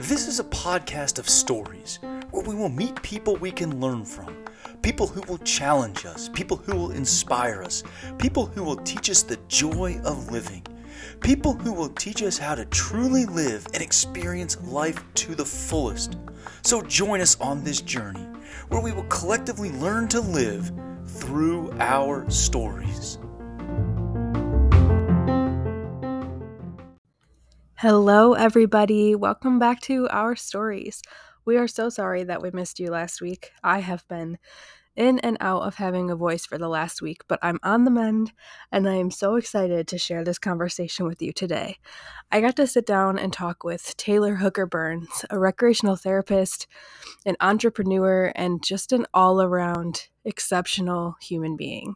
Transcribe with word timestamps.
This 0.00 0.26
is 0.26 0.40
a 0.40 0.44
podcast 0.44 1.18
of 1.18 1.28
stories 1.28 1.98
where 2.30 2.42
we 2.42 2.54
will 2.54 2.70
meet 2.70 3.02
people 3.02 3.36
we 3.36 3.50
can 3.50 3.78
learn 3.78 4.06
from, 4.06 4.34
people 4.80 5.06
who 5.06 5.20
will 5.30 5.36
challenge 5.38 6.06
us, 6.06 6.30
people 6.30 6.56
who 6.56 6.74
will 6.74 6.92
inspire 6.92 7.62
us, 7.62 7.82
people 8.16 8.46
who 8.46 8.64
will 8.64 8.76
teach 8.76 9.10
us 9.10 9.22
the 9.22 9.38
joy 9.48 10.00
of 10.06 10.32
living, 10.32 10.64
people 11.20 11.52
who 11.52 11.74
will 11.74 11.90
teach 11.90 12.22
us 12.22 12.38
how 12.38 12.54
to 12.54 12.64
truly 12.64 13.26
live 13.26 13.66
and 13.74 13.82
experience 13.82 14.56
life 14.62 15.04
to 15.16 15.34
the 15.34 15.44
fullest. 15.44 16.16
So 16.62 16.80
join 16.80 17.20
us 17.20 17.38
on 17.42 17.62
this 17.62 17.82
journey 17.82 18.26
where 18.68 18.80
we 18.80 18.92
will 18.92 19.04
collectively 19.04 19.70
learn 19.72 20.08
to 20.08 20.22
live 20.22 20.72
through 21.04 21.72
our 21.78 22.30
stories. 22.30 23.18
Hello, 27.80 28.32
everybody. 28.32 29.14
Welcome 29.14 29.60
back 29.60 29.80
to 29.82 30.08
our 30.08 30.34
stories. 30.34 31.00
We 31.44 31.56
are 31.58 31.68
so 31.68 31.90
sorry 31.90 32.24
that 32.24 32.42
we 32.42 32.50
missed 32.50 32.80
you 32.80 32.90
last 32.90 33.20
week. 33.20 33.52
I 33.62 33.78
have 33.78 34.02
been 34.08 34.38
in 34.96 35.20
and 35.20 35.36
out 35.38 35.62
of 35.62 35.76
having 35.76 36.10
a 36.10 36.16
voice 36.16 36.44
for 36.44 36.58
the 36.58 36.68
last 36.68 37.00
week, 37.00 37.22
but 37.28 37.38
I'm 37.40 37.60
on 37.62 37.84
the 37.84 37.92
mend 37.92 38.32
and 38.72 38.88
I 38.88 38.94
am 38.94 39.12
so 39.12 39.36
excited 39.36 39.86
to 39.86 39.96
share 39.96 40.24
this 40.24 40.40
conversation 40.40 41.06
with 41.06 41.22
you 41.22 41.32
today. 41.32 41.78
I 42.32 42.40
got 42.40 42.56
to 42.56 42.66
sit 42.66 42.84
down 42.84 43.16
and 43.16 43.32
talk 43.32 43.62
with 43.62 43.96
Taylor 43.96 44.34
Hooker 44.34 44.66
Burns, 44.66 45.24
a 45.30 45.38
recreational 45.38 45.94
therapist, 45.94 46.66
an 47.24 47.36
entrepreneur, 47.38 48.32
and 48.34 48.60
just 48.60 48.90
an 48.90 49.06
all 49.14 49.40
around 49.40 50.08
exceptional 50.24 51.14
human 51.22 51.54
being. 51.54 51.94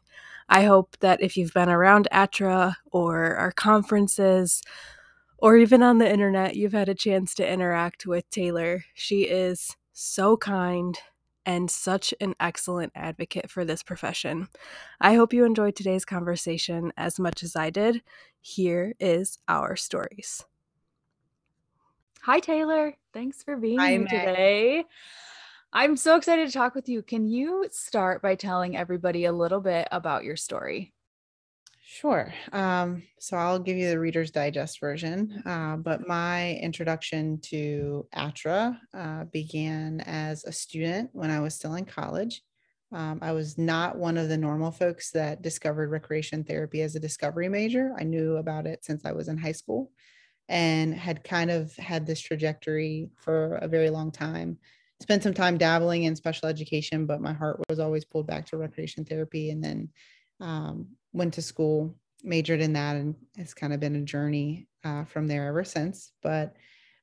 I 0.48 0.62
hope 0.62 0.96
that 1.00 1.20
if 1.20 1.36
you've 1.36 1.54
been 1.54 1.68
around 1.68 2.06
ATRA 2.12 2.76
or 2.92 3.34
our 3.34 3.50
conferences, 3.50 4.62
or 5.42 5.56
even 5.56 5.82
on 5.82 5.98
the 5.98 6.08
internet, 6.08 6.54
you've 6.54 6.72
had 6.72 6.88
a 6.88 6.94
chance 6.94 7.34
to 7.34 7.52
interact 7.52 8.06
with 8.06 8.30
Taylor. 8.30 8.84
She 8.94 9.22
is 9.22 9.76
so 9.92 10.36
kind 10.36 10.96
and 11.44 11.68
such 11.68 12.14
an 12.20 12.36
excellent 12.38 12.92
advocate 12.94 13.50
for 13.50 13.64
this 13.64 13.82
profession. 13.82 14.46
I 15.00 15.14
hope 15.14 15.32
you 15.32 15.44
enjoyed 15.44 15.74
today's 15.74 16.04
conversation 16.04 16.92
as 16.96 17.18
much 17.18 17.42
as 17.42 17.56
I 17.56 17.70
did. 17.70 18.02
Here 18.40 18.94
is 19.00 19.40
our 19.48 19.74
stories. 19.74 20.44
Hi, 22.22 22.38
Taylor. 22.38 22.94
Thanks 23.12 23.42
for 23.42 23.56
being 23.56 23.80
Hi, 23.80 23.90
here 23.90 23.98
Meg. 23.98 24.10
today. 24.10 24.84
I'm 25.72 25.96
so 25.96 26.14
excited 26.14 26.46
to 26.46 26.52
talk 26.52 26.76
with 26.76 26.88
you. 26.88 27.02
Can 27.02 27.26
you 27.26 27.66
start 27.72 28.22
by 28.22 28.36
telling 28.36 28.76
everybody 28.76 29.24
a 29.24 29.32
little 29.32 29.60
bit 29.60 29.88
about 29.90 30.22
your 30.22 30.36
story? 30.36 30.92
Sure. 31.92 32.32
Um, 32.52 33.02
so 33.20 33.36
I'll 33.36 33.58
give 33.58 33.76
you 33.76 33.90
the 33.90 33.98
Reader's 33.98 34.30
Digest 34.30 34.80
version, 34.80 35.42
uh, 35.44 35.76
but 35.76 36.08
my 36.08 36.54
introduction 36.54 37.38
to 37.42 38.06
ATRA 38.14 38.80
uh, 38.94 39.24
began 39.24 40.00
as 40.06 40.42
a 40.44 40.52
student 40.52 41.10
when 41.12 41.30
I 41.30 41.40
was 41.40 41.54
still 41.54 41.74
in 41.74 41.84
college. 41.84 42.40
Um, 42.92 43.18
I 43.20 43.32
was 43.32 43.58
not 43.58 43.98
one 43.98 44.16
of 44.16 44.30
the 44.30 44.38
normal 44.38 44.70
folks 44.70 45.10
that 45.10 45.42
discovered 45.42 45.90
recreation 45.90 46.44
therapy 46.44 46.80
as 46.80 46.96
a 46.96 47.00
discovery 47.00 47.50
major. 47.50 47.92
I 47.98 48.04
knew 48.04 48.38
about 48.38 48.66
it 48.66 48.86
since 48.86 49.04
I 49.04 49.12
was 49.12 49.28
in 49.28 49.36
high 49.36 49.52
school 49.52 49.90
and 50.48 50.94
had 50.94 51.22
kind 51.22 51.50
of 51.50 51.76
had 51.76 52.06
this 52.06 52.20
trajectory 52.20 53.10
for 53.16 53.56
a 53.56 53.68
very 53.68 53.90
long 53.90 54.10
time. 54.10 54.56
Spent 55.02 55.22
some 55.22 55.34
time 55.34 55.58
dabbling 55.58 56.04
in 56.04 56.16
special 56.16 56.48
education, 56.48 57.04
but 57.04 57.20
my 57.20 57.34
heart 57.34 57.60
was 57.68 57.78
always 57.78 58.06
pulled 58.06 58.28
back 58.28 58.46
to 58.46 58.56
recreation 58.56 59.04
therapy. 59.04 59.50
And 59.50 59.62
then 59.62 59.90
um, 60.40 60.88
went 61.12 61.34
to 61.34 61.42
school, 61.42 61.96
majored 62.22 62.60
in 62.60 62.72
that, 62.74 62.96
and 62.96 63.14
it's 63.36 63.54
kind 63.54 63.72
of 63.72 63.80
been 63.80 63.96
a 63.96 64.02
journey 64.02 64.68
uh, 64.84 65.04
from 65.04 65.26
there 65.26 65.46
ever 65.46 65.64
since. 65.64 66.12
But 66.22 66.56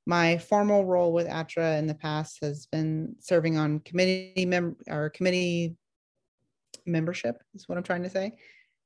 my 0.05 0.37
formal 0.37 0.85
role 0.85 1.13
with 1.13 1.27
ATRA 1.27 1.77
in 1.77 1.87
the 1.87 1.95
past 1.95 2.39
has 2.41 2.65
been 2.65 3.15
serving 3.19 3.57
on 3.57 3.79
committee 3.79 4.45
mem- 4.45 4.77
or 4.87 5.09
committee 5.09 5.75
membership 6.85 7.41
is 7.53 7.67
what 7.67 7.77
I'm 7.77 7.83
trying 7.83 8.03
to 8.03 8.09
say. 8.09 8.33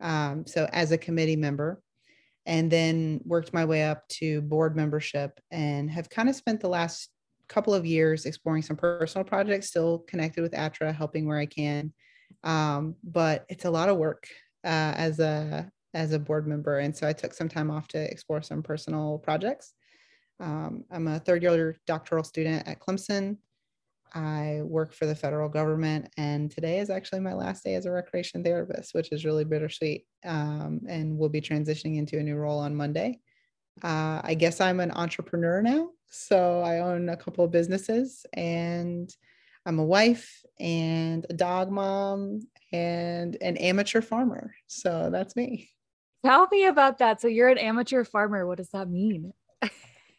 Um, 0.01 0.45
so 0.45 0.67
as 0.73 0.91
a 0.91 0.97
committee 0.97 1.37
member, 1.37 1.81
and 2.45 2.69
then 2.69 3.21
worked 3.23 3.53
my 3.53 3.63
way 3.63 3.83
up 3.83 4.05
to 4.09 4.41
board 4.41 4.75
membership 4.75 5.39
and 5.51 5.89
have 5.89 6.09
kind 6.09 6.27
of 6.27 6.35
spent 6.35 6.59
the 6.59 6.67
last 6.67 7.09
couple 7.47 7.73
of 7.73 7.85
years 7.85 8.25
exploring 8.25 8.61
some 8.61 8.75
personal 8.75 9.23
projects, 9.23 9.69
still 9.69 9.99
connected 9.99 10.41
with 10.41 10.53
ATRA, 10.53 10.91
helping 10.91 11.27
where 11.27 11.37
I 11.37 11.45
can. 11.45 11.93
Um, 12.43 12.95
but 13.03 13.45
it's 13.47 13.65
a 13.65 13.71
lot 13.71 13.89
of 13.89 13.97
work 13.97 14.27
uh, 14.63 14.93
as 14.95 15.19
a 15.19 15.69
as 15.93 16.11
a 16.11 16.19
board 16.19 16.47
member, 16.47 16.79
and 16.79 16.95
so 16.95 17.07
I 17.07 17.13
took 17.13 17.33
some 17.33 17.49
time 17.49 17.69
off 17.69 17.87
to 17.89 18.11
explore 18.11 18.41
some 18.41 18.63
personal 18.63 19.19
projects. 19.19 19.73
Um, 20.39 20.83
I'm 20.91 21.07
a 21.07 21.19
third 21.19 21.43
year 21.43 21.77
doctoral 21.85 22.23
student 22.23 22.67
at 22.67 22.79
Clemson. 22.79 23.37
I 24.15 24.61
work 24.63 24.93
for 24.93 25.05
the 25.05 25.15
federal 25.15 25.49
government, 25.49 26.09
and 26.17 26.51
today 26.51 26.79
is 26.79 26.89
actually 26.89 27.21
my 27.21 27.33
last 27.33 27.63
day 27.63 27.75
as 27.75 27.85
a 27.85 27.91
recreation 27.91 28.43
therapist, 28.43 28.93
which 28.93 29.11
is 29.11 29.25
really 29.25 29.43
bittersweet. 29.43 30.05
Um, 30.23 30.81
and 30.87 31.17
we'll 31.17 31.29
be 31.29 31.41
transitioning 31.41 31.97
into 31.97 32.19
a 32.19 32.23
new 32.23 32.35
role 32.35 32.59
on 32.59 32.75
Monday. 32.75 33.19
Uh, 33.81 34.21
I 34.23 34.35
guess 34.35 34.61
I'm 34.61 34.79
an 34.79 34.91
entrepreneur 34.91 35.61
now, 35.61 35.89
so 36.09 36.61
I 36.61 36.79
own 36.79 37.09
a 37.09 37.17
couple 37.17 37.43
of 37.43 37.51
businesses, 37.51 38.25
and 38.33 39.09
I'm 39.65 39.79
a 39.79 39.85
wife 39.85 40.43
and 40.59 41.25
a 41.29 41.33
dog 41.33 41.71
mom 41.71 42.41
and 42.71 43.37
an 43.41 43.57
amateur 43.57 44.01
farmer. 44.01 44.53
So 44.67 45.09
that's 45.11 45.35
me. 45.35 45.69
Tell 46.25 46.47
me 46.51 46.65
about 46.65 46.99
that. 46.99 47.21
So 47.21 47.27
you're 47.27 47.49
an 47.49 47.57
amateur 47.57 48.03
farmer. 48.03 48.47
What 48.47 48.57
does 48.57 48.69
that 48.69 48.89
mean? 48.89 49.33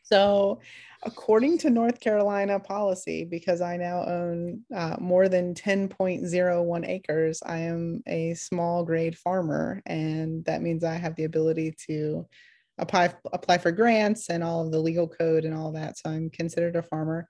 so, 0.02 0.60
according 1.02 1.58
to 1.58 1.70
North 1.70 2.00
Carolina 2.00 2.60
policy, 2.60 3.24
because 3.24 3.60
I 3.60 3.76
now 3.76 4.04
own 4.04 4.62
uh, 4.74 4.96
more 5.00 5.28
than 5.28 5.54
10.01 5.54 6.88
acres, 6.88 7.42
I 7.44 7.58
am 7.58 8.02
a 8.06 8.34
small 8.34 8.84
grade 8.84 9.16
farmer. 9.16 9.82
And 9.86 10.44
that 10.44 10.62
means 10.62 10.84
I 10.84 10.94
have 10.94 11.16
the 11.16 11.24
ability 11.24 11.74
to 11.86 12.26
apply, 12.78 13.14
apply 13.32 13.58
for 13.58 13.72
grants 13.72 14.28
and 14.28 14.44
all 14.44 14.64
of 14.64 14.72
the 14.72 14.80
legal 14.80 15.08
code 15.08 15.44
and 15.44 15.54
all 15.54 15.72
that. 15.72 15.98
So, 15.98 16.10
I'm 16.10 16.28
considered 16.30 16.76
a 16.76 16.82
farmer. 16.82 17.28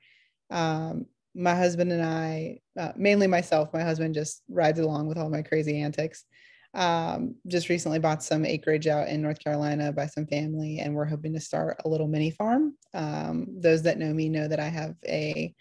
Um, 0.51 1.07
my 1.35 1.55
husband 1.55 1.93
and 1.93 2.03
I, 2.03 2.61
uh, 2.79 2.93
mainly 2.97 3.27
myself, 3.27 3.73
my 3.73 3.83
husband 3.83 4.15
just 4.15 4.43
rides 4.49 4.79
along 4.79 5.09
with 5.09 5.19
all 5.19 5.31
my 5.31 5.43
crazy 5.43 5.81
antics. 5.81 6.25
Um, 6.75 7.37
just 7.47 7.69
recently 7.69 8.01
bought 8.01 8.23
some 8.23 8.45
acreage 8.45 8.89
out 8.89 9.09
in 9.09 9.23
North 9.23 9.39
Carolina 9.39 9.93
by 9.93 10.07
some 10.07 10.27
family, 10.27 10.81
and 10.81 10.95
we're 10.95 11.05
hoping 11.05 11.33
to 11.35 11.41
start 11.41 11.81
a 11.85 11.89
little 11.89 12.09
mini 12.09 12.31
farm. 12.31 12.77
Um, 12.93 13.47
those 13.61 13.83
that 13.83 13.99
know 13.99 14.13
me 14.13 14.29
know 14.29 14.49
that 14.49 14.59
I 14.59 14.69
have 14.69 14.97
a 15.07 15.55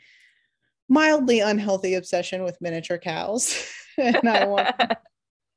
mildly 0.90 1.42
unhealthy 1.42 1.96
obsession 1.96 2.44
with 2.44 2.62
miniature 2.62 2.98
cows, 2.98 3.68
and 3.98 4.28
I 4.28 4.46
want 4.46 4.76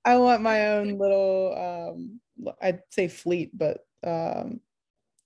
I 0.05 0.19
want 0.19 0.43
my 0.43 0.69
own 0.69 0.99
little 0.99 1.95
um, 1.95 2.21
I'd 2.61 2.81
say 2.91 3.09
fleet, 3.09 3.51
but 3.57 3.79
um, 4.05 4.61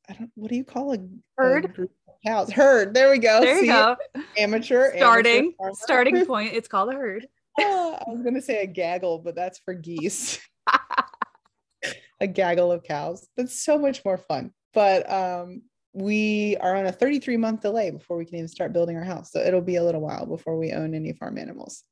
I 0.08 0.14
don't 0.14 0.30
what 0.36 0.50
do 0.50 0.56
you 0.56 0.64
call 0.64 0.94
a 0.94 0.98
herd? 1.36 1.64
A 1.64 1.68
group 1.68 1.92
cows. 2.24 2.50
Herd. 2.50 2.94
There 2.94 3.10
we 3.10 3.18
go. 3.18 3.40
There 3.40 3.56
you 3.56 3.60
See 3.62 3.66
go. 3.66 3.96
Amateur. 4.36 4.96
Starting. 4.96 5.54
Amateur 5.60 5.74
starting 5.74 6.26
point. 6.26 6.54
It's 6.54 6.68
called 6.68 6.90
a 6.90 6.96
herd. 6.96 7.26
oh, 7.58 7.98
I 8.06 8.10
was 8.10 8.22
gonna 8.22 8.42
say 8.42 8.62
a 8.62 8.66
gaggle, 8.66 9.18
but 9.18 9.34
that's 9.34 9.58
for 9.58 9.74
geese. 9.74 10.40
a 12.20 12.26
gaggle 12.26 12.72
of 12.72 12.82
cows. 12.82 13.28
That's 13.36 13.62
so 13.62 13.78
much 13.78 14.04
more 14.04 14.18
fun. 14.18 14.52
But 14.72 15.10
um, 15.10 15.62
we 15.92 16.56
are 16.60 16.76
on 16.76 16.86
a 16.86 16.92
33 16.92 17.36
month 17.36 17.62
delay 17.62 17.90
before 17.90 18.16
we 18.16 18.24
can 18.24 18.36
even 18.36 18.48
start 18.48 18.72
building 18.72 18.96
our 18.96 19.04
house. 19.04 19.32
So 19.32 19.40
it'll 19.40 19.60
be 19.60 19.76
a 19.76 19.84
little 19.84 20.00
while 20.00 20.26
before 20.26 20.58
we 20.58 20.72
own 20.72 20.94
any 20.94 21.12
farm 21.12 21.38
animals. 21.38 21.84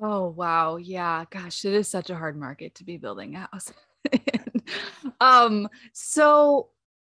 Oh 0.00 0.28
wow. 0.28 0.76
Yeah. 0.76 1.24
Gosh, 1.30 1.64
it 1.64 1.74
is 1.74 1.88
such 1.88 2.10
a 2.10 2.16
hard 2.16 2.36
market 2.36 2.74
to 2.76 2.84
be 2.84 2.96
building 2.96 3.36
a 3.36 3.48
house. 3.52 3.72
um, 5.20 5.68
so 5.92 6.68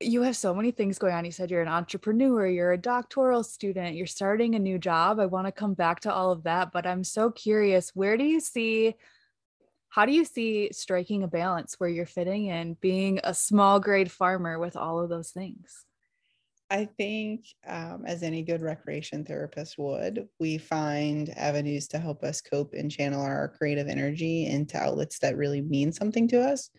you 0.05 0.21
have 0.23 0.35
so 0.35 0.53
many 0.53 0.71
things 0.71 1.00
going 1.00 1.13
on. 1.13 1.25
You 1.25 1.31
said 1.31 1.51
you're 1.51 1.61
an 1.61 1.67
entrepreneur, 1.67 2.47
you're 2.47 2.73
a 2.73 2.77
doctoral 2.77 3.44
student, 3.44 3.95
you're 3.95 4.07
starting 4.07 4.55
a 4.55 4.59
new 4.59 4.77
job. 4.77 5.19
I 5.19 5.25
want 5.25 5.47
to 5.47 5.51
come 5.51 5.73
back 5.73 6.01
to 6.01 6.13
all 6.13 6.31
of 6.31 6.44
that, 6.44 6.71
but 6.71 6.85
I'm 6.85 7.03
so 7.03 7.31
curious 7.31 7.91
where 7.95 8.17
do 8.17 8.23
you 8.23 8.39
see 8.39 8.95
how 9.89 10.07
do 10.07 10.11
you 10.11 10.25
see 10.25 10.69
striking 10.71 11.21
a 11.21 11.27
balance 11.27 11.75
where 11.77 11.89
you're 11.89 12.07
fitting 12.07 12.47
in 12.47 12.75
being 12.81 13.19
a 13.23 13.31
small 13.31 13.79
grade 13.79 14.11
farmer 14.11 14.57
with 14.57 14.75
all 14.75 15.00
of 15.00 15.07
those 15.07 15.29
things? 15.29 15.85
I 16.71 16.85
think, 16.85 17.45
um, 17.67 18.03
as 18.07 18.23
any 18.23 18.41
good 18.41 18.63
recreation 18.63 19.23
therapist 19.23 19.77
would, 19.77 20.27
we 20.39 20.57
find 20.57 21.29
avenues 21.38 21.88
to 21.89 21.99
help 21.99 22.23
us 22.23 22.41
cope 22.41 22.73
and 22.73 22.89
channel 22.89 23.21
our 23.21 23.49
creative 23.49 23.88
energy 23.88 24.47
into 24.47 24.77
outlets 24.77 25.19
that 25.19 25.38
really 25.38 25.61
mean 25.61 25.91
something 25.91 26.27
to 26.29 26.41
us 26.41 26.71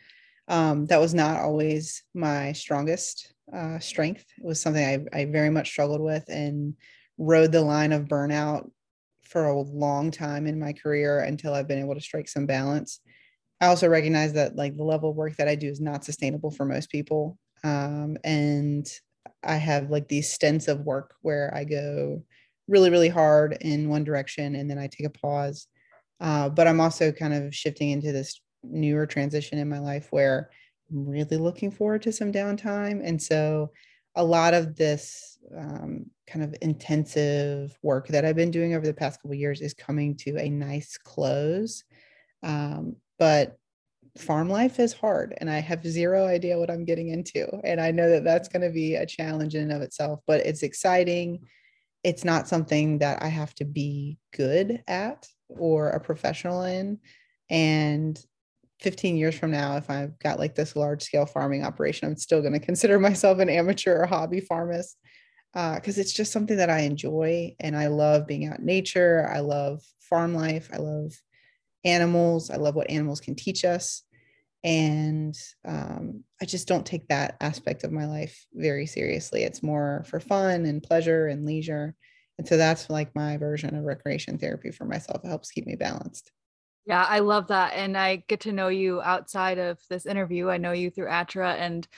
um, 0.48 0.86
that 0.86 1.00
was 1.00 1.14
not 1.14 1.40
always 1.40 2.02
my 2.14 2.52
strongest 2.52 3.32
uh, 3.52 3.78
strength. 3.78 4.24
It 4.38 4.44
was 4.44 4.60
something 4.60 4.84
I, 4.84 5.20
I 5.20 5.24
very 5.26 5.50
much 5.50 5.70
struggled 5.70 6.00
with 6.00 6.24
and 6.28 6.74
rode 7.18 7.52
the 7.52 7.60
line 7.60 7.92
of 7.92 8.06
burnout 8.06 8.70
for 9.22 9.46
a 9.46 9.60
long 9.60 10.10
time 10.10 10.46
in 10.46 10.58
my 10.60 10.72
career 10.72 11.20
until 11.20 11.54
I've 11.54 11.68
been 11.68 11.80
able 11.80 11.94
to 11.94 12.00
strike 12.00 12.28
some 12.28 12.46
balance. 12.46 13.00
I 13.60 13.66
also 13.66 13.88
recognize 13.88 14.34
that 14.34 14.56
like 14.56 14.76
the 14.76 14.84
level 14.84 15.10
of 15.10 15.16
work 15.16 15.36
that 15.36 15.48
I 15.48 15.54
do 15.54 15.68
is 15.68 15.80
not 15.80 16.04
sustainable 16.04 16.50
for 16.50 16.64
most 16.66 16.90
people. 16.90 17.38
Um, 17.62 18.18
and 18.22 18.86
I 19.42 19.56
have 19.56 19.90
like 19.90 20.08
these 20.08 20.32
stints 20.32 20.68
of 20.68 20.80
work 20.80 21.14
where 21.22 21.52
I 21.54 21.64
go 21.64 22.22
really, 22.68 22.90
really 22.90 23.08
hard 23.08 23.56
in 23.60 23.88
one 23.88 24.04
direction 24.04 24.54
and 24.54 24.70
then 24.70 24.78
I 24.78 24.88
take 24.88 25.06
a 25.06 25.10
pause. 25.10 25.66
Uh, 26.20 26.48
but 26.48 26.66
I'm 26.66 26.80
also 26.80 27.12
kind 27.12 27.34
of 27.34 27.54
shifting 27.54 27.90
into 27.90 28.12
this 28.12 28.40
newer 28.64 29.06
transition 29.06 29.58
in 29.58 29.68
my 29.68 29.78
life 29.78 30.08
where 30.10 30.50
I'm 30.90 31.06
really 31.06 31.36
looking 31.36 31.70
forward 31.70 32.02
to 32.02 32.12
some 32.12 32.32
downtime. 32.32 33.00
And 33.04 33.20
so 33.20 33.70
a 34.14 34.24
lot 34.24 34.54
of 34.54 34.76
this 34.76 35.38
um, 35.56 36.06
kind 36.26 36.44
of 36.44 36.54
intensive 36.62 37.76
work 37.82 38.08
that 38.08 38.24
I've 38.24 38.36
been 38.36 38.50
doing 38.50 38.74
over 38.74 38.86
the 38.86 38.94
past 38.94 39.20
couple 39.20 39.34
years 39.34 39.60
is 39.60 39.74
coming 39.74 40.16
to 40.18 40.36
a 40.38 40.48
nice 40.48 40.96
close. 40.96 41.84
Um, 42.42 42.96
but 43.18 43.56
farm 44.18 44.48
life 44.48 44.78
is 44.78 44.92
hard 44.92 45.34
and 45.38 45.50
I 45.50 45.58
have 45.58 45.84
zero 45.84 46.26
idea 46.26 46.58
what 46.58 46.70
I'm 46.70 46.84
getting 46.84 47.08
into. 47.08 47.48
And 47.64 47.80
I 47.80 47.90
know 47.90 48.08
that 48.10 48.24
that's 48.24 48.48
going 48.48 48.62
to 48.62 48.70
be 48.70 48.94
a 48.94 49.06
challenge 49.06 49.54
in 49.54 49.62
and 49.62 49.72
of 49.72 49.82
itself, 49.82 50.20
but 50.26 50.46
it's 50.46 50.62
exciting. 50.62 51.40
It's 52.04 52.24
not 52.24 52.46
something 52.46 52.98
that 52.98 53.22
I 53.22 53.28
have 53.28 53.54
to 53.56 53.64
be 53.64 54.18
good 54.32 54.82
at 54.86 55.26
or 55.48 55.90
a 55.90 56.00
professional 56.00 56.62
in. 56.62 57.00
And 57.50 58.22
15 58.80 59.16
years 59.16 59.38
from 59.38 59.50
now, 59.50 59.76
if 59.76 59.88
I've 59.90 60.18
got 60.18 60.38
like 60.38 60.54
this 60.54 60.76
large 60.76 61.02
scale 61.02 61.26
farming 61.26 61.64
operation, 61.64 62.08
I'm 62.08 62.16
still 62.16 62.40
going 62.40 62.52
to 62.58 62.58
consider 62.60 62.98
myself 62.98 63.38
an 63.38 63.48
amateur 63.48 64.02
or 64.02 64.06
hobby 64.06 64.40
farmist 64.40 64.96
because 65.52 65.98
uh, 65.98 66.00
it's 66.00 66.12
just 66.12 66.32
something 66.32 66.56
that 66.56 66.70
I 66.70 66.80
enjoy 66.80 67.54
and 67.60 67.76
I 67.76 67.86
love 67.86 68.26
being 68.26 68.46
out 68.46 68.58
in 68.58 68.66
nature. 68.66 69.30
I 69.32 69.38
love 69.38 69.82
farm 70.00 70.34
life. 70.34 70.68
I 70.72 70.78
love 70.78 71.12
animals. 71.84 72.50
I 72.50 72.56
love 72.56 72.74
what 72.74 72.90
animals 72.90 73.20
can 73.20 73.36
teach 73.36 73.64
us. 73.64 74.02
And 74.64 75.36
um, 75.64 76.24
I 76.40 76.46
just 76.46 76.66
don't 76.66 76.86
take 76.86 77.06
that 77.08 77.36
aspect 77.40 77.84
of 77.84 77.92
my 77.92 78.06
life 78.06 78.46
very 78.52 78.86
seriously. 78.86 79.44
It's 79.44 79.62
more 79.62 80.04
for 80.08 80.18
fun 80.18 80.64
and 80.64 80.82
pleasure 80.82 81.28
and 81.28 81.44
leisure. 81.44 81.94
And 82.38 82.48
so 82.48 82.56
that's 82.56 82.90
like 82.90 83.14
my 83.14 83.36
version 83.36 83.76
of 83.76 83.84
recreation 83.84 84.38
therapy 84.38 84.70
for 84.70 84.86
myself. 84.86 85.22
It 85.22 85.28
helps 85.28 85.50
keep 85.50 85.66
me 85.66 85.76
balanced. 85.76 86.32
Yeah, 86.86 87.04
I 87.08 87.20
love 87.20 87.48
that. 87.48 87.72
And 87.74 87.96
I 87.96 88.16
get 88.28 88.40
to 88.40 88.52
know 88.52 88.68
you 88.68 89.00
outside 89.00 89.58
of 89.58 89.78
this 89.88 90.04
interview. 90.06 90.50
I 90.50 90.58
know 90.58 90.72
you 90.72 90.90
through 90.90 91.08
Atra 91.08 91.54
and 91.54 91.88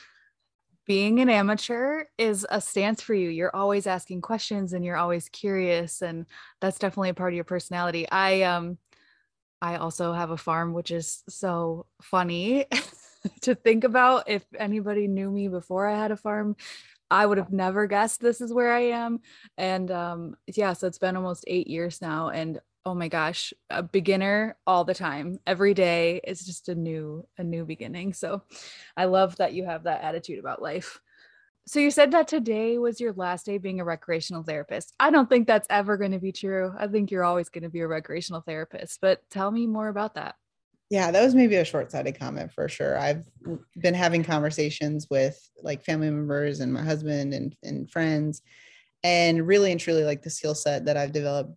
being 0.87 1.19
an 1.21 1.29
amateur 1.29 2.05
is 2.17 2.47
a 2.51 2.61
stance 2.61 3.03
for 3.03 3.15
you. 3.15 3.29
You're 3.29 3.55
always 3.55 3.87
asking 3.89 4.21
questions 4.23 4.73
and 4.73 4.85
you're 4.85 4.97
always 4.97 5.29
curious 5.29 6.01
and 6.03 6.27
that's 6.61 6.79
definitely 6.79 7.09
a 7.11 7.15
part 7.15 7.33
of 7.33 7.37
your 7.37 7.45
personality. 7.45 8.09
I 8.11 8.43
um 8.43 8.79
I 9.63 9.77
also 9.77 10.13
have 10.13 10.31
a 10.31 10.37
farm 10.37 10.75
which 10.75 10.91
is 10.91 11.25
so 11.29 11.87
funny 12.03 12.67
to 13.43 13.55
think 13.55 13.85
about 13.85 14.25
if 14.29 14.45
anybody 14.59 15.09
knew 15.09 15.31
me 15.31 15.49
before 15.49 15.87
I 15.89 15.99
had 15.99 16.13
a 16.13 16.17
farm 16.17 16.57
I 17.11 17.27
would 17.27 17.39
have 17.39 17.53
never 17.53 17.87
guessed 17.87 18.21
this 18.21 18.41
is 18.41 18.53
where 18.53 18.73
I 18.73 18.81
am. 18.91 19.21
And 19.59 19.91
um, 19.91 20.37
yeah, 20.47 20.75
so 20.75 20.87
it's 20.89 20.99
been 20.99 21.17
almost 21.17 21.45
eight 21.47 21.69
years 21.69 22.03
now. 22.03 22.31
And 22.31 22.61
oh 22.87 22.95
my 22.95 23.09
gosh, 23.09 23.53
a 23.69 23.83
beginner 23.83 24.57
all 24.65 24.85
the 24.85 24.95
time. 24.95 25.41
Every 25.45 25.75
day 25.75 26.21
is 26.23 26.47
just 26.47 26.69
a 26.69 26.75
new, 26.75 27.27
a 27.37 27.43
new 27.43 27.65
beginning. 27.65 28.13
So 28.15 28.43
I 28.97 29.07
love 29.07 29.37
that 29.37 29.53
you 29.53 29.65
have 29.65 29.83
that 29.83 30.05
attitude 30.05 30.39
about 30.39 30.63
life. 30.63 31.01
So 31.67 31.81
you 31.81 31.91
said 31.91 32.13
that 32.13 32.29
today 32.29 32.79
was 32.79 33.01
your 33.01 33.13
last 33.13 33.45
day 33.45 33.59
being 33.59 33.81
a 33.81 33.85
recreational 33.85 34.45
therapist. 34.45 34.95
I 35.01 35.11
don't 35.11 35.29
think 35.29 35.49
that's 35.49 35.67
ever 35.69 35.97
going 35.97 36.13
to 36.13 36.21
be 36.21 36.31
true. 36.31 36.73
I 36.79 36.87
think 36.87 37.11
you're 37.11 37.25
always 37.25 37.49
going 37.49 37.65
to 37.65 37.69
be 37.69 37.81
a 37.81 37.89
recreational 37.89 38.41
therapist, 38.41 39.01
but 39.01 39.21
tell 39.31 39.51
me 39.51 39.67
more 39.67 39.89
about 39.89 40.15
that. 40.15 40.37
Yeah, 40.89 41.11
that 41.11 41.25
was 41.25 41.35
maybe 41.35 41.57
a 41.57 41.65
short-sighted 41.65 42.17
comment 42.21 42.53
for 42.53 42.69
sure. 42.69 42.97
I've 42.97 43.25
been 43.81 43.95
having 43.95 44.23
conversations 44.23 45.09
with 45.11 45.37
like 45.61 45.83
family 45.83 46.09
members 46.09 46.61
and 46.61 46.73
my 46.73 46.85
husband 46.85 47.35
and, 47.35 47.57
and 47.65 47.91
friends 47.91 48.43
and 49.03 49.45
really 49.45 49.73
and 49.73 49.81
truly 49.81 50.05
like 50.05 50.23
the 50.23 50.31
skill 50.31 50.55
set 50.55 50.85
that 50.85 50.97
I've 50.97 51.11
developed 51.11 51.51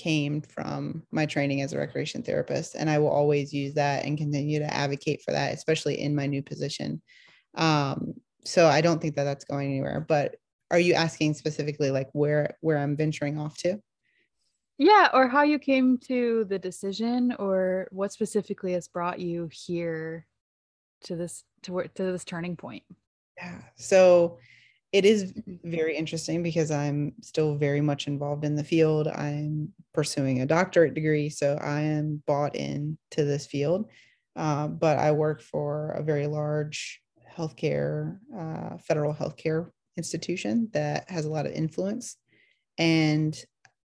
came 0.00 0.40
from 0.40 1.02
my 1.10 1.26
training 1.26 1.60
as 1.60 1.72
a 1.72 1.78
recreation 1.78 2.22
therapist 2.22 2.74
and 2.74 2.88
I 2.88 2.98
will 2.98 3.10
always 3.10 3.52
use 3.52 3.74
that 3.74 4.04
and 4.04 4.16
continue 4.16 4.58
to 4.58 4.74
advocate 4.74 5.22
for 5.22 5.32
that 5.32 5.52
especially 5.52 6.00
in 6.00 6.14
my 6.14 6.26
new 6.26 6.42
position. 6.42 7.02
Um, 7.54 8.14
so 8.44 8.66
I 8.66 8.80
don't 8.80 9.00
think 9.02 9.16
that 9.16 9.24
that's 9.24 9.44
going 9.44 9.68
anywhere, 9.68 10.00
but 10.00 10.36
are 10.70 10.78
you 10.78 10.94
asking 10.94 11.34
specifically 11.34 11.90
like 11.90 12.08
where 12.12 12.56
where 12.60 12.78
I'm 12.78 12.96
venturing 12.96 13.38
off 13.38 13.58
to? 13.58 13.78
Yeah, 14.78 15.10
or 15.12 15.28
how 15.28 15.42
you 15.42 15.58
came 15.58 15.98
to 16.06 16.46
the 16.46 16.58
decision, 16.58 17.34
or 17.38 17.88
what 17.90 18.12
specifically 18.12 18.72
has 18.72 18.88
brought 18.88 19.20
you 19.20 19.50
here 19.52 20.26
to 21.04 21.16
this 21.16 21.44
to 21.64 21.82
to 21.94 22.02
this 22.02 22.24
turning 22.24 22.56
point. 22.56 22.84
Yeah, 23.36 23.60
so 23.76 24.38
it 24.92 25.04
is 25.04 25.32
very 25.64 25.96
interesting 25.96 26.42
because 26.42 26.70
I'm 26.70 27.12
still 27.22 27.54
very 27.54 27.80
much 27.80 28.08
involved 28.08 28.44
in 28.44 28.56
the 28.56 28.64
field. 28.64 29.06
I'm 29.06 29.72
pursuing 29.94 30.40
a 30.40 30.46
doctorate 30.46 30.94
degree, 30.94 31.28
so 31.28 31.56
I 31.62 31.80
am 31.82 32.22
bought 32.26 32.56
in 32.56 32.98
to 33.12 33.24
this 33.24 33.46
field. 33.46 33.88
Uh, 34.34 34.66
but 34.68 34.98
I 34.98 35.12
work 35.12 35.42
for 35.42 35.90
a 35.90 36.02
very 36.02 36.26
large 36.26 37.00
healthcare, 37.36 38.18
uh, 38.36 38.78
federal 38.78 39.14
healthcare 39.14 39.70
institution 39.96 40.68
that 40.72 41.08
has 41.08 41.24
a 41.24 41.30
lot 41.30 41.46
of 41.46 41.52
influence. 41.52 42.16
And 42.78 43.36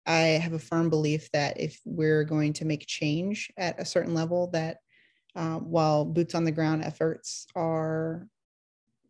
I 0.05 0.39
have 0.43 0.53
a 0.53 0.59
firm 0.59 0.89
belief 0.89 1.29
that 1.31 1.59
if 1.59 1.79
we're 1.85 2.23
going 2.23 2.53
to 2.53 2.65
make 2.65 2.85
change 2.85 3.51
at 3.57 3.79
a 3.79 3.85
certain 3.85 4.13
level, 4.13 4.49
that 4.51 4.77
uh, 5.35 5.57
while 5.57 6.05
boots 6.05 6.35
on 6.35 6.43
the 6.43 6.51
ground 6.51 6.83
efforts 6.83 7.47
are 7.55 8.27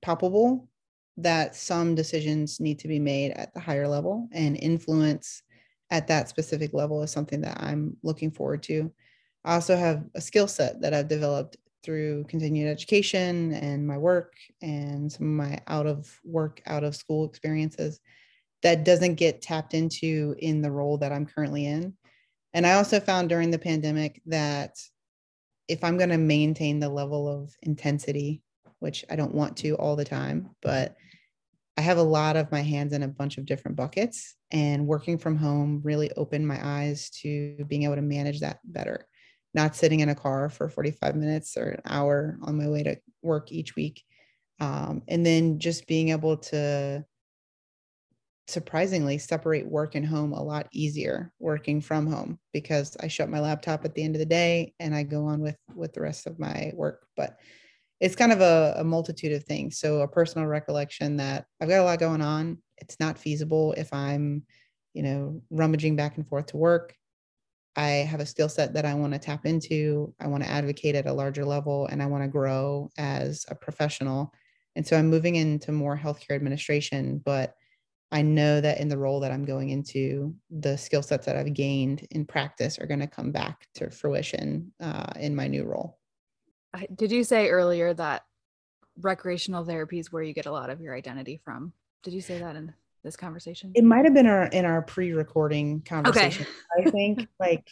palpable, 0.02 0.70
that 1.18 1.56
some 1.56 1.96
decisions 1.96 2.60
need 2.60 2.80
to 2.80 2.88
be 2.88 3.00
made 3.00 3.32
at 3.32 3.54
the 3.54 3.60
higher 3.60 3.88
level 3.88 4.28
and 4.32 4.58
influence 4.58 5.44
at 5.92 6.08
that 6.08 6.28
specific 6.28 6.74
level 6.74 7.04
is 7.04 7.12
something 7.12 7.42
that 7.42 7.62
I'm 7.62 7.96
looking 8.02 8.32
forward 8.32 8.64
to. 8.64 8.92
I 9.46 9.56
also 9.56 9.76
have 9.76 10.06
a 10.16 10.22
skill 10.22 10.48
set 10.48 10.82
that 10.82 10.94
I've 10.94 11.08
developed 11.08 11.58
through 11.84 12.24
continued 12.26 12.70
education 12.70 13.54
and 13.54 13.86
my 13.86 13.98
work 13.98 14.34
and 14.62 15.12
some 15.12 15.40
of 15.40 15.48
my 15.48 15.60
out 15.68 15.86
of 15.86 16.20
work, 16.24 16.62
out 16.66 16.84
of 16.84 16.96
school 16.96 17.26
experiences 17.26 18.00
that 18.64 18.86
doesn't 18.86 19.16
get 19.16 19.42
tapped 19.42 19.74
into 19.74 20.34
in 20.40 20.62
the 20.62 20.72
role 20.72 20.98
that 20.98 21.12
I'm 21.12 21.26
currently 21.26 21.66
in. 21.66 21.94
And 22.54 22.66
I 22.66 22.74
also 22.74 23.00
found 23.00 23.30
during 23.30 23.52
the 23.52 23.60
pandemic 23.60 24.22
that 24.28 24.78
if 25.68 25.84
I'm 25.84 25.98
going 25.98 26.10
to 26.10 26.18
maintain 26.18 26.80
the 26.80 26.90
level 26.90 27.28
of 27.28 27.54
intensity, 27.62 28.42
which 28.80 29.04
I 29.10 29.16
don't 29.16 29.36
want 29.36 29.58
to 29.58 29.76
all 29.76 29.96
the 29.96 30.06
time, 30.06 30.50
but 30.62 30.96
I 31.78 31.82
have 31.82 31.98
a 31.98 32.04
lot 32.04 32.36
of 32.36 32.52
my 32.52 32.62
hands 32.62 32.94
in 32.94 33.04
a 33.04 33.08
bunch 33.08 33.38
of 33.38 33.46
different 33.46 33.78
buckets, 33.78 34.36
and 34.52 34.86
working 34.86 35.18
from 35.18 35.36
home 35.36 35.82
really 35.84 36.12
opened 36.12 36.48
my 36.48 36.60
eyes 36.62 37.10
to 37.22 37.66
being 37.68 37.84
able 37.84 37.96
to 37.96 38.02
manage 38.02 38.42
that 38.42 38.60
better. 38.64 39.08
Not 39.56 39.76
sitting 39.76 40.00
in 40.00 40.10
a 40.10 40.16
car 40.16 40.50
for 40.50 40.70
45 40.70 41.16
minutes 41.16 41.58
or 41.58 41.70
an 41.70 41.82
hour 41.86 42.38
on 42.42 42.58
my 42.58 42.68
way 42.68 42.84
to 42.84 42.98
work 43.22 43.52
each 43.52 43.76
week. 43.76 44.04
Um, 44.60 45.02
and 45.08 45.26
then 45.26 45.60
just 45.60 45.88
being 45.88 46.10
able 46.10 46.38
to 46.38 47.04
surprisingly 48.48 49.18
separate 49.18 49.66
work 49.66 49.96
and 49.96 50.06
home 50.06 50.34
a 50.34 50.44
lot 50.44 50.68
easier 50.74 51.32
working 51.40 51.80
from 51.80 52.06
home 52.06 52.38
because 52.52 52.98
I 53.00 53.08
shut 53.08 53.30
my 53.30 53.40
laptop 53.40 53.86
at 53.86 53.96
the 53.96 54.04
end 54.04 54.16
of 54.16 54.20
the 54.20 54.26
day 54.26 54.74
and 54.80 54.94
I 54.94 55.04
go 55.04 55.26
on 55.26 55.40
with 55.40 55.56
with 55.74 55.94
the 55.94 56.02
rest 56.02 56.28
of 56.28 56.40
my 56.40 56.72
work 56.76 57.08
but 57.16 57.40
it's 58.04 58.18
kind 58.18 58.34
of 58.34 58.42
a, 58.42 58.76
a 58.80 58.84
multitude 58.84 59.32
of 59.32 59.46
things. 59.46 59.80
So 59.80 60.02
a 60.02 60.08
personal 60.10 60.46
recollection 60.46 61.16
that 61.18 61.46
I've 61.62 61.70
got 61.70 61.80
a 61.80 61.86
lot 61.86 62.00
going 62.00 62.22
on. 62.22 62.58
It's 62.78 63.00
not 63.00 63.18
feasible 63.18 63.74
if 63.78 63.94
I'm 63.94 64.44
you 64.94 65.04
know 65.04 65.42
rummaging 65.50 65.96
back 65.96 66.18
and 66.18 66.28
forth 66.28 66.48
to 66.48 66.58
work. 66.58 66.98
I 67.78 67.88
have 67.88 68.20
a 68.20 68.26
skill 68.26 68.50
set 68.50 68.74
that 68.74 68.86
I 68.86 68.94
want 68.94 69.14
to 69.14 69.20
tap 69.20 69.46
into. 69.46 70.14
I 70.20 70.28
want 70.28 70.44
to 70.44 70.50
advocate 70.50 70.96
at 70.96 71.06
a 71.06 71.14
larger 71.14 71.46
level 71.46 71.88
and 71.88 72.04
I 72.04 72.08
want 72.08 72.26
to 72.26 72.28
grow 72.28 72.90
as 72.98 73.46
a 73.48 73.56
professional. 73.56 74.34
And 74.76 74.86
so 74.86 74.98
I'm 74.98 75.10
moving 75.10 75.36
into 75.38 75.72
more 75.72 75.98
healthcare 75.98 76.36
administration 76.36 77.22
but 77.24 77.56
I 78.12 78.22
know 78.22 78.60
that 78.60 78.82
in 78.82 78.90
the 78.90 78.98
role 78.98 79.22
that 79.22 79.32
I'm 79.32 79.46
going 79.46 79.70
into, 79.70 80.36
the 80.52 80.78
skill 80.78 81.02
sets 81.02 81.26
that 81.26 81.38
I've 81.38 81.54
gained 81.54 82.06
in 82.12 82.26
practice 82.26 82.78
are 82.78 82.86
going 82.86 83.00
to 83.00 83.08
come 83.08 83.32
back 83.32 83.66
to 83.76 83.90
fruition 83.90 84.72
uh, 84.82 85.14
in 85.20 85.36
my 85.36 85.48
new 85.48 85.64
role. 85.64 85.98
Did 86.94 87.12
you 87.12 87.24
say 87.24 87.50
earlier 87.50 87.94
that 87.94 88.24
recreational 89.02 89.66
therapy 89.66 90.00
is 90.00 90.12
where 90.12 90.24
you 90.24 90.34
get 90.34 90.46
a 90.46 90.52
lot 90.52 90.70
of 90.70 90.82
your 90.82 90.96
identity 90.96 91.40
from? 91.44 91.74
Did 92.04 92.14
you 92.14 92.22
say 92.22 92.40
that 92.40 92.56
in 92.56 92.74
this 93.04 93.16
conversation? 93.16 93.72
It 93.76 93.84
might 93.84 94.06
have 94.06 94.14
been 94.14 94.28
our 94.28 94.46
in 94.46 94.66
our 94.66 94.82
pre-recording 94.82 95.82
conversation. 95.82 96.46
Okay. 96.78 96.88
I 96.88 96.92
think 96.92 97.28
like 97.40 97.68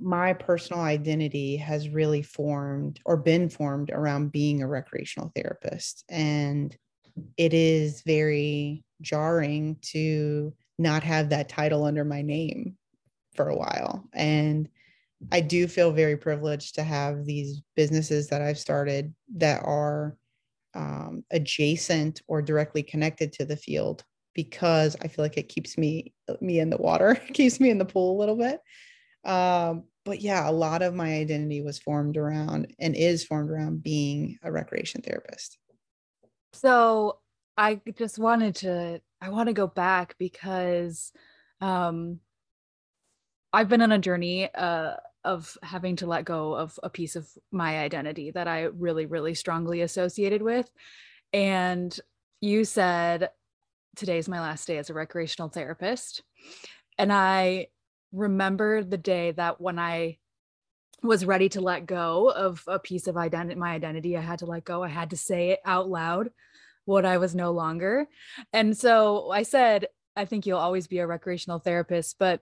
my 0.00 0.32
personal 0.32 0.82
identity 0.82 1.56
has 1.56 1.88
really 1.88 2.22
formed 2.22 3.00
or 3.04 3.16
been 3.16 3.48
formed 3.48 3.90
around 3.90 4.32
being 4.32 4.62
a 4.62 4.68
recreational 4.68 5.32
therapist 5.34 6.04
and 6.08 6.76
it 7.36 7.52
is 7.52 8.02
very 8.02 8.84
jarring 9.00 9.76
to 9.82 10.54
not 10.78 11.02
have 11.02 11.30
that 11.30 11.48
title 11.48 11.84
under 11.84 12.04
my 12.04 12.22
name 12.22 12.76
for 13.34 13.48
a 13.48 13.56
while. 13.56 14.08
And 14.12 14.68
I 15.32 15.40
do 15.40 15.66
feel 15.66 15.92
very 15.92 16.16
privileged 16.16 16.74
to 16.76 16.82
have 16.82 17.24
these 17.24 17.62
businesses 17.76 18.28
that 18.28 18.42
I've 18.42 18.58
started 18.58 19.14
that 19.36 19.62
are 19.64 20.16
um, 20.74 21.24
adjacent 21.30 22.22
or 22.26 22.42
directly 22.42 22.82
connected 22.82 23.32
to 23.34 23.44
the 23.44 23.56
field 23.56 24.04
because 24.34 24.96
I 25.02 25.08
feel 25.08 25.24
like 25.24 25.36
it 25.36 25.48
keeps 25.48 25.76
me 25.76 26.14
me 26.40 26.60
in 26.60 26.70
the 26.70 26.76
water, 26.76 27.14
keeps 27.32 27.60
me 27.60 27.70
in 27.70 27.78
the 27.78 27.84
pool 27.84 28.16
a 28.16 28.20
little 28.20 28.36
bit. 28.36 28.60
Um, 29.24 29.84
but 30.04 30.20
yeah, 30.20 30.48
a 30.48 30.52
lot 30.52 30.82
of 30.82 30.94
my 30.94 31.14
identity 31.14 31.60
was 31.60 31.78
formed 31.78 32.16
around 32.16 32.74
and 32.78 32.94
is 32.94 33.24
formed 33.24 33.50
around 33.50 33.82
being 33.82 34.38
a 34.42 34.50
recreation 34.50 35.02
therapist. 35.02 35.58
So 36.52 37.18
I 37.56 37.80
just 37.96 38.18
wanted 38.18 38.54
to 38.56 39.00
I 39.20 39.28
want 39.28 39.48
to 39.48 39.52
go 39.52 39.66
back 39.66 40.16
because 40.18 41.12
um 41.60 42.20
I've 43.52 43.68
been 43.68 43.82
on 43.82 43.92
a 43.92 43.98
journey 43.98 44.48
uh 44.54 44.94
of 45.24 45.56
having 45.62 45.96
to 45.96 46.06
let 46.06 46.24
go 46.24 46.54
of 46.54 46.78
a 46.82 46.90
piece 46.90 47.16
of 47.16 47.28
my 47.50 47.78
identity 47.78 48.30
that 48.30 48.48
I 48.48 48.62
really 48.62 49.06
really 49.06 49.34
strongly 49.34 49.82
associated 49.82 50.42
with. 50.42 50.70
And 51.32 51.98
you 52.40 52.64
said 52.64 53.30
today's 53.96 54.28
my 54.28 54.40
last 54.40 54.66
day 54.66 54.78
as 54.78 54.90
a 54.90 54.94
recreational 54.94 55.48
therapist. 55.48 56.22
And 56.98 57.12
I 57.12 57.68
remember 58.12 58.82
the 58.82 58.98
day 58.98 59.32
that 59.32 59.60
when 59.60 59.78
I 59.78 60.18
was 61.02 61.24
ready 61.24 61.48
to 61.50 61.60
let 61.60 61.86
go 61.86 62.30
of 62.30 62.62
a 62.66 62.78
piece 62.78 63.06
of 63.06 63.16
identity 63.16 63.58
my 63.58 63.70
identity 63.70 64.16
I 64.16 64.20
had 64.20 64.40
to 64.40 64.46
let 64.46 64.64
go. 64.64 64.82
I 64.82 64.88
had 64.88 65.10
to 65.10 65.16
say 65.16 65.50
it 65.50 65.60
out 65.64 65.88
loud 65.88 66.30
what 66.84 67.04
I 67.04 67.18
was 67.18 67.34
no 67.34 67.52
longer. 67.52 68.06
And 68.52 68.76
so 68.76 69.30
I 69.30 69.44
said, 69.44 69.86
I 70.16 70.24
think 70.24 70.44
you'll 70.44 70.58
always 70.58 70.86
be 70.86 70.98
a 70.98 71.06
recreational 71.06 71.58
therapist, 71.58 72.16
but, 72.18 72.40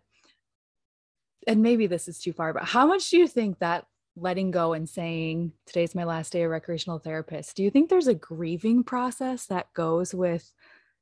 and 1.48 1.62
maybe 1.62 1.86
this 1.86 2.06
is 2.06 2.18
too 2.18 2.32
far, 2.32 2.52
but 2.52 2.64
how 2.64 2.86
much 2.86 3.10
do 3.10 3.16
you 3.16 3.26
think 3.26 3.58
that 3.58 3.86
letting 4.16 4.50
go 4.50 4.74
and 4.74 4.88
saying, 4.88 5.52
today's 5.66 5.94
my 5.94 6.04
last 6.04 6.32
day 6.32 6.42
a 6.42 6.48
recreational 6.48 6.98
therapist, 6.98 7.56
do 7.56 7.62
you 7.62 7.70
think 7.70 7.88
there's 7.88 8.06
a 8.06 8.14
grieving 8.14 8.84
process 8.84 9.46
that 9.46 9.72
goes 9.74 10.14
with 10.14 10.52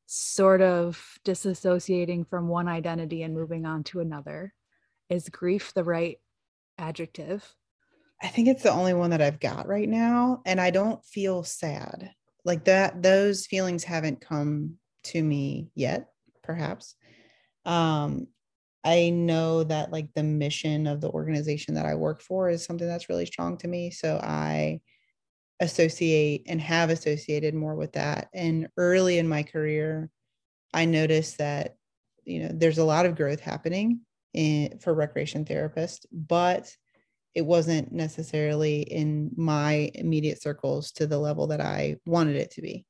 sort 0.07 0.63
of 0.63 1.19
disassociating 1.25 2.29
from 2.29 2.49
one 2.49 2.69
identity 2.69 3.23
and 3.23 3.35
moving 3.35 3.67
on 3.67 3.83
to 3.85 4.01
another? 4.01 4.55
Is 5.11 5.29
grief 5.29 5.75
the 5.75 5.85
right 5.85 6.19
adjective? 6.79 7.55
I 8.23 8.29
think 8.29 8.49
it's 8.49 8.63
the 8.63 8.71
only 8.71 8.95
one 8.95 9.11
that 9.11 9.21
I've 9.21 9.41
got 9.41 9.67
right 9.67 9.89
now. 9.89 10.43
And 10.47 10.61
I 10.61 10.71
don't 10.71 11.05
feel 11.05 11.43
sad 11.43 12.13
like 12.47 12.65
that 12.65 13.03
those 13.03 13.47
feelings 13.47 13.85
haven't 13.85 14.23
come 14.23 14.77
to 15.03 15.23
me 15.23 15.69
yet 15.75 16.09
perhaps 16.43 16.95
um 17.65 18.29
i 18.85 19.11
know 19.11 19.65
that 19.65 19.93
like 19.93 20.09
the 20.15 20.23
mission 20.23 20.87
of 20.87 21.01
the 21.01 21.11
organization 21.11 21.75
that 21.75 21.87
i 21.87 21.95
work 21.95 22.21
for 22.21 22.49
is 22.49 22.65
something 22.65 22.87
that's 22.87 23.09
really 23.09 23.27
strong 23.27 23.57
to 23.57 23.69
me 23.69 23.91
so 23.91 24.19
i 24.23 24.81
associate 25.61 26.43
and 26.47 26.61
have 26.61 26.91
associated 26.91 27.55
more 27.55 27.75
with 27.75 27.93
that 27.93 28.29
and 28.35 28.69
early 28.77 29.19
in 29.19 29.29
my 29.29 29.43
career 29.43 30.11
i 30.75 30.85
noticed 30.85 31.39
that 31.39 31.77
you 32.25 32.41
know 32.41 32.51
there's 32.53 32.79
a 32.79 32.85
lot 32.85 33.07
of 33.07 33.17
growth 33.17 33.41
happening 33.41 34.01
in 34.35 34.79
for 34.79 34.95
recreation 34.95 35.45
therapists 35.45 36.05
but 36.13 36.71
it 37.37 37.45
wasn't 37.45 37.93
necessarily 37.93 38.81
in 38.81 39.31
my 39.37 39.91
immediate 39.95 40.41
circles 40.41 40.91
to 40.93 41.07
the 41.07 41.19
level 41.19 41.47
that 41.49 41.61
I 41.61 41.97
wanted 42.07 42.37
it 42.37 42.51
to 42.53 42.63
be. 42.63 42.87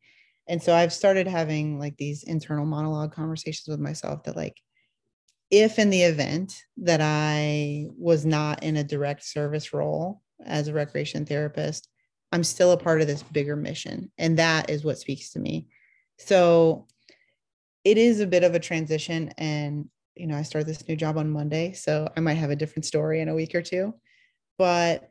And 0.48 0.62
so 0.62 0.72
I've 0.72 0.92
started 0.92 1.26
having 1.26 1.80
like 1.80 1.96
these 1.96 2.22
internal 2.22 2.64
monologue 2.64 3.12
conversations 3.12 3.66
with 3.66 3.80
myself 3.80 4.22
that 4.22 4.36
like 4.36 4.56
if 5.50 5.78
in 5.78 5.90
the 5.90 6.02
event 6.02 6.62
that 6.78 7.00
I 7.00 7.86
was 7.96 8.26
not 8.26 8.62
in 8.62 8.76
a 8.76 8.84
direct 8.84 9.24
service 9.24 9.72
role 9.72 10.22
as 10.44 10.68
a 10.68 10.72
recreation 10.72 11.24
therapist, 11.24 11.88
I'm 12.32 12.44
still 12.44 12.72
a 12.72 12.76
part 12.76 13.00
of 13.00 13.06
this 13.06 13.22
bigger 13.22 13.56
mission. 13.56 14.10
And 14.18 14.38
that 14.38 14.70
is 14.70 14.84
what 14.84 14.98
speaks 14.98 15.30
to 15.30 15.38
me. 15.38 15.68
So 16.18 16.86
it 17.84 17.98
is 17.98 18.20
a 18.20 18.26
bit 18.26 18.42
of 18.42 18.54
a 18.54 18.60
transition. 18.60 19.32
And, 19.38 19.88
you 20.16 20.26
know, 20.26 20.36
I 20.36 20.42
start 20.42 20.66
this 20.66 20.86
new 20.88 20.96
job 20.96 21.16
on 21.16 21.30
Monday. 21.30 21.72
So 21.72 22.08
I 22.16 22.20
might 22.20 22.34
have 22.34 22.50
a 22.50 22.56
different 22.56 22.84
story 22.84 23.20
in 23.20 23.28
a 23.28 23.34
week 23.34 23.54
or 23.54 23.62
two 23.62 23.94
but 24.58 25.10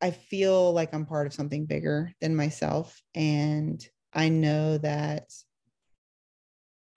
I 0.00 0.10
feel 0.10 0.72
like 0.72 0.94
I'm 0.94 1.06
part 1.06 1.26
of 1.26 1.34
something 1.34 1.66
bigger 1.66 2.12
than 2.20 2.36
myself. 2.36 3.00
And 3.14 3.86
I 4.12 4.28
know 4.28 4.78
that 4.78 5.32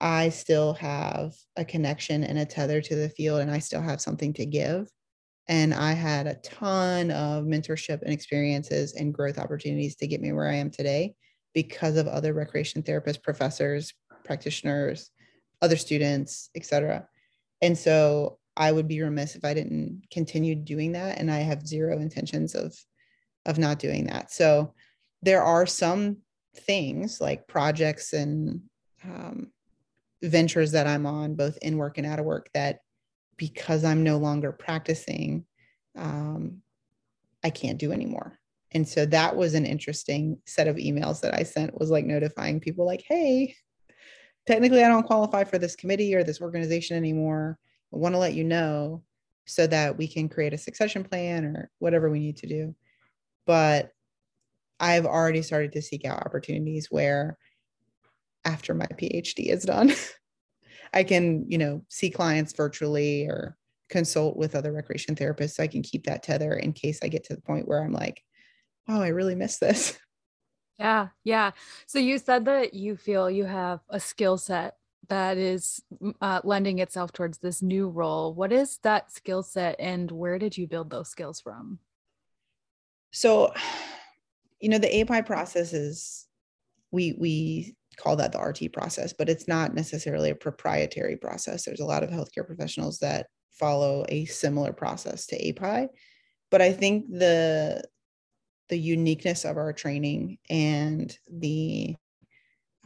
I 0.00 0.28
still 0.28 0.74
have 0.74 1.34
a 1.56 1.64
connection 1.64 2.24
and 2.24 2.38
a 2.38 2.46
tether 2.46 2.80
to 2.80 2.94
the 2.94 3.08
field, 3.08 3.40
and 3.40 3.50
I 3.50 3.58
still 3.58 3.82
have 3.82 4.00
something 4.00 4.32
to 4.34 4.46
give. 4.46 4.88
And 5.48 5.72
I 5.72 5.92
had 5.92 6.26
a 6.26 6.34
ton 6.36 7.10
of 7.10 7.44
mentorship 7.44 8.02
and 8.02 8.12
experiences 8.12 8.94
and 8.94 9.14
growth 9.14 9.38
opportunities 9.38 9.96
to 9.96 10.06
get 10.06 10.20
me 10.20 10.32
where 10.32 10.48
I 10.48 10.56
am 10.56 10.70
today 10.70 11.14
because 11.54 11.96
of 11.96 12.06
other 12.06 12.34
recreation 12.34 12.82
therapists, 12.82 13.22
professors, 13.22 13.94
practitioners, 14.24 15.10
other 15.62 15.76
students, 15.76 16.50
etc. 16.54 17.08
And 17.62 17.76
so 17.76 18.38
I 18.56 18.72
would 18.72 18.88
be 18.88 19.00
remiss 19.00 19.36
if 19.36 19.44
I 19.44 19.54
didn't 19.54 20.02
continue 20.12 20.54
doing 20.54 20.92
that. 20.92 21.18
And 21.18 21.30
I 21.30 21.38
have 21.38 21.66
zero 21.66 21.98
intentions 21.98 22.54
of 22.54 22.76
of 23.46 23.58
not 23.58 23.78
doing 23.78 24.04
that. 24.06 24.30
So 24.30 24.74
there 25.22 25.42
are 25.42 25.64
some 25.64 26.18
things 26.54 27.20
like 27.20 27.48
projects 27.48 28.12
and 28.12 28.60
um, 29.02 29.50
ventures 30.22 30.72
that 30.72 30.86
I'm 30.86 31.06
on, 31.06 31.34
both 31.34 31.56
in 31.58 31.76
work 31.76 31.98
and 31.98 32.06
out 32.06 32.18
of 32.18 32.24
work, 32.24 32.48
that 32.54 32.80
because 33.36 33.84
I'm 33.84 34.02
no 34.02 34.16
longer 34.18 34.52
practicing, 34.52 35.44
um, 35.96 36.62
I 37.44 37.50
can't 37.50 37.78
do 37.78 37.92
anymore. 37.92 38.38
And 38.72 38.86
so 38.86 39.06
that 39.06 39.36
was 39.36 39.54
an 39.54 39.64
interesting 39.64 40.38
set 40.44 40.68
of 40.68 40.76
emails 40.76 41.20
that 41.20 41.34
I 41.34 41.42
sent 41.42 41.78
was 41.78 41.90
like 41.90 42.04
notifying 42.04 42.60
people 42.60 42.84
like, 42.84 43.02
hey, 43.06 43.54
technically 44.46 44.84
I 44.84 44.88
don't 44.88 45.06
qualify 45.06 45.44
for 45.44 45.58
this 45.58 45.76
committee 45.76 46.14
or 46.14 46.24
this 46.24 46.40
organization 46.40 46.96
anymore. 46.96 47.58
I 47.94 47.96
want 47.96 48.14
to 48.14 48.18
let 48.18 48.34
you 48.34 48.44
know 48.44 49.02
so 49.46 49.66
that 49.66 49.96
we 49.96 50.06
can 50.06 50.28
create 50.28 50.52
a 50.52 50.58
succession 50.58 51.04
plan 51.04 51.44
or 51.44 51.70
whatever 51.78 52.10
we 52.10 52.18
need 52.18 52.36
to 52.38 52.46
do. 52.46 52.74
But 53.46 53.90
I've 54.78 55.06
already 55.06 55.42
started 55.42 55.72
to 55.72 55.82
seek 55.82 56.04
out 56.04 56.24
opportunities 56.24 56.88
where 56.90 57.38
after 58.44 58.74
my 58.74 58.86
PhD 58.86 59.50
is 59.52 59.64
done, 59.64 59.92
I 60.94 61.04
can, 61.04 61.44
you 61.48 61.58
know, 61.58 61.84
see 61.88 62.10
clients 62.10 62.52
virtually 62.52 63.26
or 63.26 63.56
consult 63.88 64.36
with 64.36 64.54
other 64.54 64.72
recreation 64.72 65.14
therapists 65.14 65.52
so 65.52 65.62
I 65.62 65.66
can 65.66 65.82
keep 65.82 66.04
that 66.04 66.22
tether 66.22 66.54
in 66.54 66.72
case 66.72 67.00
I 67.02 67.08
get 67.08 67.24
to 67.24 67.34
the 67.34 67.42
point 67.42 67.66
where 67.66 67.82
I'm 67.82 67.92
like, 67.92 68.22
oh, 68.88 69.00
I 69.00 69.08
really 69.08 69.34
miss 69.34 69.58
this. 69.58 69.98
Yeah, 70.78 71.08
yeah. 71.24 71.50
So 71.86 71.98
you 71.98 72.18
said 72.18 72.44
that 72.44 72.72
you 72.72 72.96
feel 72.96 73.28
you 73.28 73.46
have 73.46 73.80
a 73.88 73.98
skill 73.98 74.38
set 74.38 74.76
that 75.08 75.36
is 75.36 75.82
uh, 76.20 76.40
lending 76.44 76.78
itself 76.78 77.12
towards 77.12 77.38
this 77.38 77.62
new 77.62 77.88
role. 77.88 78.32
What 78.32 78.52
is 78.52 78.78
that 78.84 79.10
skill 79.10 79.42
set 79.42 79.74
and 79.80 80.08
where 80.08 80.38
did 80.38 80.56
you 80.56 80.68
build 80.68 80.90
those 80.90 81.08
skills 81.08 81.40
from? 81.40 81.80
So, 83.10 83.52
you 84.60 84.68
know, 84.68 84.78
the 84.78 85.00
API 85.00 85.22
process 85.22 85.72
is, 85.72 86.26
we, 86.92 87.14
we 87.18 87.76
call 87.98 88.16
that 88.16 88.32
the 88.32 88.40
RT 88.40 88.72
process, 88.72 89.12
but 89.12 89.28
it's 89.28 89.48
not 89.48 89.74
necessarily 89.74 90.30
a 90.30 90.34
proprietary 90.34 91.16
process. 91.16 91.64
There's 91.64 91.80
a 91.80 91.86
lot 91.86 92.02
of 92.02 92.10
healthcare 92.10 92.46
professionals 92.46 92.98
that 92.98 93.26
follow 93.50 94.04
a 94.08 94.24
similar 94.26 94.72
process 94.72 95.26
to 95.26 95.48
API. 95.48 95.88
But 96.50 96.62
I 96.62 96.72
think 96.72 97.10
the 97.10 97.82
the 98.68 98.78
uniqueness 98.78 99.44
of 99.44 99.56
our 99.56 99.72
training 99.72 100.38
and 100.50 101.16
the 101.30 101.96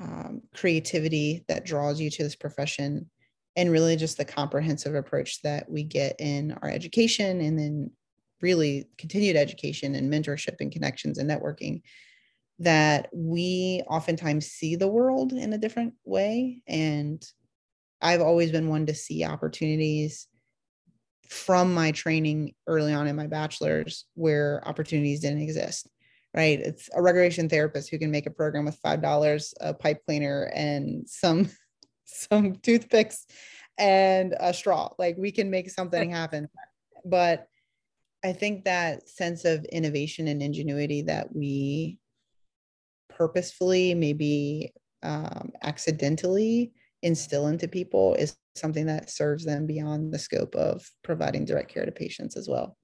um, 0.01 0.43
creativity 0.55 1.45
that 1.49 1.65
draws 1.65 2.01
you 2.01 2.09
to 2.09 2.23
this 2.23 2.37
profession 2.37 3.11
and 3.57 3.71
really 3.71 3.97
just 3.97 4.17
the 4.17 4.25
comprehensive 4.25 4.95
approach 4.95 5.43
that 5.43 5.69
we 5.69 5.83
get 5.83 6.17
in 6.21 6.57
our 6.63 6.71
education 6.71 7.41
and 7.41 7.59
then 7.59 7.91
really 8.41 8.89
continued 8.97 9.37
education 9.37 9.95
and 9.95 10.13
mentorship 10.13 10.57
and 10.61 10.73
connections 10.73 11.19
and 11.19 11.29
networking 11.29 11.83
that 12.63 13.09
we 13.13 13.83
oftentimes 13.89 14.47
see 14.47 14.77
the 14.77 14.89
world 14.89 15.33
in 15.33 15.53
a 15.53 15.59
different 15.59 15.95
way 16.05 16.63
and 16.67 17.25
i've 18.01 18.21
always 18.21 18.51
been 18.51 18.69
one 18.69 18.87
to 18.87 18.95
see 18.95 19.25
opportunities 19.25 20.29
from 21.29 21.73
my 21.73 21.93
training 21.93 22.53
early 22.67 22.93
on 22.93 23.07
in 23.07 23.17
my 23.17 23.27
bachelor's 23.27 24.07
where 24.15 24.67
opportunities 24.67 25.21
didn't 25.21 25.43
exist 25.43 25.89
right? 26.35 26.61
It's 26.61 26.89
a 26.95 27.03
recreation 27.03 27.49
therapist 27.49 27.91
who 27.91 27.99
can 27.99 28.11
make 28.11 28.27
a 28.27 28.31
program 28.31 28.65
with 28.65 28.79
five 28.83 29.03
dollars, 29.03 29.55
a 29.61 29.75
pipe 29.75 30.03
cleaner, 30.07 30.51
and 30.55 31.09
some 31.09 31.51
some 32.05 32.57
toothpicks 32.57 33.27
and 33.79 34.35
a 34.39 34.53
straw. 34.53 34.91
Like 34.99 35.17
we 35.17 35.33
can 35.33 35.51
make 35.51 35.71
something 35.71 36.11
happen. 36.11 36.49
But 37.05 37.47
I 38.25 38.33
think 38.33 38.65
that 38.65 39.09
sense 39.09 39.45
of 39.45 39.65
innovation 39.65 40.29
and 40.29 40.43
ingenuity 40.43 41.03
that 41.03 41.35
we 41.35 41.99
purposefully, 43.23 43.95
maybe 43.95 44.73
um, 45.05 45.53
accidentally 45.63 46.73
instill 47.03 47.47
into 47.47 47.69
people 47.69 48.15
is 48.15 48.37
something 48.57 48.87
that 48.87 49.11
serves 49.11 49.45
them 49.45 49.65
beyond 49.65 50.13
the 50.13 50.19
scope 50.19 50.57
of 50.57 50.85
providing 51.05 51.45
direct 51.45 51.73
care 51.73 51.87
to 51.87 51.93
patients 51.93 52.37
as 52.37 52.49
well. 52.49 52.77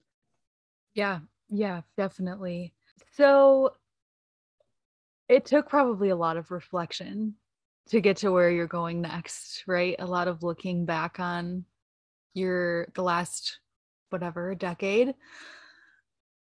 Yeah, 0.95 1.19
yeah, 1.49 1.81
definitely. 1.97 2.73
So 3.15 3.73
it 5.29 5.45
took 5.45 5.69
probably 5.69 6.11
a 6.11 6.17
lot 6.17 6.37
of 6.37 6.53
reflection 6.53 7.35
to 7.89 8.01
get 8.01 8.19
to 8.19 8.31
where 8.31 8.51
you're 8.51 8.69
going 8.69 9.01
next, 9.01 9.65
right? 9.67 9.97
A 9.99 10.07
lot 10.07 10.29
of 10.29 10.45
looking 10.45 10.85
back 10.85 11.19
on 11.19 11.65
your 12.35 12.87
the 12.95 13.03
last 13.03 13.59
whatever 14.11 14.55
decade. 14.55 15.15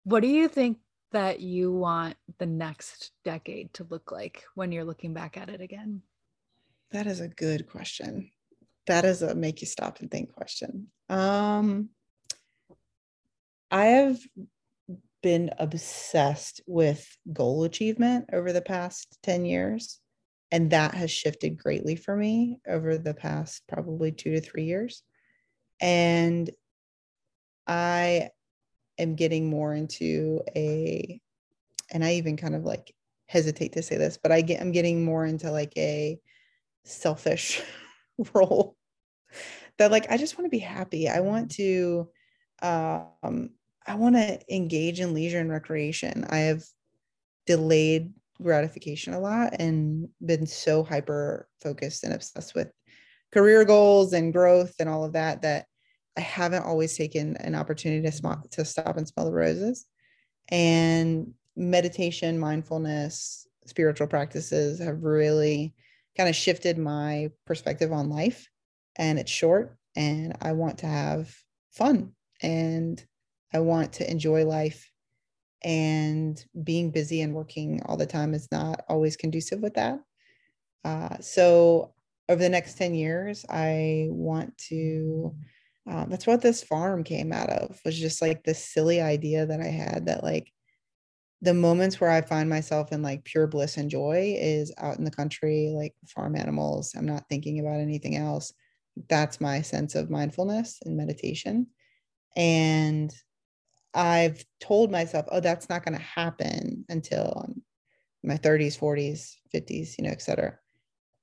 What 0.03 0.21
do 0.21 0.27
you 0.27 0.47
think 0.47 0.77
that 1.11 1.39
you 1.39 1.71
want 1.71 2.15
the 2.37 2.45
next 2.45 3.11
decade 3.23 3.73
to 3.73 3.87
look 3.89 4.11
like 4.11 4.43
when 4.55 4.71
you're 4.71 4.83
looking 4.83 5.13
back 5.13 5.37
at 5.37 5.49
it 5.49 5.61
again? 5.61 6.01
That 6.91 7.07
is 7.07 7.19
a 7.19 7.27
good 7.27 7.67
question. 7.67 8.31
That 8.87 9.05
is 9.05 9.21
a 9.21 9.35
make 9.35 9.61
you 9.61 9.67
stop 9.67 9.99
and 9.99 10.09
think 10.09 10.33
question. 10.33 10.87
Um 11.09 11.89
I 13.71 13.85
have 13.85 14.19
been 15.21 15.51
obsessed 15.59 16.61
with 16.65 17.05
goal 17.31 17.63
achievement 17.63 18.29
over 18.33 18.51
the 18.51 18.61
past 18.61 19.17
10 19.23 19.45
years. 19.45 19.99
And 20.51 20.71
that 20.71 20.95
has 20.95 21.11
shifted 21.11 21.57
greatly 21.57 21.95
for 21.95 22.15
me 22.15 22.59
over 22.67 22.97
the 22.97 23.13
past 23.13 23.63
probably 23.67 24.11
two 24.11 24.31
to 24.31 24.41
three 24.41 24.63
years. 24.63 25.03
And 25.79 26.49
I 27.67 28.29
am 28.99 29.15
getting 29.15 29.49
more 29.49 29.73
into 29.73 30.41
a, 30.55 31.19
and 31.91 32.03
I 32.03 32.13
even 32.13 32.37
kind 32.37 32.55
of 32.55 32.63
like 32.63 32.93
hesitate 33.27 33.73
to 33.73 33.81
say 33.81 33.97
this, 33.97 34.17
but 34.21 34.31
I 34.31 34.41
get, 34.41 34.61
I'm 34.61 34.71
getting 34.71 35.03
more 35.03 35.25
into 35.25 35.51
like 35.51 35.73
a 35.77 36.19
selfish 36.83 37.61
role 38.33 38.75
that 39.77 39.91
like, 39.91 40.11
I 40.11 40.17
just 40.17 40.37
want 40.37 40.45
to 40.45 40.55
be 40.55 40.59
happy. 40.59 41.09
I 41.09 41.19
want 41.21 41.51
to, 41.51 42.09
um, 42.61 43.51
I 43.87 43.95
want 43.95 44.15
to 44.15 44.39
engage 44.53 44.99
in 44.99 45.13
leisure 45.13 45.39
and 45.39 45.49
recreation. 45.49 46.25
I 46.29 46.39
have 46.39 46.63
delayed 47.47 48.13
gratification 48.41 49.13
a 49.13 49.19
lot 49.19 49.53
and 49.59 50.07
been 50.25 50.45
so 50.45 50.83
hyper 50.83 51.47
focused 51.61 52.03
and 52.03 52.13
obsessed 52.13 52.55
with 52.55 52.71
career 53.33 53.65
goals 53.65 54.13
and 54.13 54.33
growth 54.33 54.73
and 54.79 54.89
all 54.89 55.03
of 55.03 55.13
that 55.13 55.41
that 55.41 55.65
I 56.19 56.21
haven't 56.21 56.65
always 56.65 56.97
taken 56.97 57.37
an 57.37 57.55
opportunity 57.55 58.01
to, 58.01 58.11
sm- 58.11 58.45
to 58.51 58.65
stop 58.65 58.97
and 58.97 59.07
smell 59.07 59.25
the 59.25 59.31
roses. 59.31 59.85
And 60.49 61.33
meditation, 61.55 62.37
mindfulness, 62.37 63.47
spiritual 63.65 64.07
practices 64.07 64.79
have 64.79 65.01
really 65.01 65.73
kind 66.17 66.27
of 66.27 66.35
shifted 66.35 66.77
my 66.77 67.29
perspective 67.45 67.93
on 67.93 68.09
life. 68.09 68.49
And 68.97 69.17
it's 69.17 69.31
short, 69.31 69.77
and 69.95 70.35
I 70.41 70.51
want 70.51 70.79
to 70.79 70.87
have 70.87 71.33
fun 71.71 72.11
and 72.41 73.01
I 73.53 73.59
want 73.59 73.93
to 73.93 74.11
enjoy 74.11 74.43
life. 74.43 74.91
And 75.63 76.43
being 76.65 76.91
busy 76.91 77.21
and 77.21 77.33
working 77.33 77.81
all 77.85 77.95
the 77.95 78.05
time 78.05 78.33
is 78.33 78.49
not 78.51 78.81
always 78.89 79.15
conducive 79.15 79.61
with 79.61 79.75
that. 79.75 79.99
Uh, 80.83 81.17
so, 81.21 81.93
over 82.27 82.41
the 82.41 82.49
next 82.49 82.77
10 82.77 82.93
years, 82.93 83.45
I 83.49 84.07
want 84.09 84.57
to. 84.69 85.33
Um, 85.89 86.09
that's 86.09 86.27
what 86.27 86.41
this 86.41 86.61
farm 86.63 87.03
came 87.03 87.33
out 87.33 87.49
of 87.49 87.79
was 87.83 87.99
just 87.99 88.21
like 88.21 88.43
this 88.43 88.63
silly 88.63 89.01
idea 89.01 89.47
that 89.47 89.59
I 89.59 89.67
had 89.67 90.05
that 90.05 90.23
like 90.23 90.51
the 91.41 91.53
moments 91.53 91.99
where 91.99 92.11
I 92.11 92.21
find 92.21 92.49
myself 92.49 92.91
in 92.91 93.01
like 93.01 93.23
pure 93.23 93.47
bliss 93.47 93.77
and 93.77 93.89
joy 93.89 94.35
is 94.39 94.73
out 94.77 94.97
in 94.99 95.03
the 95.05 95.11
country, 95.11 95.71
like 95.75 95.95
farm 96.07 96.35
animals. 96.35 96.93
I'm 96.95 97.05
not 97.07 97.27
thinking 97.29 97.59
about 97.59 97.79
anything 97.79 98.17
else. 98.17 98.53
That's 99.09 99.41
my 99.41 99.61
sense 99.61 99.95
of 99.95 100.11
mindfulness 100.11 100.79
and 100.85 100.95
meditation. 100.95 101.67
And 102.35 103.11
I've 103.93 104.43
told 104.59 104.91
myself, 104.91 105.25
oh, 105.31 105.39
that's 105.39 105.69
not 105.69 105.83
going 105.83 105.97
to 105.97 106.03
happen 106.03 106.85
until 106.89 107.43
I'm 107.47 107.63
my 108.23 108.37
30s, 108.37 108.77
40s, 108.77 109.37
50s, 109.53 109.97
you 109.97 110.03
know, 110.03 110.11
et 110.11 110.21
cetera. 110.21 110.57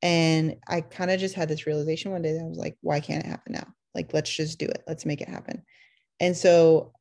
And 0.03 0.57
I 0.67 0.81
kind 0.81 1.11
of 1.11 1.21
just 1.21 1.35
had 1.35 1.49
this 1.49 1.67
realization 1.67 2.11
one 2.11 2.23
day 2.23 2.33
that 2.33 2.43
I 2.43 2.49
was 2.49 2.59
like, 2.59 2.77
why 2.81 3.01
can't 3.01 3.25
it 3.25 3.29
happen 3.29 3.53
now? 3.53 3.76
Like, 3.97 4.15
let's 4.15 4.31
just 4.31 4.59
do 4.59 4.67
it. 4.67 4.85
Let's 4.87 5.05
make 5.05 5.21
it 5.21 5.29
happen. 5.29 5.63
And 6.21 6.37
so 6.37 6.93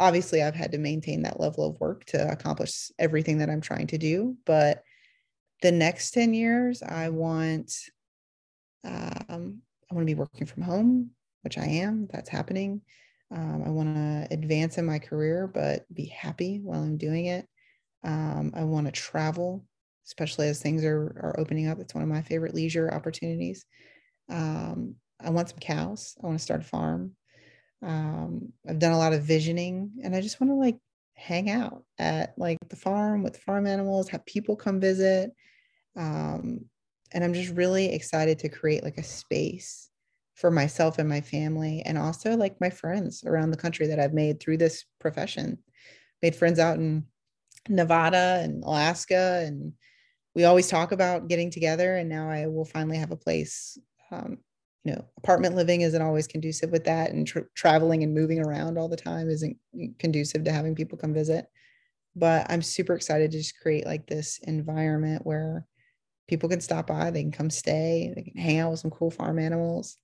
obviously 0.00 0.42
I've 0.42 0.54
had 0.54 0.72
to 0.72 0.78
maintain 0.78 1.22
that 1.22 1.40
level 1.40 1.66
of 1.66 1.80
work 1.80 2.04
to 2.06 2.30
accomplish 2.30 2.90
everything 2.98 3.38
that 3.38 3.50
I'm 3.50 3.60
trying 3.60 3.88
to 3.88 3.98
do. 3.98 4.36
But 4.46 4.82
the 5.62 5.72
next 5.72 6.12
10 6.12 6.34
years, 6.34 6.82
I 6.82 7.08
want 7.08 7.72
um, 8.84 9.60
I 9.90 9.94
want 9.94 10.06
to 10.06 10.14
be 10.14 10.18
working 10.18 10.46
from 10.46 10.62
home, 10.62 11.10
which 11.42 11.58
I 11.58 11.64
am. 11.64 12.08
That's 12.12 12.28
happening. 12.28 12.80
Um, 13.30 13.62
I 13.66 13.70
want 13.70 13.94
to 13.94 14.28
advance 14.30 14.78
in 14.78 14.86
my 14.86 14.98
career, 14.98 15.46
but 15.46 15.84
be 15.92 16.06
happy 16.06 16.60
while 16.62 16.82
I'm 16.82 16.96
doing 16.96 17.26
it. 17.26 17.46
Um, 18.04 18.52
I 18.54 18.64
want 18.64 18.86
to 18.86 18.92
travel, 18.92 19.64
especially 20.06 20.48
as 20.48 20.60
things 20.60 20.84
are, 20.84 21.16
are 21.20 21.36
opening 21.38 21.68
up. 21.68 21.80
It's 21.80 21.94
one 21.94 22.02
of 22.02 22.08
my 22.08 22.22
favorite 22.22 22.54
leisure 22.54 22.92
opportunities. 22.92 23.66
Um, 24.30 24.94
I 25.20 25.30
want 25.30 25.48
some 25.48 25.58
cows. 25.58 26.16
I 26.22 26.26
want 26.26 26.38
to 26.38 26.44
start 26.44 26.60
a 26.60 26.64
farm. 26.64 27.12
Um, 27.82 28.52
I've 28.68 28.78
done 28.78 28.92
a 28.92 28.98
lot 28.98 29.12
of 29.12 29.22
visioning 29.22 29.92
and 30.02 30.14
I 30.14 30.20
just 30.20 30.40
want 30.40 30.50
to 30.50 30.56
like 30.56 30.78
hang 31.14 31.50
out 31.50 31.84
at 31.98 32.34
like 32.36 32.58
the 32.68 32.76
farm 32.76 33.22
with 33.22 33.38
farm 33.38 33.66
animals, 33.66 34.08
have 34.08 34.24
people 34.26 34.56
come 34.56 34.80
visit. 34.80 35.32
Um, 35.96 36.66
and 37.12 37.24
I'm 37.24 37.34
just 37.34 37.54
really 37.54 37.92
excited 37.92 38.38
to 38.40 38.48
create 38.48 38.84
like 38.84 38.98
a 38.98 39.02
space 39.02 39.90
for 40.34 40.50
myself 40.50 40.98
and 40.98 41.08
my 41.08 41.20
family 41.20 41.82
and 41.84 41.98
also 41.98 42.36
like 42.36 42.60
my 42.60 42.70
friends 42.70 43.24
around 43.24 43.50
the 43.50 43.56
country 43.56 43.88
that 43.88 43.98
I've 43.98 44.14
made 44.14 44.38
through 44.38 44.58
this 44.58 44.84
profession. 45.00 45.58
Made 46.22 46.36
friends 46.36 46.58
out 46.58 46.78
in 46.78 47.04
Nevada 47.68 48.40
and 48.42 48.62
Alaska 48.62 49.42
and 49.44 49.72
we 50.34 50.44
always 50.44 50.68
talk 50.68 50.92
about 50.92 51.26
getting 51.26 51.50
together 51.50 51.96
and 51.96 52.08
now 52.08 52.30
I 52.30 52.46
will 52.46 52.64
finally 52.64 52.98
have 52.98 53.10
a 53.10 53.16
place 53.16 53.76
um, 54.12 54.38
you 54.84 54.92
know 54.92 55.04
apartment 55.18 55.54
living 55.56 55.82
isn't 55.82 56.02
always 56.02 56.26
conducive 56.26 56.70
with 56.70 56.84
that 56.84 57.10
and 57.10 57.26
tra- 57.26 57.44
traveling 57.54 58.02
and 58.02 58.14
moving 58.14 58.40
around 58.40 58.78
all 58.78 58.88
the 58.88 58.96
time 58.96 59.28
isn't 59.28 59.56
conducive 59.98 60.44
to 60.44 60.52
having 60.52 60.74
people 60.74 60.96
come 60.96 61.12
visit 61.12 61.46
but 62.16 62.46
i'm 62.50 62.62
super 62.62 62.94
excited 62.94 63.30
to 63.30 63.38
just 63.38 63.58
create 63.60 63.86
like 63.86 64.06
this 64.06 64.38
environment 64.44 65.24
where 65.26 65.66
people 66.28 66.48
can 66.48 66.60
stop 66.60 66.86
by 66.86 67.10
they 67.10 67.22
can 67.22 67.32
come 67.32 67.50
stay 67.50 68.12
they 68.14 68.22
can 68.22 68.36
hang 68.36 68.58
out 68.58 68.70
with 68.70 68.80
some 68.80 68.90
cool 68.90 69.10
farm 69.10 69.38
animals 69.38 69.98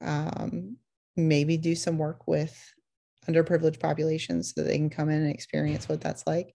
um, 0.00 0.76
maybe 1.16 1.56
do 1.56 1.74
some 1.74 1.98
work 1.98 2.26
with 2.26 2.74
underprivileged 3.28 3.80
populations 3.80 4.52
so 4.54 4.60
that 4.60 4.68
they 4.68 4.76
can 4.76 4.90
come 4.90 5.08
in 5.08 5.22
and 5.22 5.32
experience 5.32 5.88
what 5.88 6.00
that's 6.00 6.26
like. 6.26 6.54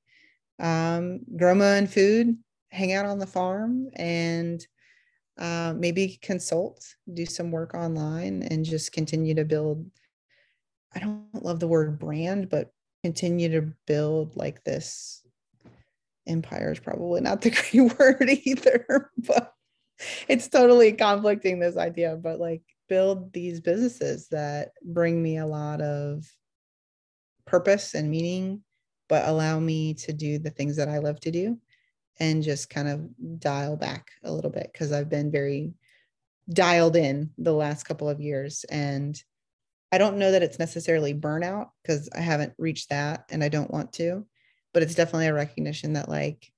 Um, 0.59 1.21
my 1.29 1.77
own 1.77 1.87
food, 1.87 2.37
hang 2.69 2.93
out 2.93 3.05
on 3.05 3.19
the 3.19 3.25
farm, 3.25 3.89
and 3.95 4.65
uh, 5.39 5.73
maybe 5.75 6.19
consult, 6.21 6.85
do 7.13 7.25
some 7.25 7.49
work 7.49 7.73
online, 7.73 8.43
and 8.43 8.65
just 8.65 8.91
continue 8.91 9.33
to 9.35 9.45
build. 9.45 9.89
I 10.93 10.99
don't 10.99 11.27
love 11.33 11.59
the 11.59 11.67
word 11.67 11.97
brand, 11.97 12.49
but 12.49 12.71
continue 13.03 13.49
to 13.49 13.73
build 13.87 14.35
like 14.35 14.63
this 14.63 15.23
empire 16.27 16.71
is 16.71 16.79
probably 16.79 17.21
not 17.21 17.41
the 17.41 17.51
great 17.71 17.97
word 17.97 18.29
either, 18.43 19.11
but 19.27 19.53
it's 20.27 20.49
totally 20.49 20.91
conflicting 20.91 21.59
this 21.59 21.77
idea. 21.77 22.17
But 22.21 22.39
like 22.39 22.61
build 22.89 23.31
these 23.31 23.61
businesses 23.61 24.27
that 24.29 24.71
bring 24.83 25.23
me 25.23 25.37
a 25.37 25.45
lot 25.45 25.81
of 25.81 26.25
purpose 27.45 27.93
and 27.93 28.11
meaning, 28.11 28.61
but 29.07 29.27
allow 29.27 29.59
me 29.59 29.93
to 29.93 30.11
do 30.11 30.37
the 30.37 30.49
things 30.49 30.75
that 30.75 30.89
I 30.89 30.97
love 30.97 31.19
to 31.21 31.31
do 31.31 31.57
and 32.19 32.43
just 32.43 32.69
kind 32.69 32.87
of 32.87 33.39
dial 33.39 33.75
back 33.75 34.11
a 34.23 34.31
little 34.31 34.51
bit 34.51 34.69
because 34.71 34.91
I've 34.91 35.09
been 35.09 35.31
very 35.31 35.73
dialed 36.51 36.95
in 36.95 37.31
the 37.37 37.53
last 37.53 37.83
couple 37.83 38.09
of 38.09 38.19
years. 38.19 38.65
And 38.69 39.21
I 39.91 39.97
don't 39.97 40.17
know 40.17 40.31
that 40.31 40.43
it's 40.43 40.59
necessarily 40.59 41.13
burnout 41.13 41.69
because 41.81 42.09
I 42.15 42.19
haven't 42.19 42.53
reached 42.57 42.89
that 42.89 43.25
and 43.29 43.43
I 43.43 43.49
don't 43.49 43.71
want 43.71 43.93
to, 43.93 44.25
but 44.73 44.83
it's 44.83 44.95
definitely 44.95 45.27
a 45.27 45.33
recognition 45.33 45.93
that, 45.93 46.09
like, 46.09 46.51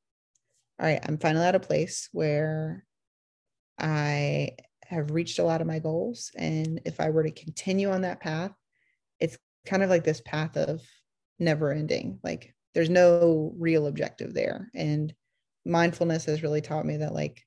all 0.80 0.88
right, 0.88 1.00
I'm 1.08 1.17
finally 1.17 1.45
at 1.45 1.56
a 1.56 1.60
place 1.60 2.10
where 2.12 2.84
I 3.80 4.52
have 4.86 5.12
reached 5.12 5.39
a 5.39 5.43
lot 5.43 5.62
of 5.62 5.67
my 5.67 5.80
goals. 5.80 6.32
And 6.36 6.82
if 6.86 7.00
I 7.00 7.10
were 7.10 7.24
to 7.24 7.32
continue 7.32 7.91
on 7.91 8.02
that 8.02 8.19
path, 8.19 8.52
it's 9.19 9.38
kind 9.65 9.84
of 9.84 9.89
like 9.89 10.04
this 10.04 10.21
path 10.26 10.58
of 10.58 10.82
never 11.39 11.71
ending. 11.71 12.19
Like 12.24 12.54
there's 12.74 12.89
no 12.89 13.54
real 13.58 13.88
objective 13.88 14.34
there. 14.34 14.69
And 14.74 15.13
mindfulness 15.65 16.26
has 16.26 16.43
really 16.43 16.62
taught 16.62 16.86
me 16.86 16.97
that 16.97 17.13
like 17.13 17.45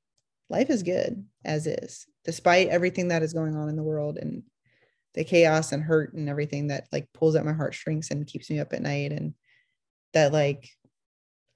life 0.50 0.70
is 0.70 0.82
good 0.82 1.24
as 1.44 1.66
is, 1.66 2.06
despite 2.24 2.68
everything 2.68 3.08
that 3.08 3.22
is 3.22 3.32
going 3.32 3.56
on 3.56 3.68
in 3.68 3.76
the 3.76 3.82
world 3.82 4.18
and 4.18 4.42
the 5.14 5.24
chaos 5.24 5.72
and 5.72 5.82
hurt 5.82 6.12
and 6.14 6.28
everything 6.28 6.68
that 6.68 6.88
like 6.92 7.08
pulls 7.12 7.36
at 7.36 7.44
my 7.44 7.52
heartstrings 7.52 8.10
and 8.10 8.26
keeps 8.26 8.50
me 8.50 8.58
up 8.58 8.72
at 8.72 8.82
night. 8.82 9.12
And 9.12 9.34
that 10.12 10.32
like 10.32 10.68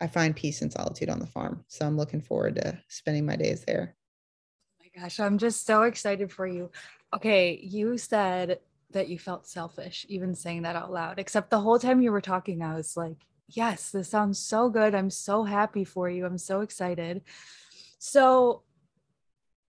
I 0.01 0.07
find 0.07 0.35
peace 0.35 0.63
and 0.63 0.73
solitude 0.73 1.11
on 1.11 1.19
the 1.19 1.27
farm. 1.27 1.65
So 1.69 1.87
I'm 1.87 1.97
looking 1.97 2.21
forward 2.21 2.57
to 2.57 2.81
spending 2.89 3.27
my 3.27 3.37
days 3.37 3.65
there 3.65 3.97
oh 3.97 4.85
My 4.95 5.03
gosh, 5.03 5.21
I'm 5.21 5.39
just 5.39 5.67
so 5.67 5.83
excited 5.83 6.33
for 6.33 6.47
you. 6.47 6.71
Okay, 7.15 7.59
you 7.63 7.99
said 7.99 8.61
that 8.91 9.09
you 9.09 9.19
felt 9.19 9.47
selfish 9.47 10.07
even 10.09 10.35
saying 10.35 10.63
that 10.63 10.77
out 10.77 10.93
loud. 10.93 11.19
Except 11.19 11.51
the 11.51 11.61
whole 11.61 11.79
time 11.79 12.01
you 12.01 12.13
were 12.13 12.21
talking, 12.21 12.63
I 12.63 12.75
was 12.75 12.97
like, 12.97 13.27
yes, 13.49 13.91
this 13.91 14.09
sounds 14.09 14.39
so 14.39 14.69
good. 14.69 14.95
I'm 14.95 15.11
so 15.11 15.45
happy 15.45 15.85
for 15.85 16.09
you. 16.09 16.27
I'm 16.27 16.39
so 16.39 16.61
excited. 16.61 17.23
So, 17.99 18.63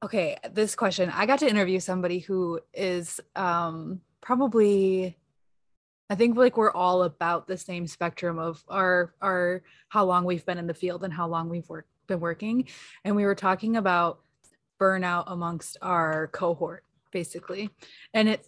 okay, 0.03 0.37
this 0.51 0.75
question 0.75 1.09
I 1.09 1.25
got 1.25 1.39
to 1.39 1.49
interview 1.49 1.79
somebody 1.79 2.19
who 2.19 2.59
is 2.73 3.19
um, 3.35 4.01
probably. 4.21 5.17
I 6.09 6.15
think 6.15 6.35
like 6.35 6.57
we're 6.57 6.73
all 6.73 7.03
about 7.03 7.47
the 7.47 7.57
same 7.57 7.87
spectrum 7.87 8.37
of 8.37 8.61
our 8.67 9.13
our 9.21 9.63
how 9.87 10.03
long 10.03 10.25
we've 10.25 10.45
been 10.45 10.57
in 10.57 10.67
the 10.67 10.73
field 10.73 11.05
and 11.05 11.13
how 11.13 11.29
long 11.29 11.47
we've 11.47 11.69
worked 11.69 11.87
been 12.07 12.19
working 12.19 12.67
and 13.05 13.15
we 13.15 13.23
were 13.23 13.35
talking 13.35 13.77
about 13.77 14.19
burnout 14.77 15.23
amongst 15.27 15.77
our 15.81 16.27
cohort 16.27 16.83
basically 17.11 17.69
and 18.13 18.27
it 18.27 18.45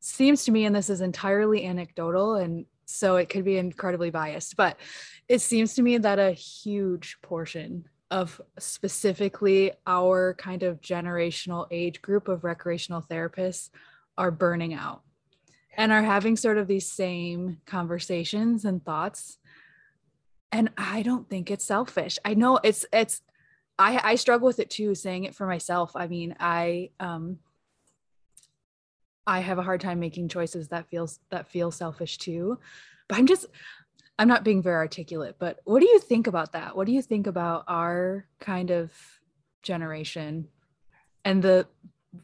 seems 0.00 0.44
to 0.44 0.52
me 0.52 0.64
and 0.64 0.74
this 0.74 0.88
is 0.88 1.02
entirely 1.02 1.66
anecdotal 1.66 2.36
and 2.36 2.64
so 2.86 3.16
it 3.16 3.28
could 3.28 3.44
be 3.44 3.56
incredibly 3.56 4.10
biased 4.10 4.56
but 4.56 4.78
it 5.28 5.40
seems 5.40 5.74
to 5.74 5.82
me 5.82 5.98
that 5.98 6.18
a 6.18 6.32
huge 6.32 7.18
portion 7.22 7.84
of 8.10 8.40
specifically 8.58 9.72
our 9.86 10.34
kind 10.34 10.62
of 10.62 10.80
generational 10.80 11.66
age 11.70 12.00
group 12.02 12.28
of 12.28 12.44
recreational 12.44 13.02
therapists 13.02 13.70
are 14.16 14.30
burning 14.30 14.74
out 14.74 15.02
and 15.76 15.90
are 15.90 16.02
having 16.02 16.36
sort 16.36 16.58
of 16.58 16.68
these 16.68 16.90
same 16.90 17.58
conversations 17.66 18.64
and 18.64 18.84
thoughts. 18.84 19.38
And 20.52 20.70
i 20.76 21.02
don't 21.02 21.28
think 21.28 21.50
it's 21.50 21.64
selfish. 21.64 22.18
I 22.24 22.34
know 22.34 22.60
it's 22.62 22.86
it's 22.92 23.20
i 23.78 24.00
i 24.04 24.14
struggle 24.14 24.46
with 24.46 24.60
it 24.60 24.70
too 24.70 24.94
saying 24.94 25.24
it 25.24 25.34
for 25.34 25.46
myself. 25.46 25.92
I 25.96 26.06
mean 26.06 26.36
i 26.38 26.90
um 27.00 27.38
i 29.26 29.40
have 29.40 29.58
a 29.58 29.62
hard 29.62 29.80
time 29.80 30.00
making 30.00 30.28
choices 30.28 30.68
that 30.68 30.88
feels 30.88 31.20
that 31.30 31.48
feel 31.48 31.70
selfish 31.70 32.18
too 32.18 32.58
but 33.08 33.18
i'm 33.18 33.26
just 33.26 33.46
i'm 34.18 34.28
not 34.28 34.44
being 34.44 34.62
very 34.62 34.76
articulate 34.76 35.36
but 35.38 35.60
what 35.64 35.80
do 35.80 35.86
you 35.88 35.98
think 35.98 36.26
about 36.26 36.52
that 36.52 36.76
what 36.76 36.86
do 36.86 36.92
you 36.92 37.02
think 37.02 37.26
about 37.26 37.64
our 37.68 38.26
kind 38.40 38.70
of 38.70 38.92
generation 39.62 40.48
and 41.24 41.42
the 41.42 41.66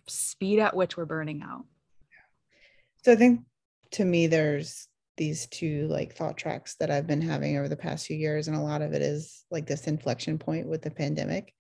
speed 0.06 0.58
at 0.58 0.76
which 0.76 0.96
we're 0.96 1.04
burning 1.04 1.42
out 1.42 1.64
so 3.02 3.12
i 3.12 3.16
think 3.16 3.40
to 3.90 4.04
me 4.04 4.26
there's 4.26 4.88
these 5.20 5.46
two 5.48 5.86
like 5.88 6.14
thought 6.14 6.38
tracks 6.38 6.76
that 6.76 6.90
I've 6.90 7.06
been 7.06 7.20
having 7.20 7.58
over 7.58 7.68
the 7.68 7.76
past 7.76 8.06
few 8.06 8.16
years. 8.16 8.48
And 8.48 8.56
a 8.56 8.60
lot 8.60 8.80
of 8.80 8.94
it 8.94 9.02
is 9.02 9.44
like 9.50 9.66
this 9.66 9.86
inflection 9.86 10.38
point 10.38 10.66
with 10.66 10.80
the 10.80 10.90
pandemic. 10.90 11.52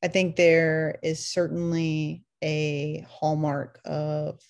I 0.00 0.06
think 0.06 0.36
there 0.36 1.00
is 1.02 1.26
certainly 1.26 2.22
a 2.40 3.04
hallmark 3.10 3.80
of 3.84 4.40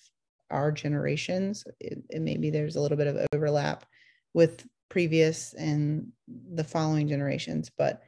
our 0.51 0.71
generations. 0.71 1.63
It, 1.79 2.03
it 2.09 2.21
maybe 2.21 2.49
there's 2.49 2.75
a 2.75 2.81
little 2.81 2.97
bit 2.97 3.07
of 3.07 3.25
overlap 3.33 3.85
with 4.33 4.65
previous 4.89 5.53
and 5.53 6.11
the 6.27 6.63
following 6.63 7.07
generations, 7.07 7.71
but 7.77 8.01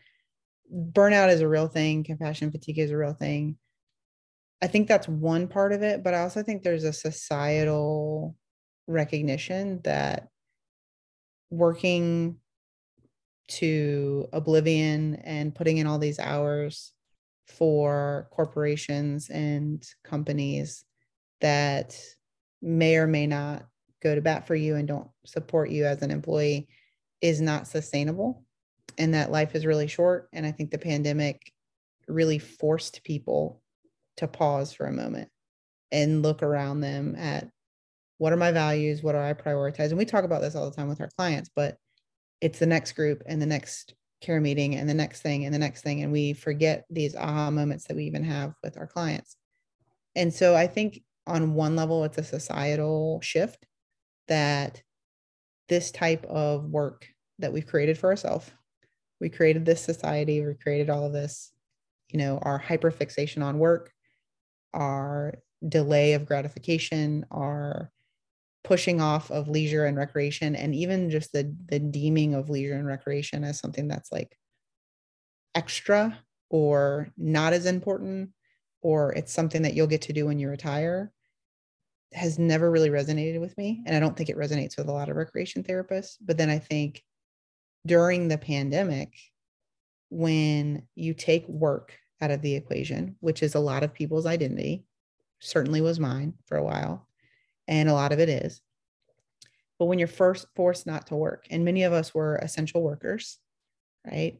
burnout 0.71 1.31
is 1.31 1.41
a 1.41 1.47
real 1.47 1.67
thing. 1.67 2.03
Compassion 2.03 2.51
fatigue 2.51 2.79
is 2.79 2.91
a 2.91 2.97
real 2.97 3.13
thing. 3.13 3.57
I 4.61 4.67
think 4.67 4.87
that's 4.87 5.07
one 5.07 5.47
part 5.47 5.73
of 5.73 5.83
it, 5.83 6.03
but 6.03 6.13
I 6.13 6.21
also 6.21 6.41
think 6.43 6.63
there's 6.63 6.85
a 6.85 6.93
societal 6.93 8.35
recognition 8.87 9.81
that 9.83 10.29
working 11.49 12.37
to 13.47 14.27
oblivion 14.33 15.15
and 15.15 15.53
putting 15.53 15.77
in 15.77 15.87
all 15.87 15.99
these 15.99 16.19
hours 16.19 16.93
for 17.47 18.27
corporations 18.31 19.29
and 19.29 19.85
companies 20.03 20.85
that 21.41 21.99
may 22.63 22.95
or 22.95 23.05
may 23.05 23.27
not 23.27 23.65
go 24.01 24.15
to 24.15 24.21
bat 24.21 24.47
for 24.47 24.55
you 24.55 24.75
and 24.75 24.87
don't 24.87 25.09
support 25.25 25.69
you 25.69 25.85
as 25.85 26.01
an 26.01 26.11
employee 26.11 26.67
is 27.21 27.41
not 27.41 27.67
sustainable. 27.67 28.43
And 28.97 29.13
that 29.13 29.31
life 29.31 29.55
is 29.55 29.65
really 29.65 29.87
short. 29.87 30.29
And 30.33 30.45
i 30.45 30.51
think 30.51 30.71
the 30.71 30.77
pandemic 30.77 31.51
really 32.07 32.39
forced 32.39 33.03
people 33.03 33.61
to 34.17 34.27
pause 34.27 34.73
for 34.73 34.85
a 34.85 34.91
moment 34.91 35.29
and 35.91 36.21
look 36.21 36.43
around 36.43 36.81
them 36.81 37.15
at 37.17 37.49
what 38.17 38.33
are 38.33 38.37
my 38.37 38.51
values? 38.51 39.03
What 39.03 39.13
do 39.13 39.19
i 39.19 39.33
prioritize? 39.33 39.89
And 39.89 39.97
we 39.97 40.05
talk 40.05 40.23
about 40.23 40.41
this 40.41 40.55
all 40.55 40.69
the 40.69 40.75
time 40.75 40.87
with 40.87 41.01
our 41.01 41.09
clients 41.17 41.49
but 41.53 41.77
it's 42.41 42.59
the 42.59 42.65
next 42.65 42.93
group 42.93 43.23
and 43.25 43.41
the 43.41 43.45
next 43.45 43.93
care 44.21 44.41
meeting 44.41 44.75
and 44.75 44.89
the 44.89 44.93
next 44.93 45.21
thing 45.21 45.45
and 45.45 45.53
the 45.53 45.59
next 45.59 45.81
thing. 45.81 46.01
And 46.01 46.11
we 46.11 46.33
forget 46.33 46.85
these 46.89 47.15
aha 47.15 47.51
moments 47.51 47.87
that 47.87 47.95
we 47.95 48.05
even 48.05 48.23
have 48.23 48.53
with 48.63 48.77
our 48.77 48.87
clients. 48.87 49.35
And 50.15 50.33
so 50.33 50.55
i 50.55 50.67
think 50.67 51.01
on 51.27 51.53
one 51.53 51.75
level 51.75 52.03
it's 52.03 52.17
a 52.17 52.23
societal 52.23 53.19
shift 53.21 53.65
that 54.27 54.81
this 55.69 55.91
type 55.91 56.25
of 56.25 56.65
work 56.65 57.07
that 57.39 57.53
we've 57.53 57.67
created 57.67 57.97
for 57.97 58.09
ourselves 58.09 58.49
we 59.19 59.29
created 59.29 59.65
this 59.65 59.81
society 59.81 60.41
we 60.41 60.53
created 60.53 60.89
all 60.89 61.05
of 61.05 61.13
this 61.13 61.51
you 62.09 62.19
know 62.19 62.39
our 62.41 62.59
hyperfixation 62.59 63.43
on 63.43 63.57
work 63.57 63.91
our 64.73 65.35
delay 65.67 66.13
of 66.13 66.25
gratification 66.25 67.25
our 67.31 67.89
pushing 68.63 69.01
off 69.01 69.29
of 69.29 69.47
leisure 69.47 69.85
and 69.85 69.97
recreation 69.97 70.55
and 70.55 70.73
even 70.73 71.09
just 71.09 71.31
the 71.33 71.53
the 71.67 71.79
deeming 71.79 72.33
of 72.33 72.49
leisure 72.49 72.75
and 72.75 72.87
recreation 72.87 73.43
as 73.43 73.59
something 73.59 73.87
that's 73.87 74.11
like 74.11 74.37
extra 75.55 76.17
or 76.49 77.09
not 77.17 77.53
as 77.53 77.65
important 77.65 78.29
or 78.83 79.11
it's 79.13 79.33
something 79.33 79.63
that 79.63 79.73
you'll 79.73 79.87
get 79.87 80.03
to 80.03 80.13
do 80.13 80.25
when 80.25 80.39
you 80.39 80.49
retire 80.49 81.11
has 82.13 82.37
never 82.37 82.69
really 82.69 82.89
resonated 82.89 83.39
with 83.39 83.57
me 83.57 83.81
and 83.85 83.95
i 83.95 83.99
don't 83.99 84.15
think 84.15 84.29
it 84.29 84.37
resonates 84.37 84.77
with 84.77 84.87
a 84.87 84.91
lot 84.91 85.09
of 85.09 85.15
recreation 85.15 85.63
therapists 85.63 86.17
but 86.21 86.37
then 86.37 86.49
i 86.49 86.59
think 86.59 87.03
during 87.87 88.27
the 88.27 88.37
pandemic 88.37 89.13
when 90.09 90.83
you 90.93 91.13
take 91.13 91.47
work 91.47 91.97
out 92.21 92.29
of 92.29 92.41
the 92.41 92.55
equation 92.55 93.15
which 93.19 93.41
is 93.41 93.55
a 93.55 93.59
lot 93.59 93.83
of 93.83 93.93
people's 93.93 94.27
identity 94.27 94.85
certainly 95.39 95.81
was 95.81 95.99
mine 95.99 96.33
for 96.45 96.57
a 96.57 96.63
while 96.63 97.07
and 97.67 97.89
a 97.89 97.93
lot 97.93 98.11
of 98.11 98.19
it 98.19 98.29
is. 98.29 98.61
But 99.79 99.85
when 99.85 99.99
you're 99.99 100.07
first 100.07 100.47
forced 100.55 100.85
not 100.85 101.07
to 101.07 101.15
work, 101.15 101.47
and 101.49 101.65
many 101.65 101.83
of 101.83 101.93
us 101.93 102.13
were 102.13 102.35
essential 102.37 102.81
workers, 102.81 103.39
right? 104.05 104.39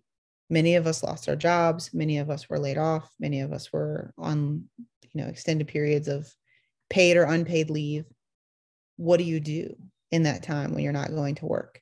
Many 0.49 0.75
of 0.75 0.88
us 0.88 1.03
lost 1.03 1.29
our 1.29 1.36
jobs, 1.36 1.93
many 1.93 2.17
of 2.17 2.29
us 2.29 2.49
were 2.49 2.60
laid 2.60 2.77
off, 2.77 3.10
many 3.19 3.41
of 3.41 3.51
us 3.51 3.71
were 3.71 4.13
on, 4.17 4.65
you 4.77 5.21
know, 5.21 5.27
extended 5.27 5.67
periods 5.67 6.08
of 6.08 6.32
paid 6.89 7.17
or 7.17 7.23
unpaid 7.23 7.69
leave. 7.69 8.06
What 8.97 9.17
do 9.17 9.23
you 9.23 9.39
do 9.39 9.75
in 10.12 10.23
that 10.23 10.43
time 10.43 10.73
when 10.73 10.84
you're 10.84 10.93
not 10.93 11.15
going 11.15 11.36
to 11.36 11.45
work? 11.45 11.82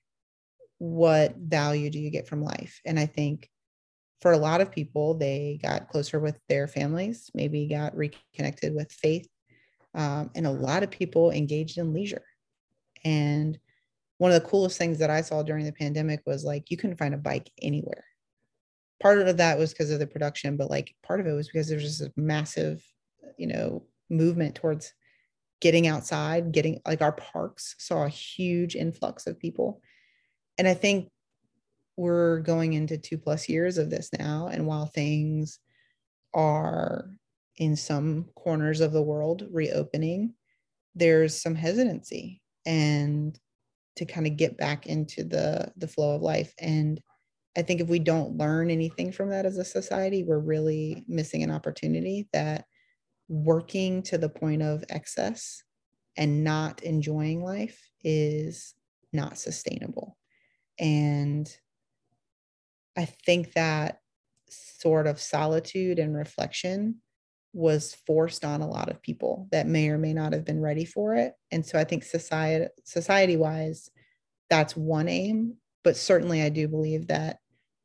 What 0.78 1.36
value 1.36 1.90
do 1.90 2.00
you 2.00 2.10
get 2.10 2.28
from 2.28 2.44
life? 2.44 2.80
And 2.86 3.00
I 3.00 3.06
think 3.06 3.50
for 4.22 4.32
a 4.32 4.38
lot 4.38 4.62
of 4.62 4.72
people, 4.72 5.16
they 5.16 5.60
got 5.62 5.90
closer 5.90 6.20
with 6.20 6.40
their 6.48 6.68
families, 6.68 7.30
maybe 7.34 7.68
got 7.68 7.98
reconnected 7.98 8.74
with 8.74 8.92
faith 8.92 9.28
um, 9.94 10.32
and 10.36 10.48
a 10.48 10.52
lot 10.52 10.84
of 10.84 10.92
people 10.92 11.32
engaged 11.32 11.78
in 11.78 11.94
leisure. 11.94 12.24
And 13.04 13.58
one 14.18 14.32
of 14.32 14.42
the 14.42 14.48
coolest 14.48 14.78
things 14.78 15.00
that 15.00 15.10
I 15.10 15.22
saw 15.22 15.44
during 15.44 15.66
the 15.66 15.74
pandemic 15.74 16.22
was 16.26 16.44
like 16.44 16.70
you 16.70 16.78
couldn't 16.78 16.98
find 16.98 17.14
a 17.14 17.18
bike 17.18 17.52
anywhere. 17.62 18.06
Part 19.02 19.20
of 19.20 19.38
that 19.38 19.58
was 19.58 19.72
because 19.72 19.92
of 19.92 20.00
the 20.00 20.08
production, 20.08 20.58
but 20.58 20.70
like 20.70 20.96
part 21.04 21.20
of 21.20 21.28
it 21.28 21.34
was 21.34 21.48
because 21.48 21.68
there's 21.68 21.84
just 21.84 22.02
a 22.02 22.12
massive, 22.16 22.84
you 23.38 23.48
know, 23.48 23.84
movement 24.10 24.56
towards 24.56 24.94
getting 25.60 25.88
outside, 25.88 26.52
getting 26.52 26.82
like 26.86 27.02
our 27.02 27.14
parks 27.14 27.76
saw 27.80 28.04
a 28.04 28.10
huge 28.10 28.76
influx 28.76 29.28
of 29.28 29.40
people. 29.40 29.82
And 30.58 30.68
I 30.68 30.74
think 30.74 31.10
we're 31.98 32.40
going 32.40 32.74
into 32.74 32.98
two 32.98 33.18
plus 33.18 33.48
years 33.48 33.78
of 33.78 33.90
this 33.90 34.10
now. 34.18 34.48
And 34.48 34.66
while 34.66 34.86
things 34.86 35.60
are 36.34 37.10
in 37.58 37.76
some 37.76 38.26
corners 38.36 38.82
of 38.82 38.92
the 38.92 39.02
world 39.02 39.48
reopening, 39.52 40.34
there's 40.96 41.42
some 41.42 41.56
hesitancy 41.56 42.42
and 42.66 43.40
to 43.96 44.06
kind 44.06 44.26
of 44.26 44.38
get 44.38 44.58
back 44.58 44.88
into 44.88 45.24
the 45.24 45.72
the 45.78 45.88
flow 45.88 46.16
of 46.16 46.22
life. 46.22 46.54
And 46.60 47.00
I 47.58 47.62
think 47.62 47.82
if 47.82 47.88
we 47.88 48.00
don't 48.00 48.38
learn 48.38 48.70
anything 48.72 49.12
from 49.12 49.30
that 49.30 49.46
as 49.46 49.58
a 49.58 49.66
society, 49.66 50.24
we're 50.24 50.40
really 50.40 51.04
missing 51.08 51.44
an 51.44 51.52
opportunity 51.52 52.30
that 52.32 52.66
working 53.28 54.04
to 54.04 54.18
the 54.18 54.30
point 54.30 54.62
of 54.62 54.84
excess 54.90 55.64
and 56.18 56.44
not 56.44 56.84
enjoying 56.84 57.44
life 57.44 57.90
is 58.04 58.74
not 59.14 59.38
sustainable. 59.38 60.18
And 60.80 61.50
I 62.98 63.06
think 63.06 63.54
that 63.54 64.00
sort 64.50 65.08
of 65.08 65.20
solitude 65.20 66.00
and 66.00 66.16
reflection 66.16 67.02
was 67.54 67.96
forced 68.08 68.46
on 68.46 68.62
a 68.62 68.70
lot 68.70 68.90
of 68.90 69.02
people 69.02 69.48
that 69.52 69.68
may 69.68 69.90
or 69.90 69.98
may 69.98 70.14
not 70.14 70.34
have 70.34 70.46
been 70.46 70.62
ready 70.62 70.86
for 70.86 71.16
it. 71.16 71.34
And 71.52 71.66
so 71.66 71.78
I 71.78 71.84
think 71.84 72.04
society 72.04 72.68
society 72.86 73.36
wise, 73.36 73.90
that's 74.50 74.76
one 74.76 75.10
aim. 75.10 75.58
But 75.84 75.98
certainly 75.98 76.42
I 76.42 76.50
do 76.50 76.68
believe 76.68 77.08
that 77.08 77.40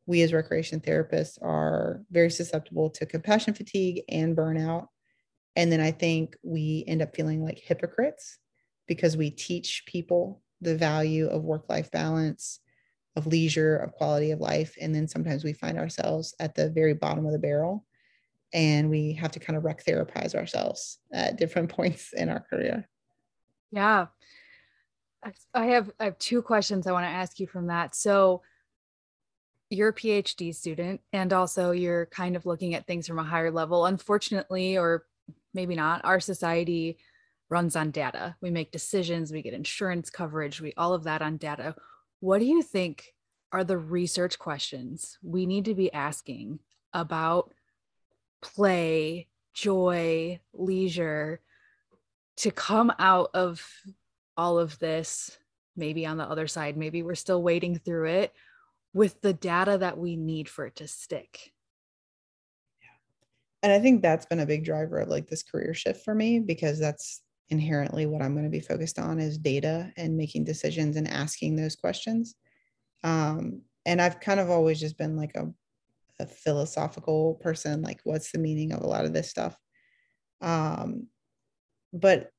we 0.07 0.23
as 0.23 0.33
recreation 0.33 0.81
therapists 0.81 1.40
are 1.42 2.03
very 2.11 2.31
susceptible 2.31 2.90
to 2.90 3.07
compassion 3.07 3.55
fatigue 3.55 4.03
and 4.09 4.37
burnout. 4.37 4.87
And 5.57 5.71
then 5.71 5.81
I 5.81 5.90
think 5.90 6.37
we 6.42 6.85
end 6.87 7.03
up 7.03 7.14
feeling 7.14 7.45
like 7.45 7.59
hypocrites 7.59 8.38
because 8.87 9.16
we 9.16 9.31
teach 9.31 9.85
people 9.87 10.42
the 10.61 10.77
value 10.77 11.27
of 11.27 11.42
work 11.42 11.69
life 11.69 11.90
balance, 11.90 12.61
of 13.16 13.27
leisure, 13.27 13.77
of 13.77 13.92
quality 13.92 14.31
of 14.31 14.40
life. 14.40 14.77
And 14.81 14.95
then 14.95 15.09
sometimes 15.09 15.42
we 15.42 15.53
find 15.53 15.79
ourselves 15.79 16.35
at 16.38 16.55
the 16.55 16.71
very 16.71 16.95
bottom 16.95 17.27
of 17.27 17.33
the 17.33 17.38
barrel 17.38 17.85
and 18.53 18.88
we 18.88 19.12
have 19.14 19.33
to 19.33 19.40
kind 19.40 19.57
of 19.57 19.64
rec 19.64 19.85
therapize 19.85 20.35
ourselves 20.35 20.99
at 21.12 21.37
different 21.37 21.69
points 21.77 22.12
in 22.12 22.29
our 22.29 22.40
career. 22.40 22.88
Yeah. 23.73 24.07
I 25.53 25.66
have 25.66 25.90
I 25.99 26.05
have 26.05 26.19
two 26.19 26.40
questions 26.40 26.87
I 26.87 26.92
want 26.92 27.05
to 27.05 27.11
ask 27.11 27.40
you 27.40 27.49
from 27.49 27.66
that. 27.66 27.97
So 27.97 28.42
you're 29.71 29.89
a 29.89 29.95
PhD 29.95 30.55
student 30.55 31.01
and 31.13 31.33
also 31.33 31.73
you're 31.73 32.07
kind 32.07 32.37
of 32.37 32.47
looking 32.47 32.75
at 32.75 32.87
things 32.87 33.07
from 33.07 33.19
a 33.19 33.25
higher 33.25 33.51
level. 33.51 33.87
Unfortunately, 33.87 34.79
or 34.79 35.05
maybe 35.55 35.75
not, 35.75 36.05
our 36.05 36.21
society 36.21 36.99
runs 37.49 37.77
on 37.77 37.91
data. 37.91 38.37
We 38.41 38.51
make 38.51 38.71
decisions, 38.71 39.33
we 39.33 39.43
get 39.43 39.55
insurance 39.55 40.11
coverage, 40.11 40.61
we 40.61 40.73
all 40.77 40.95
of 40.95 41.05
that 41.05 41.23
on 41.23 41.37
data. 41.37 41.75
What 42.21 42.39
do 42.39 42.45
you 42.45 42.63
think 42.63 43.15
are 43.53 43.65
the 43.65 43.79
research 43.79 44.39
questions 44.39 45.19
we 45.23 45.47
need 45.47 45.65
to 45.67 45.75
be 45.75 45.93
asking 45.93 46.61
about 46.93 47.53
play, 48.43 49.29
joy, 49.55 50.41
leisure 50.53 51.41
to 52.39 52.51
come 52.51 52.93
out 52.99 53.31
of 53.35 53.65
all 54.37 54.59
of 54.59 54.79
this? 54.79 55.39
Maybe 55.77 56.07
on 56.07 56.17
the 56.17 56.25
other 56.25 56.47
side, 56.47 56.77
maybe 56.77 57.03
we're 57.03 57.15
still 57.15 57.43
waiting 57.43 57.79
through 57.79 58.07
it 58.07 58.33
with 58.97 59.21
the 59.21 59.35
data 59.35 59.77
that 59.77 59.99
we 59.99 60.17
need 60.17 60.49
for 60.49 60.65
it 60.65 60.75
to 60.75 60.89
stick. 60.89 61.53
Yeah. 62.81 62.89
And 63.63 63.71
I 63.71 63.79
think 63.79 64.01
that's 64.01 64.25
been 64.25 64.41
a 64.41 64.47
big 64.47 64.65
driver 64.65 65.01
of 65.01 65.11
like 65.11 65.29
this 65.29 65.43
career 65.43 65.75
shift 65.75 66.03
for 66.03 66.15
me 66.15 66.41
because 66.41 66.81
that's 66.81 67.21
inherently 67.51 68.07
what 68.07 68.23
I'm 68.23 68.33
going 68.33 68.47
to 68.47 68.51
be 68.51 68.59
focused 68.59 68.99
on 68.99 69.19
is 69.19 69.37
data 69.37 69.93
and 69.99 70.17
making 70.17 70.45
decisions 70.45 70.97
and 70.97 71.07
asking 71.07 71.57
those 71.57 71.77
questions. 71.77 72.37
Um, 73.05 73.61
and 73.85 74.01
I've 74.01 74.19
kind 74.19 74.41
of 74.41 74.49
always 74.49 74.81
just 74.81 74.97
been 74.97 75.15
like 75.15 75.35
a, 75.35 75.53
a 76.19 76.27
philosophical 76.27 77.35
person, 77.35 77.83
like 77.83 78.01
what's 78.05 78.33
the 78.33 78.39
meaning 78.39 78.73
of 78.73 78.81
a 78.81 78.87
lot 78.87 79.05
of 79.05 79.13
this 79.13 79.29
stuff. 79.29 79.59
Um, 80.41 81.09
but 81.93 82.31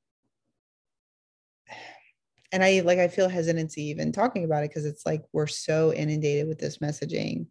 and 2.52 2.64
I 2.64 2.80
like 2.80 2.98
I 2.98 3.08
feel 3.08 3.28
hesitancy 3.28 3.82
even 3.84 4.12
talking 4.12 4.44
about 4.44 4.64
it 4.64 4.70
because 4.70 4.86
it's 4.86 5.04
like 5.04 5.22
we're 5.32 5.46
so 5.46 5.92
inundated 5.92 6.48
with 6.48 6.58
this 6.58 6.78
messaging. 6.78 7.46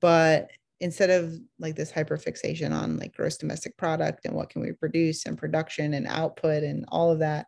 But 0.00 0.50
instead 0.80 1.10
of 1.10 1.34
like 1.58 1.74
this 1.74 1.90
hyper 1.90 2.16
fixation 2.16 2.72
on 2.72 2.98
like 2.98 3.14
gross 3.14 3.36
domestic 3.36 3.76
product 3.76 4.24
and 4.24 4.34
what 4.34 4.50
can 4.50 4.62
we 4.62 4.72
produce 4.72 5.26
and 5.26 5.36
production 5.36 5.94
and 5.94 6.06
output 6.06 6.62
and 6.62 6.84
all 6.88 7.10
of 7.10 7.18
that, 7.18 7.46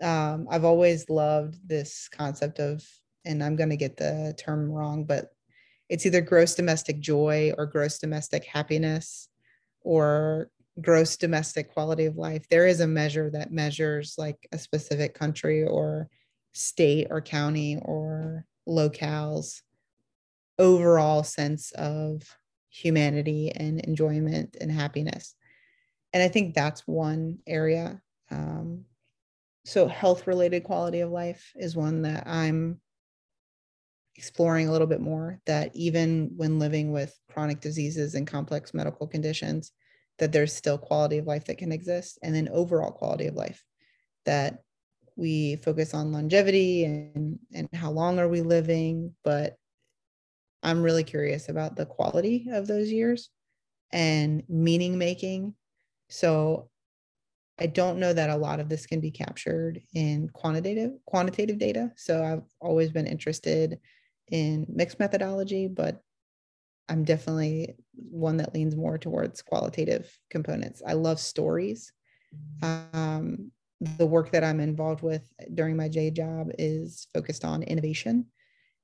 um, 0.00 0.46
I've 0.50 0.64
always 0.64 1.10
loved 1.10 1.56
this 1.66 2.08
concept 2.08 2.60
of, 2.60 2.84
and 3.24 3.42
I'm 3.42 3.56
going 3.56 3.70
to 3.70 3.76
get 3.76 3.96
the 3.96 4.34
term 4.38 4.70
wrong, 4.70 5.04
but 5.04 5.28
it's 5.88 6.06
either 6.06 6.20
gross 6.20 6.54
domestic 6.54 7.00
joy 7.00 7.52
or 7.58 7.66
gross 7.66 7.98
domestic 7.98 8.44
happiness 8.44 9.28
or 9.80 10.50
gross 10.80 11.16
domestic 11.16 11.70
quality 11.72 12.06
of 12.06 12.16
life 12.16 12.48
there 12.48 12.66
is 12.66 12.80
a 12.80 12.86
measure 12.86 13.30
that 13.30 13.52
measures 13.52 14.14
like 14.16 14.48
a 14.52 14.58
specific 14.58 15.14
country 15.14 15.64
or 15.64 16.08
state 16.54 17.06
or 17.10 17.20
county 17.20 17.78
or 17.82 18.46
locales 18.68 19.60
overall 20.58 21.22
sense 21.22 21.72
of 21.72 22.22
humanity 22.70 23.50
and 23.50 23.80
enjoyment 23.80 24.56
and 24.60 24.70
happiness. 24.70 25.34
And 26.14 26.22
i 26.22 26.28
think 26.28 26.54
that's 26.54 26.86
one 26.86 27.38
area 27.46 28.00
um, 28.30 28.84
so 29.64 29.86
health 29.86 30.26
related 30.26 30.64
quality 30.64 31.00
of 31.00 31.10
life 31.10 31.52
is 31.56 31.76
one 31.76 32.02
that 32.02 32.26
i'm 32.26 32.80
exploring 34.16 34.68
a 34.68 34.72
little 34.72 34.86
bit 34.86 35.00
more 35.00 35.40
that 35.46 35.74
even 35.74 36.30
when 36.36 36.58
living 36.58 36.92
with 36.92 37.18
chronic 37.30 37.60
diseases 37.60 38.14
and 38.14 38.26
complex 38.26 38.74
medical 38.74 39.06
conditions 39.06 39.72
that 40.18 40.32
there's 40.32 40.54
still 40.54 40.78
quality 40.78 41.18
of 41.18 41.26
life 41.26 41.44
that 41.46 41.58
can 41.58 41.72
exist 41.72 42.18
and 42.22 42.34
then 42.34 42.48
overall 42.52 42.92
quality 42.92 43.26
of 43.26 43.34
life 43.34 43.64
that 44.24 44.62
we 45.16 45.56
focus 45.56 45.94
on 45.94 46.12
longevity 46.12 46.84
and 46.84 47.38
and 47.52 47.68
how 47.74 47.90
long 47.90 48.18
are 48.18 48.28
we 48.28 48.40
living. 48.40 49.14
But 49.24 49.56
i'm 50.62 50.82
really 50.82 51.04
curious 51.04 51.48
about 51.48 51.74
the 51.76 51.86
quality 51.86 52.48
of 52.52 52.66
those 52.66 52.90
years 52.90 53.30
and 53.92 54.42
meaning 54.48 54.96
making. 54.98 55.54
So 56.08 56.70
i 57.58 57.66
don't 57.66 57.98
know 57.98 58.12
that 58.12 58.30
a 58.30 58.36
lot 58.36 58.60
of 58.60 58.68
this 58.68 58.86
can 58.86 59.00
be 59.00 59.10
captured 59.10 59.80
in 59.94 60.28
quantitative 60.30 60.92
quantitative 61.06 61.58
data. 61.58 61.92
So 61.96 62.24
i've 62.24 62.44
always 62.60 62.90
been 62.90 63.06
interested 63.06 63.78
in 64.28 64.66
mixed 64.68 64.98
methodology 64.98 65.68
but 65.68 66.00
I'm 66.88 67.04
definitely 67.04 67.76
one 67.94 68.36
that 68.38 68.54
leans 68.54 68.76
more 68.76 68.98
towards 68.98 69.42
qualitative 69.42 70.10
components. 70.30 70.82
I 70.86 70.94
love 70.94 71.20
stories. 71.20 71.92
Um, 72.62 73.50
the 73.98 74.06
work 74.06 74.30
that 74.30 74.44
I'm 74.44 74.60
involved 74.60 75.02
with 75.02 75.30
during 75.54 75.76
my 75.76 75.88
J 75.88 76.10
job 76.10 76.48
is 76.58 77.08
focused 77.14 77.44
on 77.44 77.62
innovation 77.62 78.26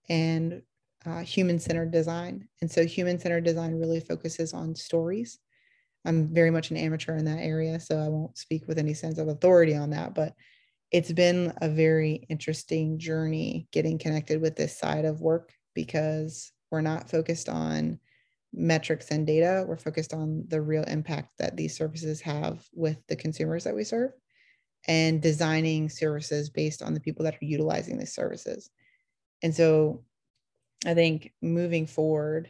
and 0.08 0.62
uh, 1.06 1.20
human 1.20 1.58
centered 1.58 1.90
design. 1.90 2.48
And 2.60 2.70
so, 2.70 2.84
human 2.84 3.18
centered 3.18 3.44
design 3.44 3.78
really 3.78 4.00
focuses 4.00 4.52
on 4.52 4.74
stories. 4.74 5.38
I'm 6.04 6.32
very 6.32 6.50
much 6.50 6.70
an 6.70 6.76
amateur 6.76 7.16
in 7.16 7.24
that 7.26 7.38
area, 7.38 7.78
so 7.78 7.98
I 7.98 8.08
won't 8.08 8.38
speak 8.38 8.66
with 8.66 8.78
any 8.78 8.94
sense 8.94 9.18
of 9.18 9.28
authority 9.28 9.74
on 9.74 9.90
that. 9.90 10.14
But 10.14 10.34
it's 10.90 11.12
been 11.12 11.52
a 11.60 11.68
very 11.68 12.26
interesting 12.28 12.98
journey 12.98 13.68
getting 13.72 13.98
connected 13.98 14.40
with 14.40 14.56
this 14.56 14.76
side 14.76 15.04
of 15.04 15.20
work 15.20 15.52
because 15.74 16.50
we're 16.70 16.80
not 16.80 17.10
focused 17.10 17.48
on 17.48 17.98
metrics 18.52 19.10
and 19.10 19.26
data. 19.26 19.64
We're 19.66 19.76
focused 19.76 20.14
on 20.14 20.44
the 20.48 20.60
real 20.60 20.84
impact 20.84 21.38
that 21.38 21.56
these 21.56 21.76
services 21.76 22.20
have 22.22 22.66
with 22.74 22.98
the 23.08 23.16
consumers 23.16 23.64
that 23.64 23.74
we 23.74 23.84
serve 23.84 24.12
and 24.86 25.20
designing 25.20 25.88
services 25.88 26.50
based 26.50 26.82
on 26.82 26.94
the 26.94 27.00
people 27.00 27.24
that 27.24 27.34
are 27.34 27.44
utilizing 27.44 27.98
these 27.98 28.14
services. 28.14 28.70
And 29.42 29.54
so 29.54 30.04
I 30.86 30.94
think 30.94 31.32
moving 31.42 31.86
forward, 31.86 32.48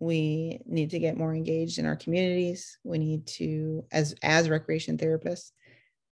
we 0.00 0.60
need 0.66 0.90
to 0.90 0.98
get 0.98 1.16
more 1.16 1.34
engaged 1.34 1.78
in 1.78 1.86
our 1.86 1.96
communities. 1.96 2.78
We 2.82 2.98
need 2.98 3.26
to, 3.28 3.84
as 3.92 4.14
as 4.22 4.48
recreation 4.48 4.98
therapists, 4.98 5.52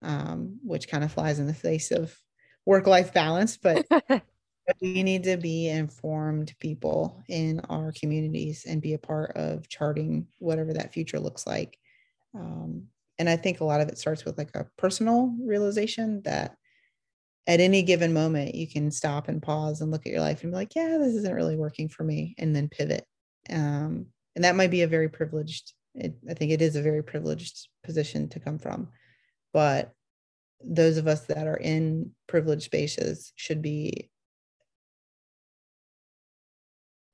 um, 0.02 0.58
which 0.62 0.88
kind 0.88 1.02
of 1.02 1.12
flies 1.12 1.38
in 1.38 1.46
the 1.46 1.54
face 1.54 1.90
of 1.90 2.16
work 2.64 2.86
life 2.86 3.12
balance, 3.12 3.56
but 3.56 3.86
we 4.80 5.02
need 5.02 5.24
to 5.24 5.36
be 5.36 5.68
informed 5.68 6.54
people 6.60 7.22
in 7.28 7.60
our 7.68 7.92
communities 7.92 8.64
and 8.68 8.80
be 8.80 8.94
a 8.94 8.98
part 8.98 9.32
of 9.36 9.68
charting 9.68 10.26
whatever 10.38 10.72
that 10.72 10.92
future 10.92 11.18
looks 11.18 11.46
like. 11.46 11.78
Um, 12.34 12.88
and 13.18 13.28
i 13.28 13.36
think 13.36 13.60
a 13.60 13.64
lot 13.64 13.80
of 13.80 13.88
it 13.88 13.98
starts 13.98 14.24
with 14.24 14.36
like 14.38 14.50
a 14.54 14.66
personal 14.76 15.34
realization 15.40 16.22
that 16.24 16.56
at 17.46 17.60
any 17.60 17.82
given 17.82 18.12
moment 18.12 18.54
you 18.54 18.66
can 18.68 18.90
stop 18.90 19.28
and 19.28 19.42
pause 19.42 19.80
and 19.80 19.90
look 19.90 20.06
at 20.06 20.12
your 20.12 20.20
life 20.20 20.42
and 20.42 20.52
be 20.52 20.56
like 20.56 20.74
yeah 20.74 20.98
this 20.98 21.14
isn't 21.14 21.34
really 21.34 21.56
working 21.56 21.88
for 21.88 22.04
me 22.04 22.34
and 22.38 22.54
then 22.54 22.68
pivot. 22.68 23.04
Um, 23.50 24.06
and 24.34 24.44
that 24.44 24.56
might 24.56 24.70
be 24.70 24.82
a 24.82 24.88
very 24.88 25.08
privileged 25.08 25.72
it, 25.94 26.14
i 26.28 26.34
think 26.34 26.50
it 26.52 26.62
is 26.62 26.74
a 26.74 26.82
very 26.82 27.02
privileged 27.02 27.68
position 27.84 28.28
to 28.30 28.40
come 28.40 28.58
from. 28.58 28.88
But 29.52 29.92
those 30.64 30.96
of 30.96 31.06
us 31.06 31.22
that 31.26 31.46
are 31.46 31.56
in 31.56 32.12
privileged 32.28 32.62
spaces 32.62 33.32
should 33.36 33.60
be 33.60 34.10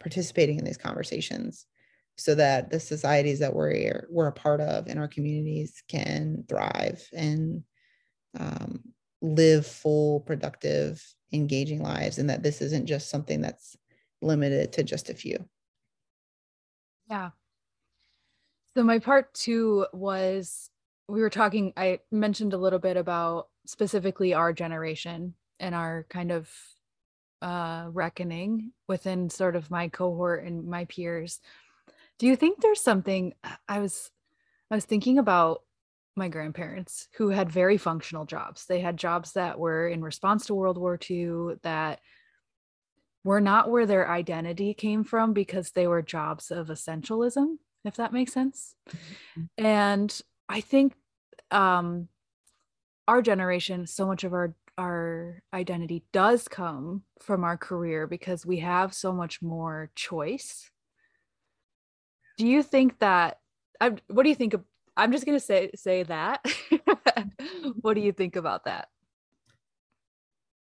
participating 0.00 0.58
in 0.58 0.64
these 0.64 0.76
conversations 0.76 1.66
so 2.16 2.34
that 2.34 2.70
the 2.70 2.80
societies 2.80 3.38
that 3.38 3.54
we're 3.54 4.06
we're 4.10 4.26
a 4.26 4.32
part 4.32 4.60
of 4.60 4.88
in 4.88 4.98
our 4.98 5.08
communities 5.08 5.82
can 5.88 6.44
thrive 6.48 7.06
and 7.12 7.62
um, 8.38 8.82
live 9.22 9.66
full 9.66 10.20
productive 10.20 11.02
engaging 11.32 11.82
lives 11.82 12.18
and 12.18 12.28
that 12.30 12.42
this 12.42 12.60
isn't 12.60 12.86
just 12.86 13.10
something 13.10 13.40
that's 13.40 13.76
limited 14.20 14.72
to 14.72 14.82
just 14.82 15.10
a 15.10 15.14
few. 15.14 15.38
Yeah. 17.08 17.30
So 18.76 18.82
my 18.82 18.98
part 18.98 19.32
two 19.34 19.86
was 19.92 20.70
we 21.08 21.20
were 21.20 21.30
talking 21.30 21.72
i 21.76 21.98
mentioned 22.12 22.52
a 22.52 22.58
little 22.58 22.78
bit 22.78 22.96
about 22.96 23.48
specifically 23.66 24.34
our 24.34 24.52
generation 24.52 25.34
and 25.58 25.74
our 25.74 26.06
kind 26.10 26.30
of 26.30 26.50
uh, 27.42 27.86
reckoning 27.92 28.72
within 28.88 29.30
sort 29.30 29.56
of 29.56 29.70
my 29.70 29.88
cohort 29.88 30.44
and 30.44 30.66
my 30.66 30.84
peers. 30.86 31.40
Do 32.18 32.26
you 32.26 32.36
think 32.36 32.60
there's 32.60 32.80
something 32.80 33.34
I 33.68 33.80
was 33.80 34.10
I 34.70 34.74
was 34.74 34.84
thinking 34.84 35.18
about 35.18 35.62
my 36.18 36.28
grandparents 36.28 37.08
who 37.16 37.30
had 37.30 37.50
very 37.50 37.78
functional 37.78 38.26
jobs. 38.26 38.66
They 38.66 38.80
had 38.80 38.96
jobs 38.98 39.32
that 39.32 39.58
were 39.58 39.88
in 39.88 40.02
response 40.02 40.46
to 40.46 40.54
World 40.54 40.76
War 40.76 40.98
II 41.08 41.56
that 41.62 42.00
were 43.24 43.40
not 43.40 43.70
where 43.70 43.86
their 43.86 44.10
identity 44.10 44.74
came 44.74 45.04
from 45.04 45.32
because 45.32 45.70
they 45.70 45.86
were 45.86 46.02
jobs 46.02 46.50
of 46.50 46.68
essentialism, 46.68 47.56
if 47.84 47.96
that 47.96 48.12
makes 48.12 48.32
sense. 48.32 48.74
Mm-hmm. 48.90 49.64
And 49.64 50.20
I 50.48 50.60
think 50.60 50.94
um, 51.50 52.08
our 53.06 53.22
generation, 53.22 53.86
so 53.86 54.06
much 54.06 54.24
of 54.24 54.32
our 54.32 54.54
our 54.78 55.42
identity 55.52 56.04
does 56.12 56.46
come 56.46 57.02
from 57.20 57.42
our 57.42 57.56
career 57.56 58.06
because 58.06 58.46
we 58.46 58.60
have 58.60 58.94
so 58.94 59.12
much 59.12 59.42
more 59.42 59.90
choice. 59.96 60.70
Do 62.38 62.46
you 62.46 62.62
think 62.62 63.00
that 63.00 63.40
I 63.80 63.96
what 64.06 64.22
do 64.22 64.28
you 64.28 64.36
think 64.36 64.54
of 64.54 64.62
I'm 64.96 65.12
just 65.12 65.26
going 65.26 65.38
to 65.38 65.44
say 65.44 65.70
say 65.74 66.04
that. 66.04 66.44
what 67.80 67.94
do 67.94 68.00
you 68.00 68.12
think 68.12 68.36
about 68.36 68.64
that? 68.64 68.88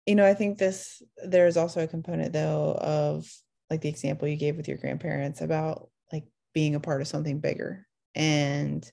You 0.05 0.15
know, 0.15 0.25
I 0.25 0.35
think 0.35 0.57
this 0.57 1.01
there's 1.25 1.57
also 1.57 1.83
a 1.83 1.87
component 1.87 2.33
though 2.33 2.77
of 2.79 3.27
like 3.69 3.81
the 3.81 3.89
example 3.89 4.27
you 4.27 4.35
gave 4.35 4.57
with 4.57 4.67
your 4.67 4.77
grandparents 4.77 5.41
about 5.41 5.89
like 6.11 6.25
being 6.53 6.75
a 6.75 6.79
part 6.79 7.01
of 7.01 7.07
something 7.07 7.39
bigger. 7.39 7.87
And 8.13 8.89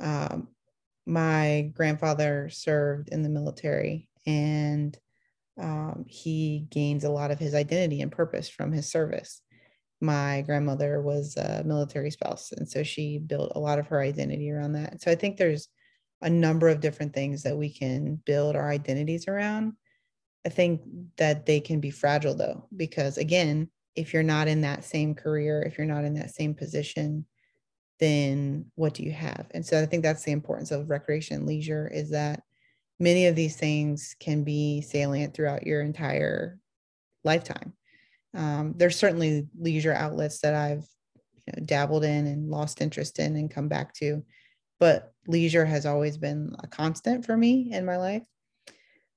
um, 0.00 0.48
my 1.06 1.70
grandfather 1.74 2.48
served 2.50 3.10
in 3.10 3.22
the 3.22 3.28
military 3.28 4.08
and 4.26 4.96
um, 5.60 6.04
he 6.08 6.66
gains 6.70 7.04
a 7.04 7.10
lot 7.10 7.30
of 7.30 7.38
his 7.38 7.54
identity 7.54 8.00
and 8.00 8.10
purpose 8.10 8.48
from 8.48 8.72
his 8.72 8.90
service. 8.90 9.40
My 10.00 10.42
grandmother 10.42 11.00
was 11.00 11.36
a 11.36 11.62
military 11.64 12.10
spouse, 12.10 12.52
and 12.52 12.68
so 12.68 12.82
she 12.82 13.18
built 13.18 13.52
a 13.54 13.60
lot 13.60 13.78
of 13.78 13.86
her 13.88 14.00
identity 14.00 14.50
around 14.50 14.72
that. 14.72 15.00
So 15.00 15.10
I 15.10 15.14
think 15.14 15.36
there's 15.36 15.68
a 16.22 16.30
number 16.30 16.68
of 16.68 16.80
different 16.80 17.14
things 17.14 17.42
that 17.42 17.56
we 17.56 17.70
can 17.72 18.16
build 18.24 18.56
our 18.56 18.70
identities 18.70 19.28
around. 19.28 19.74
I 20.46 20.48
think 20.48 20.82
that 21.16 21.46
they 21.46 21.60
can 21.60 21.80
be 21.80 21.90
fragile 21.90 22.34
though, 22.34 22.68
because 22.76 23.18
again, 23.18 23.68
if 23.94 24.12
you're 24.12 24.22
not 24.22 24.48
in 24.48 24.62
that 24.62 24.84
same 24.84 25.14
career, 25.14 25.62
if 25.62 25.78
you're 25.78 25.86
not 25.86 26.04
in 26.04 26.14
that 26.14 26.34
same 26.34 26.54
position, 26.54 27.26
then 28.00 28.66
what 28.74 28.94
do 28.94 29.04
you 29.04 29.12
have? 29.12 29.46
And 29.52 29.64
so 29.64 29.80
I 29.80 29.86
think 29.86 30.02
that's 30.02 30.24
the 30.24 30.32
importance 30.32 30.70
of 30.70 30.90
recreation 30.90 31.36
and 31.36 31.46
leisure 31.46 31.86
is 31.86 32.10
that 32.10 32.42
many 32.98 33.26
of 33.26 33.36
these 33.36 33.56
things 33.56 34.14
can 34.20 34.44
be 34.44 34.80
salient 34.80 35.34
throughout 35.34 35.66
your 35.66 35.80
entire 35.82 36.58
lifetime. 37.24 37.72
Um, 38.34 38.74
there's 38.76 38.98
certainly 38.98 39.48
leisure 39.58 39.92
outlets 39.92 40.40
that 40.40 40.54
I've 40.54 40.86
you 41.46 41.52
know, 41.56 41.64
dabbled 41.64 42.04
in 42.04 42.26
and 42.26 42.50
lost 42.50 42.80
interest 42.80 43.18
in 43.18 43.36
and 43.36 43.50
come 43.50 43.68
back 43.68 43.94
to, 43.94 44.24
but 44.80 45.12
leisure 45.26 45.64
has 45.64 45.86
always 45.86 46.16
been 46.16 46.54
a 46.62 46.66
constant 46.66 47.24
for 47.24 47.36
me 47.36 47.70
in 47.72 47.84
my 47.84 47.96
life. 47.96 48.26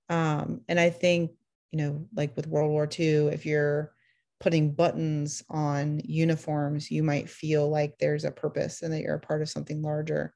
Um, 0.10 0.62
and 0.68 0.80
I 0.80 0.90
think, 0.90 1.32
you 1.72 1.80
know, 1.80 2.08
like 2.16 2.36
with 2.36 2.48
World 2.48 2.72
War 2.72 2.88
II, 2.88 3.28
if 3.28 3.46
you're 3.46 3.92
putting 4.40 4.74
buttons 4.74 5.44
on 5.50 6.00
uniforms, 6.04 6.92
you 6.92 7.04
might 7.04 7.30
feel 7.30 7.70
like 7.70 7.98
there's 7.98 8.24
a 8.24 8.32
purpose 8.32 8.82
and 8.82 8.94
that 8.94 9.02
you're 9.02 9.16
a 9.16 9.20
part 9.20 9.42
of 9.42 9.50
something 9.50 9.82
larger. 9.82 10.34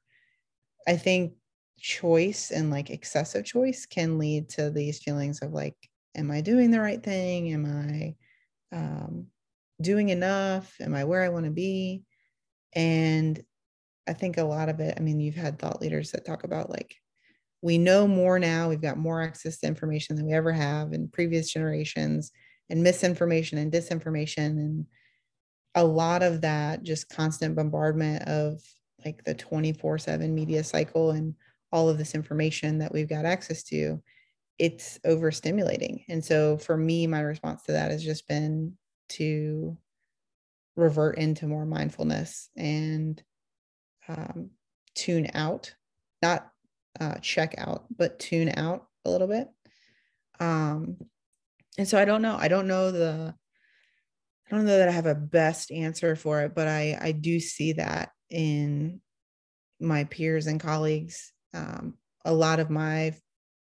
I 0.86 0.96
think 0.96 1.34
choice 1.78 2.50
and 2.50 2.70
like 2.70 2.90
excessive 2.90 3.44
choice 3.44 3.86
can 3.86 4.18
lead 4.18 4.48
to 4.50 4.70
these 4.70 4.98
feelings 4.98 5.40
of 5.40 5.52
like, 5.52 5.76
am 6.14 6.30
I 6.30 6.40
doing 6.40 6.70
the 6.70 6.80
right 6.80 7.02
thing? 7.02 7.52
Am 7.52 7.66
I 7.66 8.76
um, 8.76 9.26
doing 9.80 10.10
enough? 10.10 10.74
Am 10.80 10.94
I 10.94 11.04
where 11.04 11.22
I 11.22 11.28
want 11.28 11.44
to 11.46 11.50
be? 11.50 12.04
And 12.74 13.42
I 14.08 14.12
think 14.12 14.38
a 14.38 14.44
lot 14.44 14.68
of 14.68 14.80
it, 14.80 14.94
I 14.96 15.00
mean, 15.00 15.20
you've 15.20 15.34
had 15.34 15.58
thought 15.58 15.80
leaders 15.80 16.12
that 16.12 16.24
talk 16.24 16.44
about 16.44 16.70
like, 16.70 16.96
we 17.62 17.78
know 17.78 18.08
more 18.08 18.38
now, 18.38 18.68
we've 18.68 18.82
got 18.82 18.98
more 18.98 19.22
access 19.22 19.58
to 19.58 19.66
information 19.68 20.16
than 20.16 20.26
we 20.26 20.32
ever 20.32 20.52
have 20.52 20.92
in 20.92 21.08
previous 21.08 21.52
generations 21.52 22.32
and 22.70 22.82
misinformation 22.82 23.58
and 23.58 23.72
disinformation 23.72 24.46
and 24.46 24.86
a 25.74 25.84
lot 25.84 26.22
of 26.22 26.40
that 26.42 26.82
just 26.82 27.08
constant 27.08 27.56
bombardment 27.56 28.22
of 28.28 28.60
like 29.04 29.24
the 29.24 29.34
24 29.34 29.98
7 29.98 30.34
media 30.34 30.62
cycle 30.62 31.12
and 31.12 31.34
all 31.72 31.88
of 31.88 31.98
this 31.98 32.14
information 32.14 32.78
that 32.78 32.92
we've 32.92 33.08
got 33.08 33.24
access 33.24 33.62
to 33.64 34.02
it's 34.58 35.00
overstimulating. 35.04 36.04
And 36.08 36.24
so 36.24 36.58
for 36.58 36.76
me 36.76 37.06
my 37.06 37.20
response 37.20 37.62
to 37.64 37.72
that 37.72 37.90
has 37.90 38.04
just 38.04 38.28
been 38.28 38.76
to 39.10 39.76
revert 40.76 41.18
into 41.18 41.46
more 41.46 41.66
mindfulness 41.66 42.48
and 42.56 43.22
um, 44.08 44.50
tune 44.94 45.30
out 45.34 45.74
not 46.22 46.48
uh, 47.00 47.14
check 47.16 47.54
out 47.58 47.84
but 47.96 48.18
tune 48.18 48.52
out 48.56 48.86
a 49.04 49.10
little 49.10 49.26
bit. 49.26 49.48
Um, 50.38 50.96
and 51.78 51.88
so 51.88 51.98
i 51.98 52.04
don't 52.04 52.22
know. 52.22 52.36
I 52.36 52.48
don't 52.48 52.66
know 52.66 52.90
the 52.90 53.34
i 54.46 54.54
don't 54.54 54.64
know 54.66 54.78
that 54.78 54.88
i 54.88 54.92
have 54.92 55.06
a 55.06 55.14
best 55.14 55.70
answer 55.70 56.14
for 56.14 56.42
it 56.42 56.54
but 56.54 56.68
i 56.68 56.98
i 57.00 57.12
do 57.12 57.40
see 57.40 57.72
that 57.74 58.10
in 58.28 59.00
my 59.80 60.04
peers 60.04 60.46
and 60.46 60.60
colleagues 60.60 61.32
um, 61.54 61.94
a 62.24 62.32
lot 62.32 62.60
of 62.60 62.70
my 62.70 63.14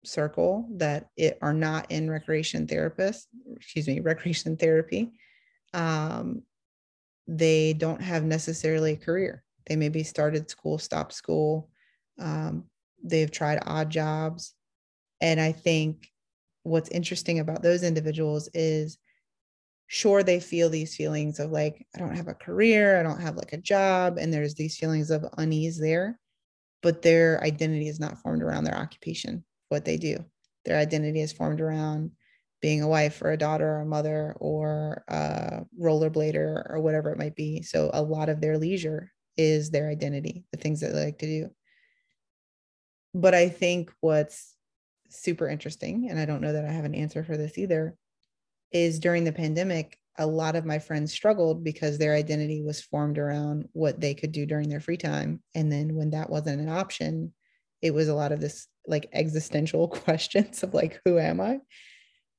circle 0.03 0.67
that 0.77 1.09
it 1.15 1.37
are 1.41 1.53
not 1.53 1.91
in 1.91 2.09
recreation 2.09 2.65
therapists 2.65 3.27
excuse 3.55 3.87
me 3.87 3.99
recreation 4.11 4.57
therapy 4.57 5.11
um, 5.73 6.41
they 7.27 7.73
don't 7.73 8.01
have 8.01 8.23
necessarily 8.23 8.93
a 8.93 8.97
career. 8.97 9.43
They 9.67 9.77
maybe 9.77 10.03
started 10.03 10.49
school 10.49 10.77
stopped 10.77 11.13
school 11.13 11.69
um, 12.19 12.65
they've 13.03 13.31
tried 13.31 13.59
odd 13.65 13.89
jobs. 13.89 14.53
And 15.21 15.39
i 15.39 15.51
think 15.51 16.09
what's 16.63 16.89
interesting 16.89 17.39
about 17.39 17.61
those 17.63 17.83
individuals 17.83 18.49
is 18.53 18.97
sure 19.87 20.23
they 20.23 20.39
feel 20.39 20.69
these 20.69 20.95
feelings 20.95 21.39
of 21.39 21.51
like 21.51 21.85
i 21.95 21.99
don't 21.99 22.15
have 22.15 22.27
a 22.27 22.33
career 22.33 22.99
i 22.99 23.03
don't 23.03 23.19
have 23.19 23.35
like 23.35 23.53
a 23.53 23.57
job 23.57 24.17
and 24.17 24.33
there's 24.33 24.55
these 24.55 24.77
feelings 24.77 25.11
of 25.11 25.25
unease 25.37 25.79
there 25.79 26.19
but 26.81 27.01
their 27.01 27.43
identity 27.43 27.87
is 27.87 27.99
not 27.99 28.17
formed 28.17 28.41
around 28.41 28.63
their 28.63 28.77
occupation 28.77 29.43
what 29.69 29.85
they 29.85 29.97
do. 29.97 30.17
Their 30.65 30.77
identity 30.77 31.21
is 31.21 31.33
formed 31.33 31.61
around 31.61 32.11
being 32.61 32.81
a 32.81 32.87
wife 32.87 33.21
or 33.21 33.31
a 33.31 33.37
daughter 33.37 33.67
or 33.67 33.81
a 33.81 33.85
mother 33.85 34.35
or 34.39 35.03
a 35.07 35.65
rollerblader 35.79 36.69
or 36.69 36.79
whatever 36.79 37.11
it 37.11 37.17
might 37.17 37.35
be. 37.35 37.63
So 37.63 37.89
a 37.93 38.01
lot 38.01 38.29
of 38.29 38.41
their 38.41 38.57
leisure 38.57 39.11
is 39.37 39.71
their 39.71 39.89
identity 39.89 40.43
the 40.51 40.57
things 40.57 40.81
that 40.81 40.93
they 40.93 41.05
like 41.05 41.19
to 41.19 41.25
do. 41.25 41.49
But 43.13 43.33
i 43.33 43.49
think 43.49 43.91
what's 44.01 44.55
super 45.09 45.47
interesting, 45.47 46.09
and 46.09 46.19
I 46.19 46.25
don't 46.25 46.41
know 46.41 46.53
that 46.53 46.65
I 46.65 46.71
have 46.71 46.85
an 46.85 46.95
answer 46.95 47.23
for 47.23 47.37
this 47.37 47.57
either, 47.57 47.95
is 48.71 48.99
during 48.99 49.23
the 49.23 49.33
pandemic, 49.33 49.97
a 50.17 50.25
lot 50.25 50.55
of 50.55 50.65
my 50.65 50.79
friends 50.79 51.11
struggled 51.11 51.63
because 51.63 51.97
their 51.97 52.13
identity 52.13 52.61
was 52.61 52.81
formed 52.81 53.17
around 53.17 53.67
what 53.73 53.99
they 53.99 54.13
could 54.13 54.31
do 54.31 54.45
during 54.45 54.69
their 54.69 54.79
free 54.79 54.97
time. 54.97 55.41
And 55.55 55.71
then 55.71 55.95
when 55.95 56.11
that 56.11 56.29
wasn't 56.29 56.61
an 56.61 56.69
option, 56.69 57.33
it 57.81 57.93
was 57.93 58.07
a 58.07 58.13
lot 58.13 58.31
of 58.31 58.41
this 58.41 58.67
like 58.87 59.09
existential 59.13 59.87
questions 59.87 60.63
of 60.63 60.73
like, 60.73 60.99
who 61.05 61.17
am 61.17 61.39
I? 61.39 61.59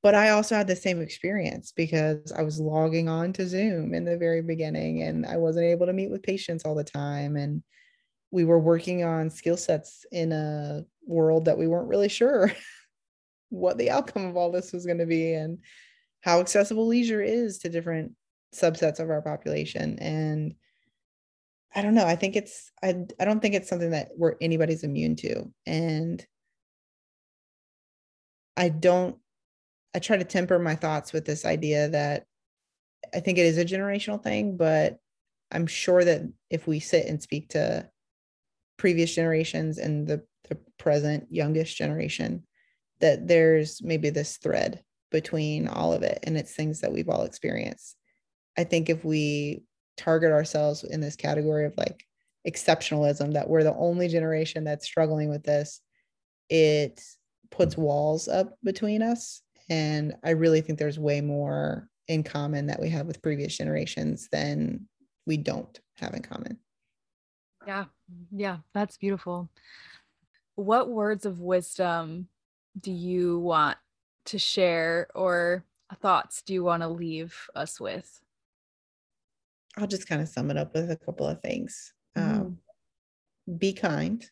But 0.03 0.15
I 0.15 0.29
also 0.29 0.55
had 0.55 0.67
the 0.67 0.75
same 0.75 1.01
experience 1.01 1.71
because 1.71 2.31
I 2.33 2.43
was 2.43 2.59
logging 2.59 3.07
on 3.07 3.31
to 3.33 3.47
Zoom 3.47 3.93
in 3.93 4.03
the 4.03 4.17
very 4.17 4.41
beginning 4.41 5.01
and 5.03 5.25
I 5.25 5.37
wasn't 5.37 5.65
able 5.65 5.85
to 5.85 5.93
meet 5.93 6.11
with 6.11 6.23
patients 6.23 6.65
all 6.65 6.75
the 6.75 6.83
time. 6.83 7.37
And 7.37 7.63
we 8.29 8.43
were 8.43 8.59
working 8.59 9.05
on 9.05 9.29
skill 9.29 9.55
sets 9.55 10.05
in 10.11 10.33
a 10.33 10.83
world 11.05 11.45
that 11.45 11.57
we 11.57 11.67
weren't 11.67 11.87
really 11.87 12.09
sure 12.09 12.51
what 13.49 13.77
the 13.77 13.91
outcome 13.91 14.25
of 14.25 14.35
all 14.35 14.51
this 14.51 14.73
was 14.73 14.85
going 14.85 14.97
to 14.97 15.05
be 15.05 15.33
and 15.33 15.59
how 16.23 16.39
accessible 16.39 16.87
leisure 16.87 17.21
is 17.21 17.59
to 17.59 17.69
different 17.69 18.13
subsets 18.55 18.99
of 18.99 19.09
our 19.09 19.21
population. 19.21 19.99
And 19.99 20.55
i 21.75 21.81
don't 21.81 21.95
know 21.95 22.05
i 22.05 22.15
think 22.15 22.35
it's 22.35 22.71
i, 22.83 22.95
I 23.19 23.25
don't 23.25 23.39
think 23.39 23.55
it's 23.55 23.69
something 23.69 23.91
that 23.91 24.09
where 24.15 24.37
anybody's 24.41 24.83
immune 24.83 25.15
to. 25.17 25.51
And 25.65 26.25
i 28.55 28.69
don't 28.69 29.17
i 29.95 29.99
try 29.99 30.17
to 30.17 30.23
temper 30.23 30.59
my 30.59 30.75
thoughts 30.75 31.13
with 31.13 31.25
this 31.25 31.45
idea 31.45 31.89
that 31.89 32.25
i 33.13 33.19
think 33.19 33.37
it 33.37 33.45
is 33.45 33.57
a 33.57 33.65
generational 33.65 34.21
thing 34.21 34.55
but 34.55 34.99
i'm 35.51 35.65
sure 35.65 36.03
that 36.03 36.21
if 36.49 36.67
we 36.67 36.79
sit 36.79 37.07
and 37.07 37.21
speak 37.21 37.49
to 37.49 37.89
previous 38.77 39.13
generations 39.15 39.77
and 39.77 40.07
the, 40.07 40.23
the 40.49 40.57
present 40.77 41.25
youngest 41.31 41.75
generation 41.75 42.43
that 42.99 43.27
there's 43.27 43.81
maybe 43.81 44.09
this 44.11 44.37
thread 44.37 44.83
between 45.13 45.69
all 45.69 45.93
of 45.93 46.03
it 46.03 46.19
and 46.23 46.37
it's 46.37 46.53
things 46.53 46.81
that 46.81 46.91
we've 46.91 47.07
all 47.07 47.23
experienced 47.23 47.95
i 48.57 48.63
think 48.63 48.89
if 48.89 49.05
we 49.05 49.63
target 49.95 50.31
ourselves 50.31 50.83
in 50.83 50.99
this 50.99 51.15
category 51.15 51.65
of 51.65 51.73
like 51.77 52.03
exceptionalism 52.45 53.33
that 53.33 53.47
we're 53.47 53.63
the 53.63 53.75
only 53.75 54.09
generation 54.09 54.65
that's 54.65 54.85
struggling 54.85 55.29
with 55.29 55.43
this 55.43 55.79
it 56.49 57.01
puts 57.49 57.77
walls 57.77 58.27
up 58.27 58.57
between 58.63 59.01
us 59.01 59.41
and 59.69 60.13
i 60.25 60.31
really 60.31 60.59
think 60.59 60.77
there's 60.77 60.99
way 60.99 61.21
more 61.21 61.87
in 62.09 62.23
common 62.23 62.67
that 62.67 62.81
we 62.81 62.89
have 62.89 63.05
with 63.05 63.21
previous 63.21 63.55
generations 63.55 64.27
than 64.33 64.81
we 65.25 65.37
don't 65.37 65.79
have 65.95 66.13
in 66.13 66.21
common 66.21 66.59
yeah. 67.67 67.85
Yeah. 68.31 68.57
That's 68.73 68.97
beautiful. 68.97 69.49
What 70.55 70.89
words 70.89 71.25
of 71.25 71.39
wisdom 71.39 72.27
do 72.79 72.91
you 72.91 73.39
want 73.39 73.77
to 74.25 74.39
share 74.39 75.07
or 75.15 75.65
thoughts 75.95 76.41
do 76.41 76.53
you 76.53 76.63
want 76.63 76.81
to 76.81 76.87
leave 76.87 77.35
us 77.55 77.79
with? 77.79 78.21
I'll 79.77 79.87
just 79.87 80.07
kind 80.07 80.21
of 80.21 80.27
sum 80.27 80.51
it 80.51 80.57
up 80.57 80.73
with 80.73 80.91
a 80.91 80.97
couple 80.97 81.27
of 81.27 81.41
things. 81.41 81.93
Mm-hmm. 82.17 82.41
Um, 82.41 82.57
be 83.57 83.73
kind, 83.73 84.23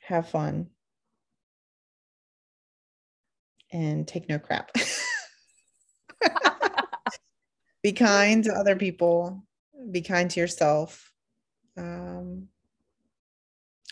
have 0.00 0.28
fun, 0.28 0.68
and 3.72 4.06
take 4.06 4.28
no 4.28 4.38
crap. 4.38 4.70
be 7.82 7.92
kind 7.92 8.44
to 8.44 8.52
other 8.52 8.76
people, 8.76 9.44
be 9.90 10.00
kind 10.00 10.30
to 10.30 10.40
yourself. 10.40 11.12
Um, 11.76 12.48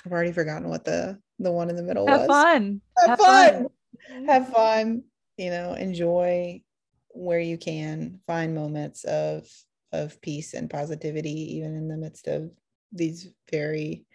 I've 0.07 0.13
already 0.13 0.33
forgotten 0.33 0.69
what 0.69 0.85
the 0.85 1.19
the 1.43 1.53
one 1.53 1.71
in 1.71 1.77
the 1.77 1.83
middle 1.83 2.07
Have 2.07 2.21
was. 2.21 2.27
fun. 2.29 2.81
Have, 2.99 3.11
Have 3.11 3.19
fun. 3.19 3.69
fun. 4.09 4.27
Have 4.27 4.49
fun. 4.49 5.05
You 5.37 5.51
know, 5.51 5.75
enjoy 5.75 6.63
where 7.11 7.41
you 7.41 7.59
can. 7.59 8.21
Find 8.27 8.55
moments 8.55 9.05
of 9.05 9.49
of 9.93 10.21
peace 10.23 10.55
and 10.55 10.71
positivity, 10.71 11.57
even 11.57 11.75
in 11.77 11.89
the 11.89 11.97
midst 11.97 12.27
of 12.27 12.51
these 12.93 13.29
very 13.51 14.07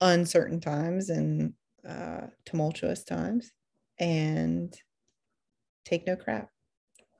uncertain 0.00 0.60
times 0.60 1.10
and 1.10 1.52
uh, 1.88 2.26
tumultuous 2.44 3.04
times. 3.04 3.52
And 3.98 4.74
take 5.84 6.06
no 6.06 6.16
crap. 6.16 6.50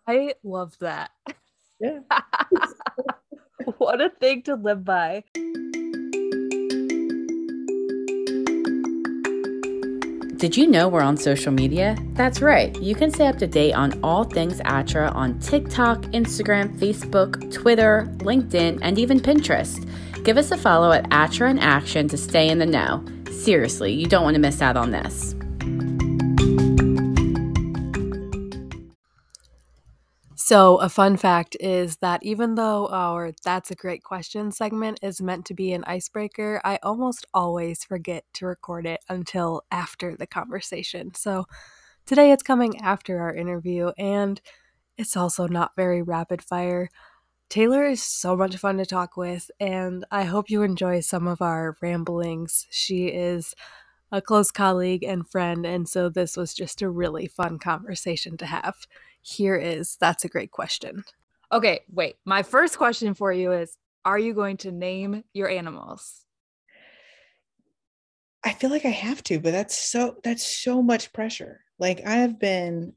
I 0.07 0.35
love 0.43 0.77
that. 0.81 1.11
Yeah. 1.81 2.01
what 3.79 4.01
a 4.01 4.11
thing 4.11 4.43
to 4.43 4.55
live 4.55 4.85
by. 4.85 5.25
Did 10.45 10.59
you 10.59 10.67
know 10.67 10.89
we're 10.89 11.01
on 11.01 11.17
social 11.17 11.53
media? 11.53 11.97
That's 12.13 12.43
right. 12.43 12.79
You 12.79 12.95
can 12.95 13.11
stay 13.11 13.29
up 13.29 13.39
to 13.39 13.47
date 13.47 13.73
on 13.73 13.99
all 14.05 14.25
things 14.25 14.61
Atra 14.67 15.09
on 15.13 15.39
TikTok, 15.39 16.03
Instagram, 16.13 16.79
Facebook, 16.79 17.51
Twitter, 17.51 18.07
LinkedIn, 18.19 18.81
and 18.83 18.99
even 18.99 19.21
Pinterest. 19.21 19.89
Give 20.23 20.37
us 20.37 20.51
a 20.51 20.59
follow 20.59 20.93
at 20.93 21.11
Atra 21.11 21.49
in 21.49 21.59
Action 21.59 22.09
to 22.09 22.19
stay 22.19 22.51
in 22.51 22.59
the 22.59 22.67
know. 22.67 23.03
Seriously, 23.31 23.95
you 23.95 24.07
don't 24.07 24.23
want 24.23 24.35
to 24.35 24.39
miss 24.39 24.61
out 24.61 24.77
on 24.77 24.91
this. 24.91 25.35
So, 30.47 30.77
a 30.77 30.91
fun 30.91 31.17
fact 31.17 31.57
is 31.59 31.97
that 32.03 32.23
even 32.23 32.55
though 32.55 32.87
our 32.89 33.33
That's 33.45 33.71
a 33.71 33.75
Great 33.75 34.05
Question 34.05 34.53
segment 34.53 34.99
is 35.01 35.23
meant 35.23 35.47
to 35.47 35.55
be 35.55 35.73
an 35.73 35.85
icebreaker, 35.87 36.61
I 36.63 36.79
almost 36.83 37.25
always 37.33 37.83
forget 37.83 38.25
to 38.35 38.45
record 38.45 38.85
it 38.85 39.01
until 39.09 39.63
after 39.71 40.15
the 40.15 40.27
conversation. 40.27 41.15
So, 41.15 41.47
today 42.05 42.31
it's 42.31 42.43
coming 42.43 42.79
after 42.83 43.21
our 43.21 43.33
interview, 43.35 43.93
and 43.97 44.39
it's 44.99 45.17
also 45.17 45.47
not 45.49 45.77
very 45.77 46.03
rapid 46.03 46.43
fire. 46.45 46.91
Taylor 47.49 47.87
is 47.87 48.03
so 48.03 48.37
much 48.37 48.57
fun 48.57 48.77
to 48.77 48.87
talk 48.87 49.17
with, 49.17 49.51
and 49.61 50.05
I 50.11 50.25
hope 50.25 50.51
you 50.51 50.63
enjoy 50.63 51.01
some 51.01 51.27
of 51.27 51.41
our 51.41 51.79
ramblings. 51.81 52.67
She 52.71 53.07
is 53.07 53.55
a 54.15 54.23
close 54.23 54.53
colleague 54.53 55.03
and 55.03 55.29
friend, 55.29 55.67
and 55.67 55.89
so 55.89 56.09
this 56.09 56.37
was 56.37 56.55
just 56.55 56.83
a 56.83 56.89
really 56.89 57.27
fun 57.27 57.59
conversation 57.59 58.37
to 58.37 58.47
have 58.47 58.87
here 59.21 59.57
is 59.57 59.97
that's 59.97 60.25
a 60.25 60.29
great 60.29 60.53
question. 60.53 61.05
Okay, 61.51 61.81
wait. 61.91 62.17
My 62.25 62.45
first 62.45 62.79
question 62.79 63.15
for 63.15 63.33
you 63.33 63.53
is 63.53 63.77
Are 64.05 64.19
you 64.19 64.33
going 64.33 64.59
to 64.59 64.71
name 64.71 65.25
your 65.33 65.49
animals? 65.49 66.27
I 68.45 68.53
feel 68.53 68.71
like 68.71 68.85
I 68.85 68.91
have 68.91 69.23
to, 69.25 69.41
but 69.41 69.51
that's 69.51 69.77
so 69.77 70.19
that's 70.23 70.47
so 70.47 70.81
much 70.81 71.13
pressure. 71.13 71.65
Like 71.81 72.07
I 72.07 72.17
have 72.17 72.39
been 72.39 72.93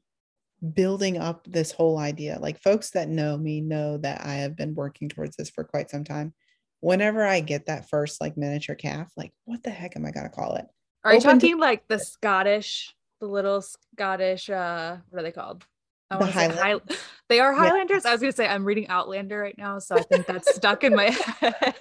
building 0.74 1.18
up 1.18 1.46
this 1.48 1.72
whole 1.72 1.98
idea. 1.98 2.38
Like 2.40 2.62
folks 2.62 2.90
that 2.90 3.08
know 3.08 3.36
me 3.36 3.60
know 3.60 3.96
that 3.98 4.24
I 4.24 4.34
have 4.34 4.54
been 4.54 4.74
working 4.74 5.08
towards 5.08 5.34
this 5.36 5.50
for 5.50 5.64
quite 5.64 5.90
some 5.90 6.04
time. 6.04 6.32
Whenever 6.80 7.24
I 7.24 7.40
get 7.40 7.66
that 7.66 7.88
first 7.88 8.20
like 8.20 8.36
miniature 8.36 8.76
calf, 8.76 9.10
like 9.16 9.32
what 9.46 9.64
the 9.64 9.70
heck 9.70 9.96
am 9.96 10.06
I 10.06 10.12
gonna 10.12 10.28
call 10.28 10.54
it? 10.54 10.66
Are 11.04 11.14
you 11.14 11.20
to- 11.20 11.26
talking 11.26 11.58
like 11.58 11.86
the 11.88 11.98
Scottish, 11.98 12.94
the 13.20 13.26
little 13.26 13.62
Scottish, 13.62 14.50
uh, 14.50 14.96
what 15.10 15.20
are 15.20 15.22
they 15.22 15.32
called? 15.32 15.64
I 16.10 16.18
The 16.18 16.26
Highland- 16.26 16.58
High- 16.90 16.96
they 17.28 17.40
are 17.40 17.52
Yeah. 17.52 17.58
Highlanders. 17.58 18.04
I 18.06 18.12
was 18.12 18.20
gonna 18.20 18.32
say 18.32 18.46
I'm 18.46 18.64
reading 18.64 18.88
Outlander 18.88 19.38
right 19.38 19.56
now, 19.58 19.78
so 19.78 19.96
I 19.96 20.02
think 20.02 20.26
that's 20.26 20.54
stuck 20.54 20.82
in 20.84 20.94
my 20.94 21.10
head. 21.40 21.74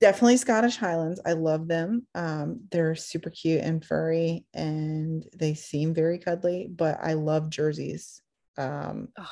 Definitely 0.00 0.38
Scottish 0.38 0.76
Highlands. 0.76 1.20
I 1.26 1.32
love 1.32 1.68
them. 1.68 2.06
Um, 2.14 2.60
they're 2.70 2.94
super 2.94 3.28
cute 3.28 3.60
and 3.60 3.84
furry 3.84 4.46
and 4.54 5.26
they 5.36 5.52
seem 5.54 5.92
very 5.92 6.18
cuddly, 6.18 6.68
but 6.70 6.98
I 7.02 7.12
love 7.14 7.50
jerseys. 7.50 8.22
Um, 8.56 9.08
Oh, 9.18 9.26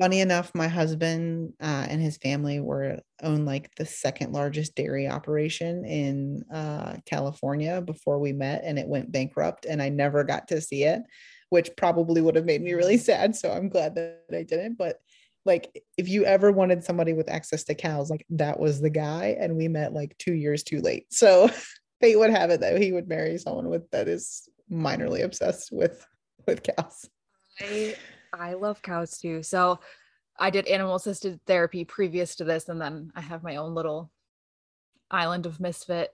funny 0.00 0.20
enough, 0.20 0.50
my 0.54 0.66
husband 0.66 1.52
uh, 1.60 1.86
and 1.88 2.00
his 2.00 2.16
family 2.16 2.58
were 2.58 2.98
own 3.22 3.44
like 3.44 3.72
the 3.76 3.84
second 3.84 4.32
largest 4.32 4.74
dairy 4.74 5.06
operation 5.06 5.84
in 5.84 6.42
uh, 6.52 6.96
California 7.04 7.82
before 7.82 8.18
we 8.18 8.32
met, 8.32 8.62
and 8.64 8.78
it 8.78 8.88
went 8.88 9.12
bankrupt, 9.12 9.66
and 9.66 9.82
I 9.82 9.90
never 9.90 10.24
got 10.24 10.48
to 10.48 10.60
see 10.62 10.84
it, 10.84 11.02
which 11.50 11.70
probably 11.76 12.22
would 12.22 12.34
have 12.34 12.46
made 12.46 12.62
me 12.62 12.72
really 12.72 12.96
sad. 12.96 13.36
So 13.36 13.52
I'm 13.52 13.68
glad 13.68 13.94
that 13.96 14.22
I 14.32 14.42
didn't. 14.42 14.78
But 14.78 14.96
like, 15.44 15.84
if 15.98 16.08
you 16.08 16.24
ever 16.24 16.50
wanted 16.50 16.82
somebody 16.82 17.12
with 17.12 17.28
access 17.28 17.64
to 17.64 17.74
cows, 17.74 18.08
like 18.08 18.24
that 18.30 18.58
was 18.58 18.80
the 18.80 18.90
guy, 18.90 19.36
and 19.38 19.54
we 19.54 19.68
met 19.68 19.92
like 19.92 20.16
two 20.16 20.34
years 20.34 20.62
too 20.62 20.80
late. 20.80 21.06
So 21.12 21.50
fate 22.00 22.18
would 22.18 22.30
have 22.30 22.48
it 22.48 22.60
that 22.60 22.80
he 22.80 22.92
would 22.92 23.08
marry 23.08 23.36
someone 23.36 23.68
with 23.68 23.90
that 23.90 24.08
is 24.08 24.48
minorly 24.72 25.22
obsessed 25.22 25.68
with 25.70 26.06
with 26.46 26.62
cows. 26.62 27.10
I 27.60 27.96
I 28.32 28.54
love 28.54 28.82
cows 28.82 29.18
too. 29.18 29.42
So 29.42 29.80
I 30.38 30.50
did 30.50 30.66
animal 30.66 30.96
assisted 30.96 31.40
therapy 31.46 31.84
previous 31.84 32.36
to 32.36 32.44
this, 32.44 32.68
and 32.68 32.80
then 32.80 33.12
I 33.14 33.20
have 33.20 33.42
my 33.42 33.56
own 33.56 33.74
little 33.74 34.10
island 35.10 35.46
of 35.46 35.60
misfit 35.60 36.12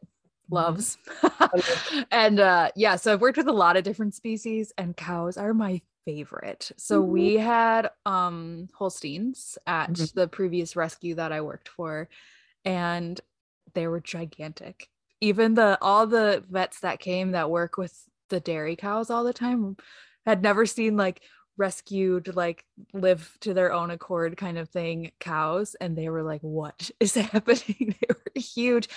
loves. 0.51 0.99
and 2.11 2.41
uh 2.41 2.71
yeah, 2.77 2.97
so 2.97 3.13
I've 3.13 3.21
worked 3.21 3.37
with 3.39 3.49
a 3.49 3.53
lot 3.53 3.77
of 3.77 3.85
different 3.85 4.15
species, 4.15 4.73
and 4.79 4.97
cows 4.97 5.37
are 5.37 5.55
my 5.55 5.81
favorite. 6.05 6.71
So 6.77 7.03
Mhm. 7.03 7.11
we 7.11 7.35
had 7.37 7.91
um 8.07 8.69
Holsteins 8.75 9.59
at 9.67 9.93
Mhm. 9.93 10.13
the 10.15 10.29
previous 10.29 10.77
rescue 10.77 11.15
that 11.17 11.33
I 11.33 11.41
worked 11.41 11.69
for, 11.69 12.09
and 12.65 13.21
they 13.75 13.87
were 13.89 14.01
gigantic. 14.01 14.89
Even 15.21 15.55
the 15.55 15.79
all 15.83 16.07
the 16.07 16.45
vets 16.51 16.81
that 16.81 17.01
came 17.01 17.33
that 17.33 17.51
work 17.51 17.77
with 17.77 18.09
the 18.29 18.41
dairy 18.41 18.77
cows 18.77 19.11
all 19.11 19.25
the 19.25 19.33
time 19.33 19.77
had 20.27 20.43
never 20.43 20.67
seen 20.67 20.97
like 20.97 21.23
rescued 21.57 22.35
like 22.37 22.65
live 22.93 23.37
to 23.41 23.55
their 23.55 23.73
own 23.73 23.91
accord 23.91 24.37
kind 24.37 24.59
of 24.59 24.69
thing 24.69 25.13
cows 25.21 25.75
and 25.81 25.97
they 25.97 26.09
were 26.09 26.23
like 26.23 26.43
what 26.43 26.91
is 27.01 27.15
happening? 27.15 27.95
They 28.01 28.09
were 28.09 28.41
huge 28.41 28.89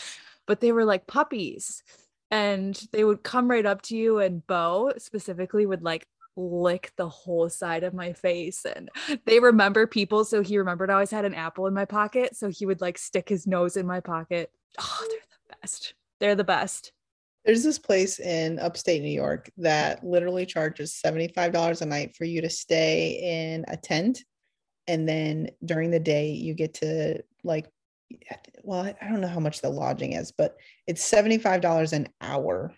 but 0.45 0.61
they 0.61 0.71
were 0.71 0.85
like 0.85 1.07
puppies 1.07 1.83
and 2.31 2.81
they 2.91 3.03
would 3.03 3.23
come 3.23 3.49
right 3.49 3.65
up 3.65 3.81
to 3.83 3.97
you 3.97 4.19
and 4.19 4.45
bo 4.45 4.91
specifically 4.97 5.65
would 5.65 5.83
like 5.83 6.07
lick 6.35 6.91
the 6.95 7.09
whole 7.09 7.49
side 7.49 7.83
of 7.83 7.93
my 7.93 8.13
face 8.13 8.65
and 8.65 8.89
they 9.25 9.39
remember 9.39 9.85
people 9.85 10.23
so 10.23 10.41
he 10.41 10.57
remembered 10.57 10.89
i 10.89 10.93
always 10.93 11.11
had 11.11 11.25
an 11.25 11.33
apple 11.33 11.67
in 11.67 11.73
my 11.73 11.85
pocket 11.85 12.35
so 12.35 12.49
he 12.49 12.65
would 12.65 12.81
like 12.81 12.97
stick 12.97 13.29
his 13.29 13.45
nose 13.47 13.77
in 13.77 13.85
my 13.85 13.99
pocket. 13.99 14.51
Oh 14.79 15.07
they're 15.09 15.19
the 15.49 15.55
best. 15.61 15.93
They're 16.19 16.35
the 16.35 16.43
best 16.43 16.91
There's 17.45 17.63
this 17.63 17.79
place 17.79 18.19
in 18.19 18.59
upstate 18.59 19.01
New 19.01 19.09
York 19.09 19.49
that 19.57 20.03
literally 20.03 20.45
charges 20.45 20.99
$75 21.03 21.81
a 21.81 21.85
night 21.85 22.15
for 22.15 22.25
you 22.25 22.41
to 22.41 22.49
stay 22.49 23.53
in 23.53 23.65
a 23.67 23.77
tent. 23.77 24.23
And 24.87 25.07
then 25.07 25.49
during 25.63 25.91
the 25.91 25.99
day, 25.99 26.31
you 26.31 26.53
get 26.53 26.75
to 26.75 27.23
like, 27.43 27.67
well, 28.63 28.81
I- 28.81 29.07
don't 29.07 29.21
know 29.21 29.27
how 29.27 29.39
much 29.39 29.61
the 29.61 29.69
lodging 29.69 30.13
is, 30.13 30.31
but 30.31 30.57
it's 30.87 31.07
$75 31.09 31.93
an 31.93 32.09
hour 32.21 32.73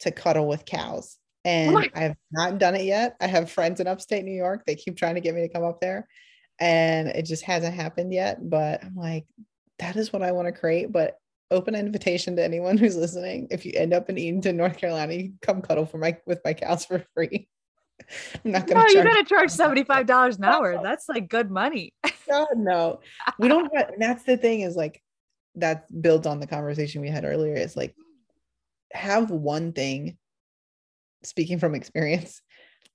to 0.00 0.10
cuddle 0.10 0.46
with 0.46 0.64
cows. 0.64 1.16
And 1.44 1.70
oh 1.70 1.78
my- 1.80 1.90
I 1.94 2.00
have 2.00 2.16
not 2.30 2.58
done 2.58 2.74
it 2.74 2.84
yet. 2.84 3.16
I 3.20 3.26
have 3.26 3.50
friends 3.50 3.80
in 3.80 3.86
upstate 3.86 4.24
New 4.24 4.32
York. 4.34 4.64
They 4.66 4.74
keep 4.74 4.96
trying 4.96 5.14
to 5.14 5.20
get 5.20 5.34
me 5.34 5.42
to 5.42 5.48
come 5.48 5.64
up 5.64 5.80
there. 5.80 6.08
And 6.60 7.08
it 7.08 7.22
just 7.22 7.44
hasn't 7.44 7.74
happened 7.74 8.12
yet. 8.12 8.38
But 8.50 8.84
I'm 8.84 8.96
like, 8.96 9.24
that 9.78 9.96
is 9.96 10.12
what 10.12 10.22
I 10.22 10.32
want 10.32 10.46
to 10.46 10.52
create. 10.52 10.90
But 10.92 11.16
open 11.50 11.74
invitation 11.74 12.36
to 12.36 12.44
anyone 12.44 12.76
who's 12.76 12.96
listening. 12.96 13.48
If 13.50 13.64
you 13.64 13.72
end 13.74 13.94
up 13.94 14.10
in 14.10 14.18
Edenton, 14.18 14.56
North 14.56 14.76
Carolina, 14.76 15.14
you 15.14 15.22
can 15.22 15.38
come 15.42 15.62
cuddle 15.62 15.86
for 15.86 15.98
my 15.98 16.16
with 16.26 16.40
my 16.44 16.52
cows 16.52 16.84
for 16.84 17.04
free. 17.14 17.48
I'm 18.44 18.52
not 18.52 18.66
gonna 18.66 18.80
you 18.88 19.02
charge 19.02 19.06
gotta 19.06 19.24
charge 19.24 19.50
$75 19.50 20.38
an 20.38 20.44
hour 20.44 20.78
that's 20.82 21.08
like 21.08 21.28
good 21.28 21.50
money 21.50 21.92
God, 22.28 22.46
no. 22.56 23.00
We 23.38 23.48
don't 23.48 23.74
have 23.74 23.92
that's 23.98 24.24
the 24.24 24.36
thing 24.36 24.60
is 24.60 24.76
like 24.76 25.02
that 25.56 25.86
builds 26.00 26.26
on 26.26 26.40
the 26.40 26.46
conversation 26.46 27.00
we 27.00 27.08
had 27.08 27.24
earlier. 27.24 27.54
Is 27.54 27.76
like 27.76 27.94
have 28.92 29.30
one 29.30 29.72
thing, 29.72 30.18
speaking 31.24 31.58
from 31.58 31.74
experience, 31.74 32.42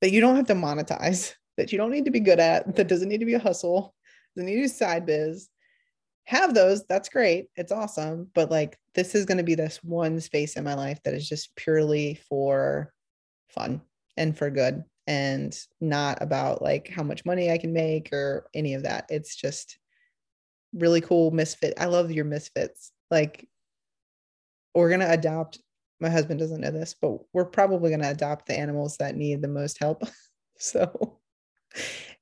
that 0.01 0.11
you 0.11 0.21
don't 0.21 0.35
have 0.35 0.47
to 0.47 0.55
monetize, 0.55 1.33
that 1.57 1.71
you 1.71 1.77
don't 1.77 1.91
need 1.91 2.05
to 2.05 2.11
be 2.11 2.19
good 2.19 2.39
at, 2.39 2.75
that 2.75 2.87
doesn't 2.87 3.09
need 3.09 3.19
to 3.19 3.25
be 3.25 3.33
a 3.33 3.39
hustle, 3.39 3.93
doesn't 4.35 4.47
need 4.47 4.55
to 4.55 4.61
be 4.61 4.67
side 4.67 5.05
biz. 5.05 5.49
Have 6.25 6.53
those, 6.53 6.85
that's 6.85 7.09
great. 7.09 7.47
It's 7.55 7.71
awesome. 7.71 8.29
But 8.33 8.49
like 8.49 8.77
this 8.95 9.15
is 9.15 9.25
going 9.25 9.37
to 9.37 9.43
be 9.43 9.55
this 9.55 9.83
one 9.83 10.19
space 10.19 10.55
in 10.55 10.63
my 10.63 10.73
life 10.73 10.99
that 11.03 11.13
is 11.13 11.27
just 11.27 11.55
purely 11.55 12.15
for 12.29 12.93
fun 13.49 13.81
and 14.15 14.37
for 14.37 14.49
good 14.49 14.83
and 15.05 15.57
not 15.81 16.21
about 16.21 16.61
like 16.61 16.87
how 16.87 17.03
much 17.03 17.25
money 17.25 17.51
I 17.51 17.57
can 17.57 17.73
make 17.73 18.13
or 18.13 18.47
any 18.53 18.73
of 18.73 18.83
that. 18.83 19.05
It's 19.09 19.35
just 19.35 19.77
really 20.73 21.01
cool 21.01 21.31
misfit. 21.31 21.73
I 21.77 21.85
love 21.85 22.11
your 22.11 22.25
misfits. 22.25 22.91
Like 23.11 23.47
we're 24.73 24.89
gonna 24.89 25.09
adopt 25.09 25.59
my 26.03 26.09
husband 26.09 26.39
doesn't 26.39 26.59
know 26.61 26.69
this, 26.69 26.93
but 27.01 27.17
we're 27.31 27.45
probably 27.45 27.89
going 27.89 28.01
to 28.01 28.09
adopt 28.09 28.45
the 28.45 28.59
animals 28.59 28.97
that 28.97 29.15
need 29.15 29.41
the 29.41 29.47
most 29.47 29.79
help. 29.79 30.03
so 30.59 31.19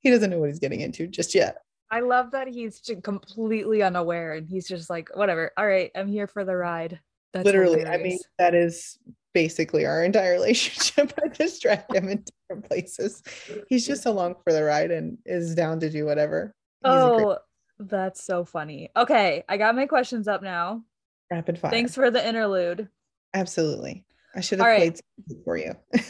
he 0.00 0.08
doesn't 0.08 0.30
know 0.30 0.38
what 0.38 0.48
he's 0.48 0.60
getting 0.60 0.80
into 0.80 1.08
just 1.08 1.34
yet. 1.34 1.58
I 1.92 2.00
love 2.00 2.30
that 2.30 2.48
he's 2.48 2.80
completely 3.04 3.82
unaware 3.82 4.32
and 4.32 4.48
he's 4.48 4.66
just 4.66 4.88
like, 4.88 5.14
whatever. 5.14 5.52
All 5.58 5.66
right, 5.66 5.90
I'm 5.94 6.08
here 6.08 6.26
for 6.26 6.42
the 6.42 6.56
ride. 6.56 6.98
That's 7.34 7.44
Literally, 7.44 7.80
hilarious. 7.80 8.00
I 8.00 8.02
mean, 8.02 8.18
that 8.38 8.54
is 8.54 8.98
basically 9.34 9.84
our 9.84 10.02
entire 10.02 10.32
relationship. 10.40 11.12
I 11.22 11.28
just 11.28 11.60
drag 11.60 11.84
him 11.94 12.08
in 12.08 12.24
different 12.24 12.66
places. 12.66 13.22
He's 13.68 13.86
just 13.86 14.06
along 14.06 14.36
for 14.42 14.54
the 14.54 14.64
ride 14.64 14.90
and 14.90 15.18
is 15.26 15.54
down 15.54 15.80
to 15.80 15.90
do 15.90 16.06
whatever. 16.06 16.54
He's 16.82 16.90
oh, 16.90 17.38
that's 17.78 18.24
so 18.24 18.46
funny. 18.46 18.90
Okay, 18.96 19.44
I 19.46 19.58
got 19.58 19.76
my 19.76 19.86
questions 19.86 20.28
up 20.28 20.42
now. 20.42 20.82
Rapid 21.30 21.58
fire. 21.58 21.70
Thanks 21.70 21.94
for 21.94 22.10
the 22.10 22.26
interlude. 22.26 22.88
Absolutely. 23.34 24.04
I 24.34 24.40
should 24.40 24.60
have 24.60 24.76
played 24.78 25.00
for 25.44 25.58
you. 25.58 25.74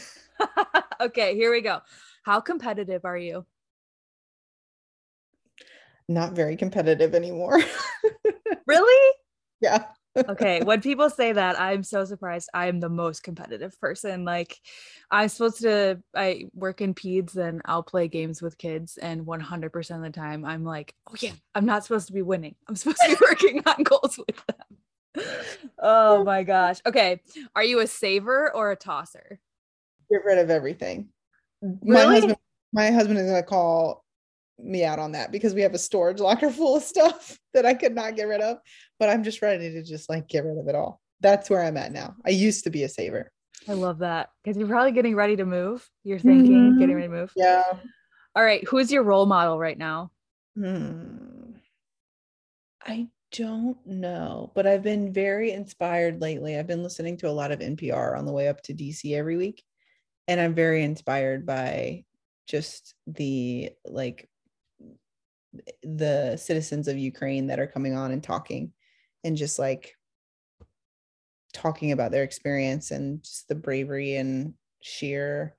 okay, 1.01 1.35
here 1.35 1.51
we 1.51 1.59
go. 1.59 1.81
How 2.23 2.39
competitive 2.39 3.03
are 3.03 3.17
you? 3.17 3.45
Not 6.09 6.33
very 6.33 6.55
competitive 6.55 7.15
anymore. 7.15 7.59
really? 8.67 9.13
Yeah. 9.61 9.85
okay 10.29 10.61
when 10.61 10.79
people 10.89 11.09
say 11.09 11.31
that 11.31 11.59
i'm 11.59 11.81
so 11.81 12.05
surprised 12.05 12.47
i'm 12.53 12.79
the 12.79 12.89
most 12.89 13.23
competitive 13.23 13.79
person 13.79 14.23
like 14.23 14.55
i'm 15.09 15.27
supposed 15.27 15.61
to 15.61 15.99
i 16.15 16.43
work 16.53 16.81
in 16.81 16.93
peds 16.93 17.35
and 17.35 17.63
i'll 17.65 17.81
play 17.81 18.07
games 18.07 18.39
with 18.39 18.55
kids 18.59 18.97
and 18.97 19.25
100% 19.25 19.95
of 19.95 20.01
the 20.03 20.09
time 20.11 20.45
i'm 20.45 20.63
like 20.63 20.93
oh 21.09 21.15
yeah 21.19 21.31
i'm 21.55 21.65
not 21.65 21.83
supposed 21.83 22.05
to 22.05 22.13
be 22.13 22.21
winning 22.21 22.53
i'm 22.67 22.75
supposed 22.75 22.99
to 23.03 23.15
be 23.15 23.25
working 23.27 23.63
on 23.65 23.81
goals 23.81 24.19
with 24.19 24.45
them 24.45 24.77
oh 25.79 26.23
my 26.23 26.43
gosh. 26.43 26.79
Okay. 26.85 27.21
Are 27.55 27.63
you 27.63 27.79
a 27.79 27.87
saver 27.87 28.53
or 28.53 28.71
a 28.71 28.75
tosser? 28.75 29.39
Get 30.11 30.23
rid 30.25 30.37
of 30.37 30.49
everything. 30.49 31.09
Really? 31.61 32.05
My 32.05 32.13
husband, 32.13 32.37
my 32.73 32.91
husband 32.91 33.19
is 33.19 33.27
gonna 33.27 33.43
call 33.43 34.02
me 34.59 34.83
out 34.83 34.99
on 34.99 35.13
that 35.13 35.31
because 35.31 35.53
we 35.53 35.61
have 35.61 35.73
a 35.73 35.79
storage 35.79 36.19
locker 36.19 36.49
full 36.51 36.77
of 36.77 36.83
stuff 36.83 37.37
that 37.53 37.65
I 37.65 37.73
could 37.73 37.95
not 37.95 38.15
get 38.15 38.27
rid 38.27 38.41
of. 38.41 38.57
But 38.99 39.09
I'm 39.09 39.23
just 39.23 39.41
ready 39.41 39.71
to 39.71 39.83
just 39.83 40.09
like 40.09 40.27
get 40.27 40.45
rid 40.45 40.57
of 40.57 40.67
it 40.67 40.75
all. 40.75 41.01
That's 41.21 41.49
where 41.49 41.63
I'm 41.63 41.77
at 41.77 41.91
now. 41.91 42.15
I 42.25 42.31
used 42.31 42.65
to 42.65 42.69
be 42.69 42.83
a 42.83 42.89
saver. 42.89 43.31
I 43.67 43.73
love 43.73 43.99
that 43.99 44.29
because 44.43 44.57
you're 44.57 44.67
probably 44.67 44.91
getting 44.91 45.15
ready 45.15 45.37
to 45.37 45.45
move. 45.45 45.87
You're 46.03 46.19
thinking 46.19 46.71
mm-hmm. 46.71 46.79
getting 46.79 46.95
ready 46.95 47.07
to 47.07 47.13
move. 47.13 47.31
Yeah. 47.35 47.63
All 48.35 48.43
right. 48.43 48.65
Who's 48.67 48.91
your 48.91 49.03
role 49.03 49.25
model 49.25 49.57
right 49.57 49.77
now? 49.77 50.11
Hmm. 50.55 51.53
I 52.85 53.07
don't 53.31 53.77
know, 53.85 54.51
but 54.53 54.67
I've 54.67 54.83
been 54.83 55.11
very 55.11 55.51
inspired 55.51 56.21
lately. 56.21 56.57
I've 56.57 56.67
been 56.67 56.83
listening 56.83 57.17
to 57.17 57.29
a 57.29 57.31
lot 57.31 57.51
of 57.51 57.59
NPR 57.59 58.17
on 58.17 58.25
the 58.25 58.31
way 58.31 58.47
up 58.47 58.61
to 58.63 58.73
DC 58.73 59.15
every 59.15 59.37
week, 59.37 59.63
and 60.27 60.39
I'm 60.39 60.53
very 60.53 60.83
inspired 60.83 61.45
by 61.45 62.03
just 62.47 62.93
the 63.07 63.71
like 63.85 64.29
the 65.83 66.37
citizens 66.37 66.87
of 66.87 66.97
Ukraine 66.97 67.47
that 67.47 67.59
are 67.59 67.67
coming 67.67 67.95
on 67.95 68.11
and 68.11 68.23
talking 68.23 68.71
and 69.23 69.37
just 69.37 69.59
like 69.59 69.95
talking 71.53 71.91
about 71.91 72.11
their 72.11 72.23
experience 72.23 72.91
and 72.91 73.23
just 73.23 73.47
the 73.47 73.55
bravery 73.55 74.15
and 74.15 74.53
sheer 74.81 75.55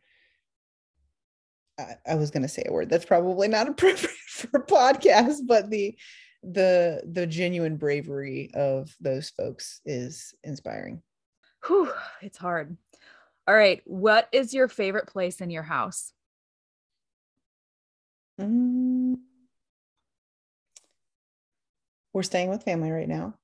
I, 1.79 1.97
I 2.07 2.15
was 2.15 2.31
going 2.31 2.43
to 2.43 2.49
say 2.49 2.65
a 2.67 2.73
word 2.73 2.89
that's 2.89 3.05
probably 3.05 3.49
not 3.49 3.69
appropriate 3.69 4.11
for 4.29 4.59
a 4.59 4.67
podcast, 4.67 5.39
but 5.47 5.71
the 5.71 5.97
the 6.43 7.03
the 7.11 7.27
genuine 7.27 7.77
bravery 7.77 8.51
of 8.55 8.95
those 9.01 9.31
folks 9.31 9.81
is 9.85 10.35
inspiring. 10.45 11.03
Whew, 11.67 11.91
it's 12.21 12.39
hard. 12.39 12.77
All 13.47 13.55
right, 13.55 13.83
what 13.85 14.29
is 14.33 14.55
your 14.55 14.69
favorite 14.69 15.07
place 15.07 15.41
in 15.41 15.51
your 15.51 15.63
house? 15.63 16.13
Mm. 18.41 19.04
We're 22.15 22.23
staying 22.23 22.49
with 22.49 22.63
family 22.63 22.93
right 22.93 23.09
now. 23.09 23.35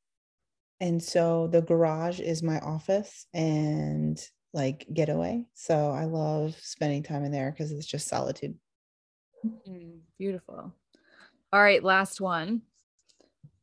And 0.78 1.02
so 1.02 1.48
the 1.48 1.60
garage 1.60 2.20
is 2.20 2.42
my 2.42 2.60
office 2.60 3.26
and 3.34 4.18
like 4.54 4.86
getaway. 4.92 5.44
So 5.54 5.90
I 5.90 6.04
love 6.04 6.56
spending 6.60 7.02
time 7.02 7.24
in 7.24 7.32
there 7.32 7.50
because 7.50 7.72
it's 7.72 7.84
just 7.86 8.08
solitude. 8.08 8.54
Mm, 9.68 9.98
beautiful. 10.18 10.72
All 11.52 11.62
right, 11.62 11.82
last 11.82 12.20
one. 12.20 12.62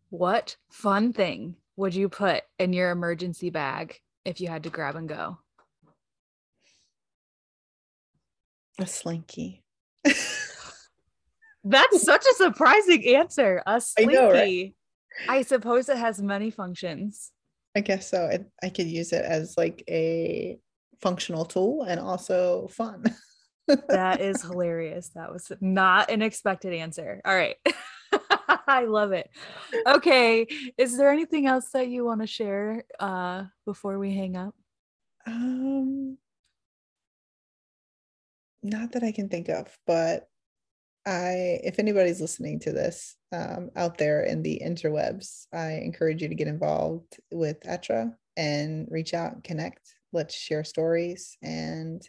What 0.10 0.58
fun 0.70 1.14
thing 1.14 1.56
would 1.78 1.96
you 1.96 2.10
put 2.10 2.44
in 2.60 2.74
your 2.74 2.92
emergency 2.92 3.50
bag 3.50 4.00
if 4.26 4.42
you 4.42 4.50
had 4.50 4.64
to 4.64 4.70
grab 4.70 4.98
and 4.98 5.08
go? 5.08 5.38
A 8.80 8.86
slinky. 8.86 9.64
That's 11.64 12.02
such 12.02 12.26
a 12.26 12.36
surprising 12.36 13.16
answer. 13.16 13.64
A 13.66 13.80
slinky. 13.82 14.18
I, 14.18 14.22
know, 14.22 14.32
right? 14.32 14.74
I 15.28 15.42
suppose 15.42 15.90
it 15.90 15.98
has 15.98 16.22
many 16.22 16.52
functions. 16.52 17.32
I 17.76 17.82
guess 17.82 18.10
so. 18.10 18.26
I, 18.26 18.46
I 18.66 18.70
could 18.70 18.88
use 18.88 19.14
it 19.14 19.24
as 19.24 19.56
like 19.58 19.84
a 19.90 20.58
functional 21.02 21.46
tool 21.46 21.84
and 21.84 22.00
also 22.00 22.68
fun. 22.70 23.04
that 23.90 24.22
is 24.22 24.42
hilarious. 24.42 25.10
That 25.16 25.32
was 25.32 25.52
not 25.62 26.10
an 26.10 26.22
expected 26.22 26.74
answer. 26.74 27.22
All 27.26 27.36
right. 27.36 27.56
I 28.68 28.86
love 28.86 29.12
it. 29.12 29.30
Okay. 29.86 30.48
Is 30.78 30.98
there 30.98 31.12
anything 31.12 31.48
else 31.48 31.70
that 31.74 31.88
you 31.90 32.06
want 32.06 32.22
to 32.22 32.28
share 32.28 32.86
uh, 33.00 33.44
before 33.66 34.00
we 34.00 34.14
hang 34.16 34.38
up? 34.38 34.56
Um, 35.26 36.18
not 38.64 38.94
that 38.94 39.04
I 39.04 39.12
can 39.12 39.30
think 39.30 39.50
of, 39.50 39.78
but 39.86 40.28
I, 41.06 41.60
if 41.64 41.80
anybody's 41.80 42.22
listening 42.22 42.60
to 42.62 42.72
this 42.72 43.17
um, 43.32 43.70
out 43.76 43.98
there 43.98 44.24
in 44.24 44.42
the 44.42 44.62
interwebs, 44.64 45.48
I 45.54 45.74
encourage 45.74 46.22
you 46.22 46.30
to 46.30 46.36
get 46.36 46.48
involved 46.48 47.20
with 47.32 47.58
ATRA 47.66 48.14
and 48.36 48.88
reach 48.90 49.14
out, 49.14 49.44
connect. 49.44 49.82
Let's 50.14 50.36
share 50.36 50.64
stories 50.64 51.38
and 51.42 52.08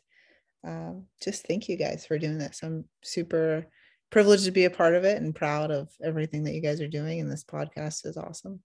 um, 0.67 1.05
just 1.23 1.47
thank 1.47 1.69
you 1.69 1.77
guys 1.77 2.07
for 2.07 2.19
doing 2.19 2.39
this. 2.39 2.61
I'm 2.63 2.85
super 3.03 3.67
privileged 4.11 4.45
to 4.45 4.51
be 4.51 4.65
a 4.65 4.71
part 4.71 4.95
of 4.95 5.05
it 5.05 5.21
and 5.21 5.35
proud 5.35 5.71
of 5.71 5.89
everything 6.03 6.45
that 6.45 6.55
you 6.55 6.61
guys 6.61 6.81
are 6.81 6.89
doing. 6.89 7.21
And 7.21 7.31
this 7.31 7.45
podcast 7.45 8.07
is 8.07 8.17
awesome. 8.17 8.61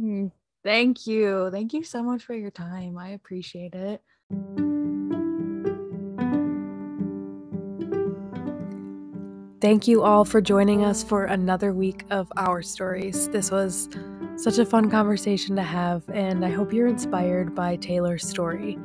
Mm, 0.00 0.32
thank 0.64 1.06
you. 1.06 1.50
Thank 1.50 1.72
you 1.72 1.84
so 1.84 2.02
much 2.02 2.24
for 2.24 2.34
your 2.34 2.50
time. 2.50 2.98
I 2.98 3.10
appreciate 3.10 3.74
it. 3.74 4.02
Thank 9.58 9.88
you 9.88 10.02
all 10.02 10.26
for 10.26 10.42
joining 10.42 10.84
us 10.84 11.02
for 11.02 11.24
another 11.24 11.72
week 11.72 12.04
of 12.10 12.30
our 12.36 12.60
stories. 12.60 13.30
This 13.30 13.50
was 13.50 13.88
such 14.36 14.58
a 14.58 14.66
fun 14.66 14.90
conversation 14.90 15.56
to 15.56 15.62
have, 15.62 16.06
and 16.10 16.44
I 16.44 16.50
hope 16.50 16.74
you're 16.74 16.88
inspired 16.88 17.54
by 17.54 17.76
Taylor's 17.76 18.28
story. 18.28 18.78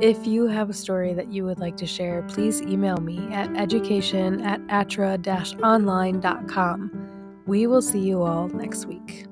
If 0.00 0.24
you 0.24 0.46
have 0.46 0.70
a 0.70 0.74
story 0.74 1.12
that 1.14 1.32
you 1.32 1.44
would 1.44 1.58
like 1.58 1.76
to 1.78 1.86
share, 1.86 2.22
please 2.28 2.62
email 2.62 2.98
me 2.98 3.18
at 3.32 3.50
education 3.56 4.42
at 4.42 4.60
atra-online.com. 4.68 7.42
We 7.46 7.66
will 7.66 7.82
see 7.82 7.98
you 7.98 8.22
all 8.22 8.46
next 8.48 8.86
week. 8.86 9.26